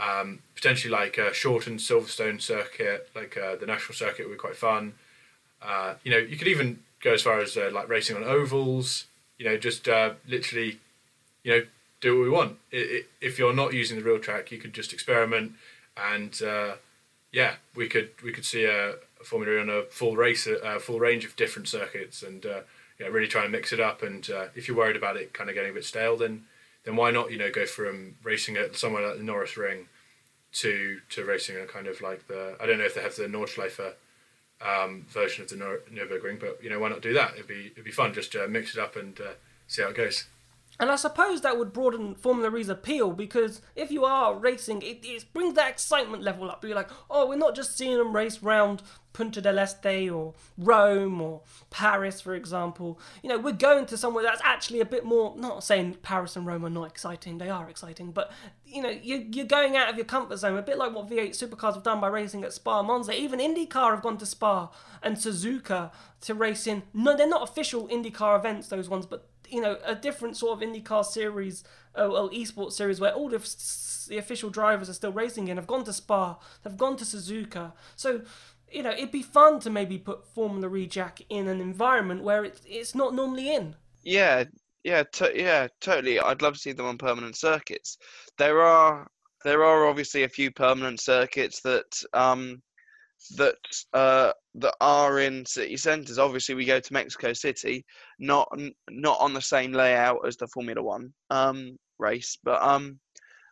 Um, 0.00 0.38
potentially 0.54 0.92
like 0.92 1.18
a 1.18 1.34
shortened 1.34 1.80
Silverstone 1.80 2.40
circuit, 2.40 3.08
like 3.16 3.36
uh, 3.36 3.56
the 3.56 3.66
national 3.66 3.96
circuit 3.96 4.28
would 4.28 4.34
be 4.34 4.38
quite 4.38 4.54
fun. 4.54 4.94
Uh, 5.60 5.94
you 6.04 6.12
know, 6.12 6.18
you 6.18 6.36
could 6.36 6.46
even 6.46 6.78
go 7.02 7.14
as 7.14 7.22
far 7.22 7.40
as 7.40 7.56
like 7.56 7.88
racing 7.88 8.16
on 8.16 8.22
ovals. 8.22 9.06
You 9.38 9.46
know, 9.46 9.56
just 9.56 9.88
literally, 10.28 10.78
you 11.42 11.50
know, 11.52 11.62
do 12.00 12.16
what 12.16 12.24
we 12.24 12.30
want. 12.30 12.58
It, 12.70 12.76
it, 12.76 13.10
if 13.20 13.38
you're 13.38 13.54
not 13.54 13.72
using 13.72 13.98
the 13.98 14.04
real 14.04 14.18
track, 14.18 14.50
you 14.50 14.58
could 14.58 14.72
just 14.72 14.92
experiment, 14.92 15.52
and 15.96 16.40
uh, 16.42 16.74
yeah, 17.32 17.54
we 17.74 17.88
could 17.88 18.10
we 18.22 18.32
could 18.32 18.44
see 18.44 18.64
a, 18.64 18.90
a 18.92 19.24
Formula 19.24 19.60
on 19.60 19.68
a 19.68 19.82
full 19.82 20.16
race, 20.16 20.46
a, 20.46 20.78
full 20.80 21.00
range 21.00 21.24
of 21.24 21.36
different 21.36 21.68
circuits, 21.68 22.22
and 22.22 22.46
uh, 22.46 22.60
yeah, 22.98 23.06
really 23.08 23.28
try 23.28 23.42
and 23.42 23.52
mix 23.52 23.72
it 23.72 23.80
up. 23.80 24.02
And 24.02 24.28
uh, 24.30 24.46
if 24.54 24.68
you're 24.68 24.76
worried 24.76 24.96
about 24.96 25.16
it 25.16 25.32
kind 25.32 25.50
of 25.50 25.54
getting 25.54 25.70
a 25.70 25.74
bit 25.74 25.84
stale, 25.84 26.16
then 26.16 26.44
then 26.84 26.96
why 26.96 27.10
not 27.10 27.30
you 27.30 27.38
know 27.38 27.50
go 27.50 27.66
from 27.66 28.16
racing 28.22 28.56
at 28.56 28.76
somewhere 28.76 29.06
like 29.06 29.18
the 29.18 29.24
Norisring 29.24 29.86
to 30.52 31.00
to 31.10 31.24
racing 31.24 31.56
a 31.56 31.66
kind 31.66 31.86
of 31.86 32.00
like 32.00 32.26
the 32.28 32.56
I 32.60 32.66
don't 32.66 32.78
know 32.78 32.84
if 32.84 32.94
they 32.94 33.02
have 33.02 33.16
the 33.16 33.24
Nordschleife 33.24 33.94
um, 34.60 35.06
version 35.08 35.44
of 35.44 35.50
the 35.50 35.56
Nür- 35.56 35.82
Nürburgring, 35.92 36.40
but 36.40 36.62
you 36.62 36.70
know 36.70 36.78
why 36.78 36.88
not 36.88 37.02
do 37.02 37.12
that? 37.14 37.34
It'd 37.34 37.46
be 37.46 37.72
it'd 37.72 37.84
be 37.84 37.90
fun 37.90 38.14
just 38.14 38.32
to 38.32 38.48
mix 38.48 38.74
it 38.74 38.80
up 38.80 38.96
and 38.96 39.20
uh, 39.20 39.32
see 39.66 39.82
how 39.82 39.88
it 39.88 39.96
goes. 39.96 40.26
And 40.80 40.90
I 40.90 40.96
suppose 40.96 41.40
that 41.40 41.58
would 41.58 41.72
broaden 41.72 42.14
Formula 42.14 42.56
E's 42.56 42.68
appeal 42.68 43.12
because 43.12 43.60
if 43.74 43.90
you 43.90 44.04
are 44.04 44.38
racing, 44.38 44.82
it, 44.82 45.00
it 45.02 45.24
brings 45.32 45.54
that 45.54 45.70
excitement 45.70 46.22
level 46.22 46.48
up. 46.48 46.64
You're 46.64 46.76
like, 46.76 46.90
oh, 47.10 47.28
we're 47.28 47.36
not 47.36 47.56
just 47.56 47.76
seeing 47.76 47.98
them 47.98 48.14
race 48.14 48.42
round 48.44 48.82
Punta 49.12 49.40
del 49.40 49.58
Este 49.58 50.08
or 50.08 50.34
Rome 50.56 51.20
or 51.20 51.42
Paris, 51.70 52.20
for 52.20 52.36
example. 52.36 53.00
You 53.24 53.30
know, 53.30 53.38
we're 53.38 53.52
going 53.54 53.86
to 53.86 53.96
somewhere 53.96 54.22
that's 54.22 54.40
actually 54.44 54.80
a 54.80 54.84
bit 54.84 55.04
more, 55.04 55.34
not 55.36 55.64
saying 55.64 55.96
Paris 56.02 56.36
and 56.36 56.46
Rome 56.46 56.64
are 56.64 56.70
not 56.70 56.84
exciting, 56.84 57.38
they 57.38 57.50
are 57.50 57.68
exciting, 57.68 58.12
but, 58.12 58.30
you 58.64 58.80
know, 58.80 58.90
you're, 58.90 59.22
you're 59.22 59.46
going 59.46 59.76
out 59.76 59.88
of 59.88 59.96
your 59.96 60.04
comfort 60.04 60.36
zone, 60.36 60.56
a 60.56 60.62
bit 60.62 60.78
like 60.78 60.94
what 60.94 61.10
V8 61.10 61.30
supercars 61.30 61.74
have 61.74 61.82
done 61.82 62.00
by 62.00 62.06
racing 62.06 62.44
at 62.44 62.52
Spa 62.52 62.82
Monza. 62.82 63.12
Even 63.12 63.40
IndyCar 63.40 63.90
have 63.90 64.02
gone 64.02 64.18
to 64.18 64.26
Spa 64.26 64.70
and 65.02 65.16
Suzuka 65.16 65.90
to 66.20 66.34
race 66.34 66.68
in. 66.68 66.84
No, 66.94 67.16
they're 67.16 67.28
not 67.28 67.42
official 67.42 67.88
IndyCar 67.88 68.38
events, 68.38 68.68
those 68.68 68.88
ones, 68.88 69.06
but 69.06 69.26
you 69.50 69.60
know 69.60 69.78
a 69.84 69.94
different 69.94 70.36
sort 70.36 70.62
of 70.62 70.68
IndyCar 70.68 71.04
series, 71.04 71.64
uh, 71.94 72.08
well, 72.10 72.30
esports 72.30 72.72
series 72.72 73.00
where 73.00 73.12
all 73.12 73.28
the, 73.28 73.38
the 74.08 74.18
official 74.18 74.50
drivers 74.50 74.88
are 74.88 74.94
still 74.94 75.12
racing 75.12 75.48
in 75.48 75.56
have 75.56 75.66
gone 75.66 75.84
to 75.84 75.92
Spa, 75.92 76.38
they've 76.62 76.76
gone 76.76 76.96
to 76.96 77.04
Suzuka. 77.04 77.72
So 77.96 78.22
you 78.70 78.82
know 78.82 78.90
it'd 78.90 79.12
be 79.12 79.22
fun 79.22 79.60
to 79.60 79.70
maybe 79.70 79.98
put 79.98 80.26
Formula 80.26 80.74
E 80.76 80.86
Jack 80.86 81.20
in 81.28 81.48
an 81.48 81.60
environment 81.60 82.22
where 82.22 82.44
it's 82.44 82.62
it's 82.66 82.94
not 82.94 83.14
normally 83.14 83.54
in. 83.54 83.76
Yeah, 84.02 84.44
yeah, 84.84 85.02
to- 85.04 85.36
yeah, 85.38 85.68
totally. 85.80 86.18
I'd 86.20 86.42
love 86.42 86.54
to 86.54 86.60
see 86.60 86.72
them 86.72 86.86
on 86.86 86.98
permanent 86.98 87.36
circuits. 87.36 87.98
There 88.38 88.60
are 88.62 89.08
there 89.44 89.64
are 89.64 89.86
obviously 89.86 90.24
a 90.24 90.28
few 90.28 90.50
permanent 90.50 91.00
circuits 91.00 91.60
that 91.62 92.02
um 92.12 92.62
that 93.36 93.56
uh 93.94 94.32
that 94.60 94.74
are 94.80 95.20
in 95.20 95.44
city 95.46 95.76
centres. 95.76 96.18
Obviously, 96.18 96.54
we 96.54 96.64
go 96.64 96.80
to 96.80 96.92
Mexico 96.92 97.32
City, 97.32 97.84
not 98.18 98.48
not 98.90 99.18
on 99.20 99.34
the 99.34 99.40
same 99.40 99.72
layout 99.72 100.26
as 100.26 100.36
the 100.36 100.48
Formula 100.48 100.82
One 100.82 101.12
um, 101.30 101.76
race, 101.98 102.38
but 102.42 102.62
um, 102.62 102.98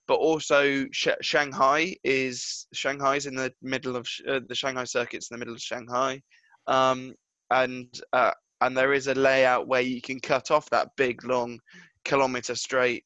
but 0.06 0.16
also 0.16 0.86
Sh- 0.92 1.08
Shanghai 1.22 1.96
is 2.04 2.66
Shanghai's 2.72 3.26
in 3.26 3.34
the 3.34 3.52
middle 3.62 3.96
of 3.96 4.08
uh, 4.28 4.40
the 4.48 4.54
Shanghai 4.54 4.84
circuit's 4.84 5.30
in 5.30 5.34
the 5.34 5.38
middle 5.38 5.54
of 5.54 5.60
Shanghai, 5.60 6.20
um, 6.66 7.14
and 7.50 7.88
uh, 8.12 8.32
and 8.60 8.76
there 8.76 8.92
is 8.92 9.06
a 9.06 9.14
layout 9.14 9.68
where 9.68 9.82
you 9.82 10.00
can 10.00 10.20
cut 10.20 10.50
off 10.50 10.70
that 10.70 10.90
big 10.96 11.24
long 11.24 11.58
kilometer 12.04 12.54
straight 12.54 13.04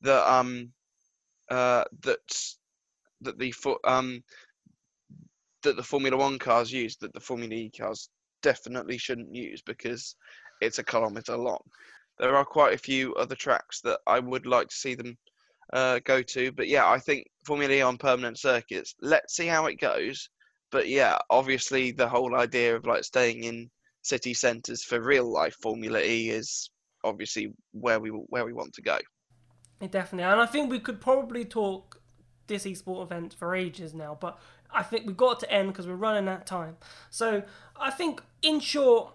that 0.00 0.30
um 0.32 0.72
uh 1.50 1.84
that 2.02 2.18
that 3.20 3.38
the 3.38 3.52
um 3.84 4.22
that 5.62 5.76
the 5.76 5.82
Formula 5.82 6.16
One 6.16 6.38
cars 6.38 6.72
use 6.72 6.96
that 6.96 7.12
the 7.12 7.20
Formula 7.20 7.52
E 7.54 7.70
cars 7.76 8.08
definitely 8.42 8.98
shouldn't 8.98 9.34
use 9.34 9.62
because 9.62 10.16
it's 10.60 10.78
a 10.78 10.84
kilometre 10.84 11.36
long. 11.36 11.62
There 12.18 12.36
are 12.36 12.44
quite 12.44 12.74
a 12.74 12.78
few 12.78 13.14
other 13.14 13.34
tracks 13.34 13.80
that 13.82 14.00
I 14.06 14.18
would 14.18 14.46
like 14.46 14.68
to 14.68 14.76
see 14.76 14.94
them 14.94 15.16
uh, 15.72 16.00
go 16.04 16.22
to, 16.22 16.52
but 16.52 16.68
yeah, 16.68 16.88
I 16.88 16.98
think 16.98 17.26
Formula 17.46 17.72
E 17.72 17.80
on 17.80 17.96
permanent 17.96 18.38
circuits. 18.38 18.94
Let's 19.00 19.36
see 19.36 19.46
how 19.46 19.66
it 19.66 19.80
goes. 19.80 20.28
But 20.70 20.88
yeah, 20.88 21.18
obviously 21.30 21.90
the 21.90 22.08
whole 22.08 22.36
idea 22.36 22.76
of 22.76 22.86
like 22.86 23.04
staying 23.04 23.44
in 23.44 23.70
city 24.02 24.34
centres 24.34 24.84
for 24.84 25.00
real 25.00 25.30
life 25.30 25.54
Formula 25.60 26.00
E 26.00 26.30
is 26.30 26.70
obviously 27.04 27.52
where 27.72 28.00
we 28.00 28.10
where 28.10 28.44
we 28.44 28.52
want 28.52 28.72
to 28.74 28.82
go. 28.82 28.98
Definitely, 29.80 30.30
and 30.30 30.40
I 30.40 30.46
think 30.46 30.70
we 30.70 30.78
could 30.78 31.00
probably 31.00 31.44
talk 31.44 32.00
this 32.46 32.64
esport 32.64 33.02
event 33.04 33.34
for 33.34 33.54
ages 33.54 33.94
now, 33.94 34.18
but 34.20 34.38
I 34.72 34.82
think 34.82 35.06
we've 35.06 35.16
got 35.16 35.40
to 35.40 35.50
end 35.50 35.68
because 35.68 35.86
we're 35.86 35.94
running 35.94 36.28
out 36.28 36.40
of 36.40 36.44
time. 36.44 36.76
So 37.10 37.42
I 37.76 37.90
think, 37.90 38.22
in 38.42 38.60
short, 38.60 39.12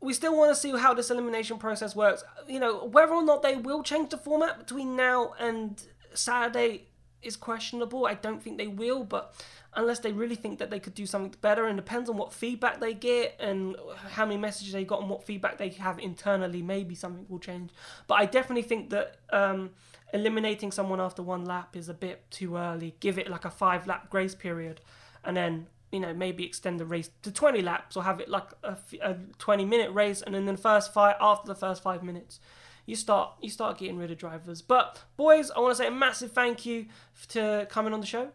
we 0.00 0.12
still 0.12 0.36
want 0.36 0.54
to 0.54 0.60
see 0.60 0.76
how 0.76 0.94
this 0.94 1.10
elimination 1.10 1.58
process 1.58 1.96
works. 1.96 2.22
You 2.46 2.60
know, 2.60 2.84
whether 2.84 3.12
or 3.12 3.24
not 3.24 3.42
they 3.42 3.56
will 3.56 3.82
change 3.82 4.10
the 4.10 4.18
format 4.18 4.58
between 4.58 4.96
now 4.96 5.34
and 5.38 5.82
Saturday 6.14 6.88
is 7.22 7.36
questionable. 7.36 8.06
I 8.06 8.14
don't 8.14 8.42
think 8.42 8.58
they 8.58 8.68
will, 8.68 9.02
but 9.02 9.34
unless 9.74 9.98
they 9.98 10.12
really 10.12 10.36
think 10.36 10.58
that 10.60 10.70
they 10.70 10.78
could 10.78 10.94
do 10.94 11.06
something 11.06 11.34
better, 11.40 11.66
and 11.66 11.76
depends 11.76 12.08
on 12.08 12.16
what 12.16 12.32
feedback 12.32 12.80
they 12.80 12.94
get 12.94 13.36
and 13.40 13.76
how 14.10 14.24
many 14.24 14.38
messages 14.38 14.72
they 14.72 14.84
got 14.84 15.00
and 15.00 15.10
what 15.10 15.24
feedback 15.24 15.58
they 15.58 15.68
have 15.70 15.98
internally, 15.98 16.62
maybe 16.62 16.94
something 16.94 17.26
will 17.28 17.38
change. 17.40 17.70
But 18.06 18.16
I 18.16 18.26
definitely 18.26 18.62
think 18.62 18.90
that 18.90 19.16
um, 19.30 19.70
eliminating 20.12 20.72
someone 20.72 21.00
after 21.00 21.22
one 21.22 21.44
lap 21.44 21.76
is 21.76 21.88
a 21.88 21.94
bit 21.94 22.30
too 22.30 22.56
early. 22.56 22.94
Give 23.00 23.18
it 23.18 23.28
like 23.30 23.44
a 23.44 23.50
five 23.50 23.86
lap 23.86 24.10
grace 24.10 24.34
period, 24.34 24.80
and 25.24 25.36
then 25.36 25.66
you 25.92 26.00
know 26.00 26.12
maybe 26.12 26.44
extend 26.44 26.78
the 26.80 26.84
race 26.84 27.10
to 27.22 27.32
20 27.32 27.62
laps 27.62 27.96
or 27.96 28.04
have 28.04 28.20
it 28.20 28.28
like 28.28 28.48
a, 28.62 28.76
a 29.02 29.16
20 29.38 29.64
minute 29.64 29.92
race, 29.92 30.22
and 30.22 30.34
then 30.34 30.46
the 30.46 30.56
first 30.56 30.92
five 30.92 31.16
after 31.20 31.46
the 31.48 31.54
first 31.54 31.82
five 31.82 32.02
minutes. 32.02 32.40
You 32.86 32.96
start 32.96 33.32
you 33.42 33.50
start 33.50 33.76
getting 33.76 33.98
rid 33.98 34.10
of 34.10 34.16
drivers. 34.16 34.62
But 34.62 35.04
boys, 35.18 35.50
I 35.50 35.60
want 35.60 35.72
to 35.72 35.82
say 35.82 35.88
a 35.88 35.90
massive 35.90 36.32
thank 36.32 36.64
you 36.64 36.86
to 37.28 37.66
coming 37.68 37.92
on 37.92 38.00
the 38.00 38.06
show. 38.06 38.30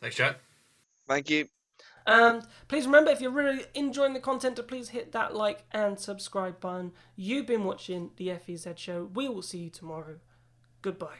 Thanks, 0.00 0.16
Chad. 0.16 0.36
Thank 1.08 1.28
you. 1.28 1.48
And 2.06 2.46
please 2.68 2.86
remember, 2.86 3.10
if 3.10 3.20
you're 3.20 3.30
really 3.30 3.64
enjoying 3.74 4.14
the 4.14 4.20
content, 4.20 4.56
to 4.56 4.62
please 4.62 4.90
hit 4.90 5.12
that 5.12 5.34
like 5.34 5.64
and 5.72 5.98
subscribe 5.98 6.60
button. 6.60 6.92
You've 7.16 7.46
been 7.46 7.64
watching 7.64 8.10
the 8.16 8.32
FEZ 8.34 8.68
show. 8.76 9.10
We 9.14 9.28
will 9.28 9.42
see 9.42 9.58
you 9.58 9.70
tomorrow. 9.70 10.16
Goodbye. 10.82 11.18